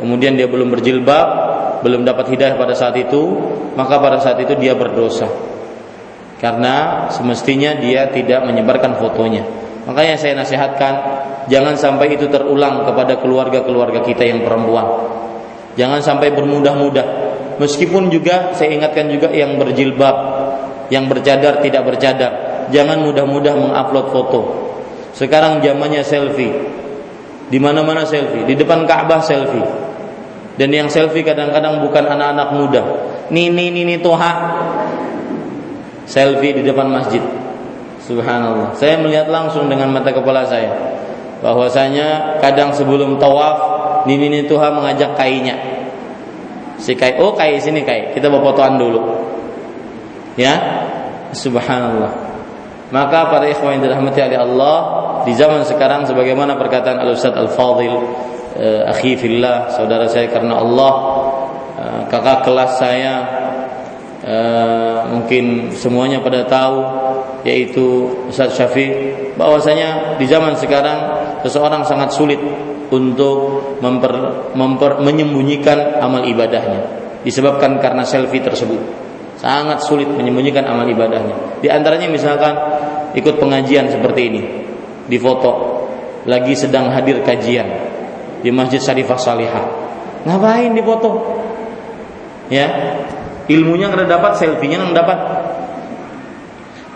kemudian 0.02 0.34
dia 0.34 0.50
belum 0.50 0.74
berjilbab, 0.74 1.28
belum 1.86 2.02
dapat 2.02 2.34
hidayah 2.34 2.58
pada 2.58 2.74
saat 2.74 2.98
itu, 2.98 3.38
maka 3.78 4.02
pada 4.02 4.18
saat 4.18 4.42
itu 4.42 4.58
dia 4.58 4.74
berdosa. 4.74 5.30
Karena 6.42 7.06
semestinya 7.14 7.78
dia 7.78 8.10
tidak 8.10 8.42
menyebarkan 8.50 8.98
fotonya. 8.98 9.46
Makanya 9.86 10.18
saya 10.18 10.34
nasihatkan 10.42 10.94
jangan 11.50 11.74
sampai 11.74 12.14
itu 12.14 12.28
terulang 12.30 12.86
kepada 12.86 13.18
keluarga-keluarga 13.18 14.04
kita 14.06 14.28
yang 14.28 14.46
perempuan. 14.46 14.86
Jangan 15.80 16.04
sampai 16.04 16.36
bermudah-mudah. 16.36 17.08
Meskipun 17.58 18.12
juga 18.12 18.52
saya 18.58 18.74
ingatkan 18.74 19.08
juga 19.08 19.32
yang 19.32 19.56
berjilbab, 19.56 20.16
yang 20.92 21.08
bercadar 21.08 21.62
tidak 21.64 21.88
bercadar, 21.88 22.32
jangan 22.74 23.06
mudah-mudah 23.06 23.54
mengupload 23.56 24.08
foto. 24.12 24.42
Sekarang 25.16 25.64
zamannya 25.64 26.04
selfie. 26.04 26.54
Di 27.52 27.60
mana-mana 27.60 28.08
selfie, 28.08 28.48
di 28.48 28.56
depan 28.56 28.88
Ka'bah 28.88 29.20
selfie. 29.20 29.64
Dan 30.56 30.72
yang 30.72 30.88
selfie 30.88 31.24
kadang-kadang 31.24 31.84
bukan 31.84 32.04
anak-anak 32.08 32.50
muda. 32.56 32.84
Nini 33.32 33.72
nini 33.72 34.00
toha. 34.00 34.32
Selfie 36.08 36.60
di 36.60 36.64
depan 36.64 36.92
masjid. 36.92 37.24
Subhanallah. 38.04 38.76
Saya 38.76 39.00
melihat 39.00 39.32
langsung 39.32 39.72
dengan 39.72 39.92
mata 39.94 40.12
kepala 40.12 40.44
saya 40.44 41.01
bahwasanya 41.42 42.40
kadang 42.40 42.72
sebelum 42.72 43.18
tawaf 43.18 44.06
nini 44.06 44.46
toha 44.46 44.70
mengajak 44.74 45.18
kainya. 45.18 45.58
Si 46.82 46.98
kai, 46.98 47.22
oh 47.22 47.38
kai 47.38 47.62
sini 47.62 47.86
kai, 47.86 48.14
kita 48.14 48.30
bawa 48.30 48.54
fotoan 48.54 48.74
dulu. 48.82 49.02
Ya, 50.34 50.58
subhanallah. 51.34 52.10
Maka 52.90 53.30
para 53.30 53.46
ikhwan 53.48 53.78
yang 53.80 53.84
dirahmati 53.88 54.20
oleh 54.20 54.40
Allah 54.42 54.78
di 55.24 55.34
zaman 55.38 55.64
sekarang 55.64 56.04
sebagaimana 56.10 56.58
perkataan 56.58 57.00
Al 57.00 57.14
Ustaz 57.14 57.38
Al 57.38 57.48
Fadil 57.54 57.94
uh, 57.94 58.92
akhi 58.92 59.16
fillah 59.16 59.72
saudara 59.72 60.10
saya 60.12 60.28
karena 60.28 60.60
Allah 60.60 60.94
uh, 61.78 62.02
kakak 62.12 62.44
kelas 62.44 62.72
saya 62.82 63.14
uh, 64.26 65.08
mungkin 65.12 65.74
semuanya 65.74 66.22
pada 66.22 66.46
tahu 66.46 66.78
yaitu 67.46 68.10
Ustaz 68.30 68.54
Syafi 68.54 69.14
bahwasanya 69.36 70.18
di 70.22 70.26
zaman 70.30 70.54
sekarang 70.58 70.98
seseorang 71.42 71.82
sangat 71.86 72.14
sulit 72.14 72.38
untuk 72.92 73.62
memper, 73.82 74.14
memper, 74.54 75.02
menyembunyikan 75.02 75.98
amal 76.04 76.22
ibadahnya 76.28 77.02
disebabkan 77.26 77.82
karena 77.82 78.06
selfie 78.06 78.44
tersebut 78.44 79.12
Sangat 79.42 79.82
sulit 79.82 80.06
menyembunyikan 80.06 80.62
amal 80.70 80.86
ibadahnya. 80.86 81.58
Di 81.66 81.68
antaranya 81.74 82.06
misalkan 82.06 82.54
ikut 83.18 83.42
pengajian 83.42 83.90
seperti 83.90 84.30
ini, 84.30 84.42
di 85.10 85.18
foto 85.18 85.82
lagi 86.30 86.54
sedang 86.54 86.94
hadir 86.94 87.26
kajian 87.26 87.66
di 88.46 88.54
Masjid 88.54 88.78
Syarifah 88.78 89.18
Salihah. 89.18 89.66
Ngapain 90.30 90.78
di 90.78 90.86
foto? 90.86 91.10
Ya, 92.54 92.70
ilmunya 93.52 93.92
nggak 93.92 94.08
dapat, 94.08 94.32
selfie-nya 94.40 94.80
nggak 94.82 94.98
dapat. 94.98 95.20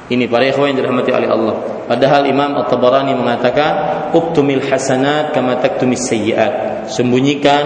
Ini 0.06 0.30
para 0.30 0.46
ikhwan 0.46 0.74
yang 0.74 0.86
dirahmati 0.86 1.12
oleh 1.12 1.30
Allah. 1.30 1.56
Padahal 1.90 2.30
Imam 2.30 2.54
At-Tabarani 2.62 3.18
mengatakan, 3.18 3.72
"Uktumil 4.14 4.62
hasanat 4.70 5.34
kama 5.34 5.58
taktumis 5.58 6.06
sayyi'at." 6.06 6.86
Sembunyikan 6.94 7.64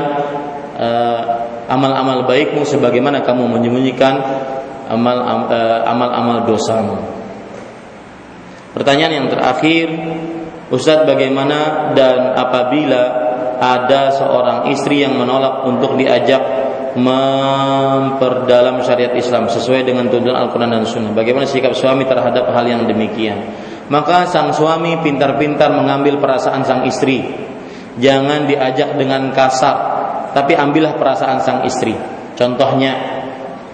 uh, 0.80 1.22
amal-amal 1.68 2.24
baikmu 2.24 2.64
sebagaimana 2.64 3.22
kamu 3.28 3.46
menyembunyikan 3.46 4.16
amal 4.90 5.18
eh, 5.54 5.80
amal-amal 5.86 6.50
dosamu. 6.50 6.98
Pertanyaan 8.74 9.14
yang 9.22 9.28
terakhir, 9.30 9.88
Ustadz 10.74 11.06
bagaimana 11.06 11.94
dan 11.94 12.34
apabila 12.34 13.02
ada 13.62 14.10
seorang 14.14 14.74
istri 14.74 15.06
yang 15.06 15.14
menolak 15.14 15.66
untuk 15.66 15.94
diajak 15.94 16.42
memperdalam 16.98 18.82
syariat 18.86 19.14
Islam 19.14 19.52
sesuai 19.52 19.86
dengan 19.86 20.08
tuntunan 20.08 20.38
Al-Quran 20.48 20.72
dan 20.74 20.86
Sunnah. 20.88 21.14
Bagaimana 21.14 21.46
sikap 21.46 21.76
suami 21.76 22.08
terhadap 22.08 22.50
hal 22.50 22.66
yang 22.66 22.88
demikian? 22.88 23.54
Maka 23.90 24.30
sang 24.30 24.54
suami 24.54 25.02
pintar-pintar 25.02 25.74
mengambil 25.74 26.22
perasaan 26.22 26.62
sang 26.66 26.86
istri. 26.86 27.26
Jangan 28.00 28.48
diajak 28.48 28.96
dengan 28.96 29.34
kasar, 29.34 29.78
tapi 30.32 30.56
ambillah 30.56 30.96
perasaan 30.96 31.42
sang 31.42 31.66
istri. 31.66 31.98
Contohnya, 32.38 33.20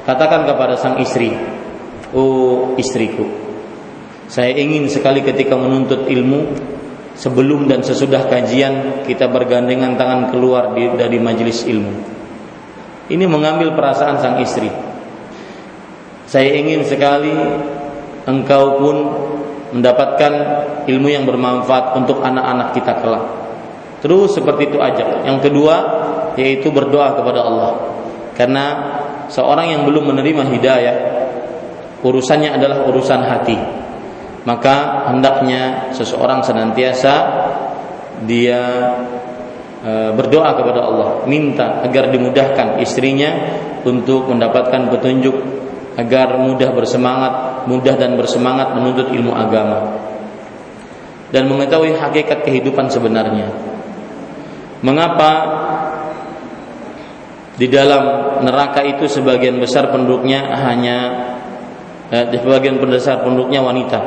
Katakan 0.06 0.46
kepada 0.46 0.78
sang 0.78 1.02
istri, 1.02 1.34
"Oh 2.14 2.78
istriku, 2.78 3.26
saya 4.30 4.54
ingin 4.54 4.86
sekali 4.86 5.26
ketika 5.26 5.58
menuntut 5.58 6.06
ilmu 6.06 6.54
sebelum 7.18 7.66
dan 7.66 7.82
sesudah 7.82 8.30
kajian 8.30 9.02
kita 9.10 9.26
bergandengan 9.26 9.98
tangan 9.98 10.30
keluar 10.30 10.78
dari 10.78 11.18
majelis 11.18 11.66
ilmu." 11.66 12.15
Ini 13.06 13.26
mengambil 13.30 13.74
perasaan 13.78 14.18
sang 14.18 14.42
istri. 14.42 14.70
Saya 16.26 16.50
ingin 16.58 16.82
sekali 16.82 17.34
engkau 18.26 18.82
pun 18.82 18.98
mendapatkan 19.78 20.34
ilmu 20.90 21.08
yang 21.14 21.30
bermanfaat 21.30 21.94
untuk 22.02 22.26
anak-anak 22.26 22.74
kita 22.74 22.98
kelak. 23.02 23.26
Terus 24.02 24.34
seperti 24.34 24.74
itu 24.74 24.82
aja. 24.82 25.22
Yang 25.26 25.50
kedua 25.50 25.76
yaitu 26.36 26.74
berdoa 26.74 27.14
kepada 27.14 27.46
Allah. 27.46 27.74
Karena 28.34 28.66
seorang 29.30 29.70
yang 29.70 29.82
belum 29.86 30.12
menerima 30.14 30.44
hidayah 30.50 30.96
urusannya 32.06 32.54
adalah 32.54 32.86
urusan 32.86 33.22
hati 33.26 33.58
maka 34.46 35.10
hendaknya 35.10 35.90
seseorang 35.90 36.46
senantiasa 36.46 37.14
dia 38.30 38.62
berdoa 39.86 40.50
kepada 40.58 40.82
Allah. 40.82 41.10
Minta 41.30 41.86
agar 41.86 42.10
dimudahkan 42.10 42.82
istrinya 42.82 43.30
untuk 43.86 44.26
mendapatkan 44.26 44.90
petunjuk 44.90 45.36
agar 45.96 46.42
mudah 46.42 46.74
bersemangat 46.76 47.34
mudah 47.70 47.96
dan 47.96 48.20
bersemangat 48.20 48.76
menuntut 48.76 49.14
ilmu 49.14 49.32
agama 49.32 50.06
dan 51.34 51.50
mengetahui 51.50 51.98
hakikat 51.98 52.46
kehidupan 52.46 52.88
sebenarnya. 52.92 53.50
Mengapa 54.86 55.32
di 57.56 57.66
dalam 57.72 58.36
neraka 58.44 58.84
itu 58.84 59.08
sebagian 59.08 59.58
besar 59.58 59.90
penduduknya 59.90 60.54
hanya 60.54 60.98
eh, 62.12 62.28
sebagian 62.36 62.78
besar 62.78 63.24
penduduknya 63.26 63.64
wanita? 63.64 64.00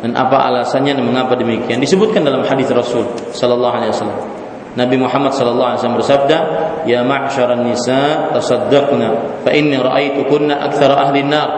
Dan 0.00 0.16
apa 0.16 0.48
alasannya 0.48 0.96
dan 0.96 1.04
mengapa 1.04 1.36
demikian? 1.36 1.76
Disebutkan 1.76 2.24
dalam 2.24 2.40
hadis 2.46 2.72
Rasul 2.72 3.04
sallallahu 3.36 3.74
alaihi 3.76 3.92
wasallam 3.92 4.39
Nabi 4.78 4.96
Muhammad 5.02 5.34
sallallahu 5.34 5.68
alaihi 5.74 5.78
wasallam 5.82 5.98
bersabda 5.98 6.38
ya 6.86 7.02
ma'syaran 7.02 7.66
nisa 7.66 8.30
tasaddaqna 8.30 9.42
fa 9.42 9.50
inni 9.50 9.74
ra'aitukunna 9.74 10.62
aktsara 10.70 11.10
ahli 11.10 11.26
nar 11.26 11.50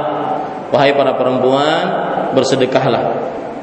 wahai 0.72 0.96
para 0.96 1.12
perempuan 1.20 1.84
bersedekahlah 2.32 3.02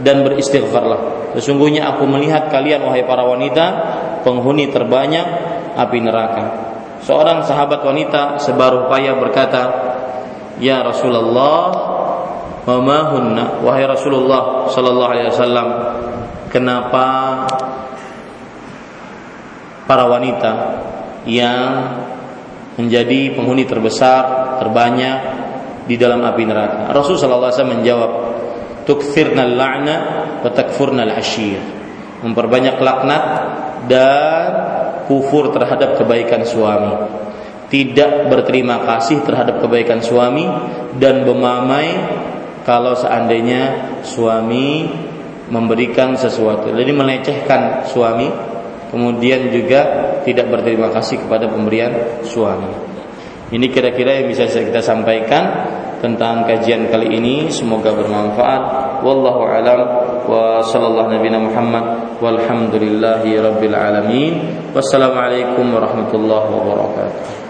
dan 0.06 0.22
beristighfarlah. 0.22 1.34
Sesungguhnya 1.34 1.90
aku 1.90 2.06
melihat 2.06 2.48
kalian 2.54 2.86
wahai 2.86 3.04
para 3.04 3.26
wanita 3.26 3.66
penghuni 4.22 4.70
terbanyak 4.70 5.26
api 5.76 5.98
neraka. 5.98 6.44
Seorang 7.04 7.42
sahabat 7.42 7.82
wanita 7.82 8.38
sebaru 8.38 8.86
payah 8.86 9.18
berkata, 9.18 9.62
"Ya 10.62 10.86
Rasulullah, 10.86 11.72
mamahunna 12.70 13.66
wahai 13.66 13.88
Rasulullah 13.90 14.70
sallallahu 14.70 15.10
alaihi 15.10 15.30
wasallam, 15.32 15.68
kenapa 16.54 17.06
para 19.90 20.06
wanita 20.06 20.52
yang 21.26 21.98
menjadi 22.78 23.34
penghuni 23.34 23.66
terbesar, 23.66 24.56
terbanyak 24.62 25.18
di 25.90 25.98
dalam 25.98 26.22
api 26.22 26.44
neraka?" 26.46 26.94
Rasul 26.94 27.18
sallallahu 27.18 27.50
alaihi 27.50 27.58
wasallam 27.58 27.76
menjawab, 27.82 28.12
"Tukthirna 28.86 29.50
al-la'na 29.50 29.96
wa 30.46 30.50
takfurna 30.54 31.10
al-ashir." 31.10 31.58
Memperbanyak 32.22 32.78
laknat 32.78 33.24
dan 33.90 34.50
kufur 35.08 35.50
terhadap 35.50 35.98
kebaikan 35.98 36.46
suami, 36.46 36.94
tidak 37.74 38.28
berterima 38.28 38.84
kasih 38.86 39.24
terhadap 39.24 39.64
kebaikan 39.64 40.04
suami 40.04 40.46
dan 41.00 41.24
memamai 41.24 41.90
kalau 42.68 42.94
seandainya 42.94 43.96
suami 44.06 44.90
memberikan 45.50 46.14
sesuatu. 46.14 46.70
Jadi 46.70 46.92
melecehkan 46.94 47.90
suami, 47.90 48.30
kemudian 48.90 49.54
juga 49.54 49.82
tidak 50.26 50.50
berterima 50.52 50.90
kasih 50.94 51.24
kepada 51.26 51.50
pemberian 51.50 52.22
suami. 52.26 52.90
Ini 53.50 53.66
kira-kira 53.74 54.22
yang 54.22 54.30
bisa 54.30 54.46
kita 54.46 54.78
sampaikan 54.78 55.44
tentang 55.98 56.46
kajian 56.46 56.86
kali 56.94 57.18
ini. 57.18 57.50
Semoga 57.50 57.90
bermanfaat. 57.98 58.62
Wallahu 59.02 59.42
alam. 59.42 59.80
Wa 60.30 60.62
sallallahu 60.62 61.18
nabiyana 61.18 61.42
Muhammad. 61.42 61.86
Walhamdulillahi 62.22 63.42
rabbil 63.42 63.74
alamin. 63.74 64.34
Wassalamualaikum 64.70 65.66
warahmatullahi 65.74 66.46
wabarakatuh 66.46 67.49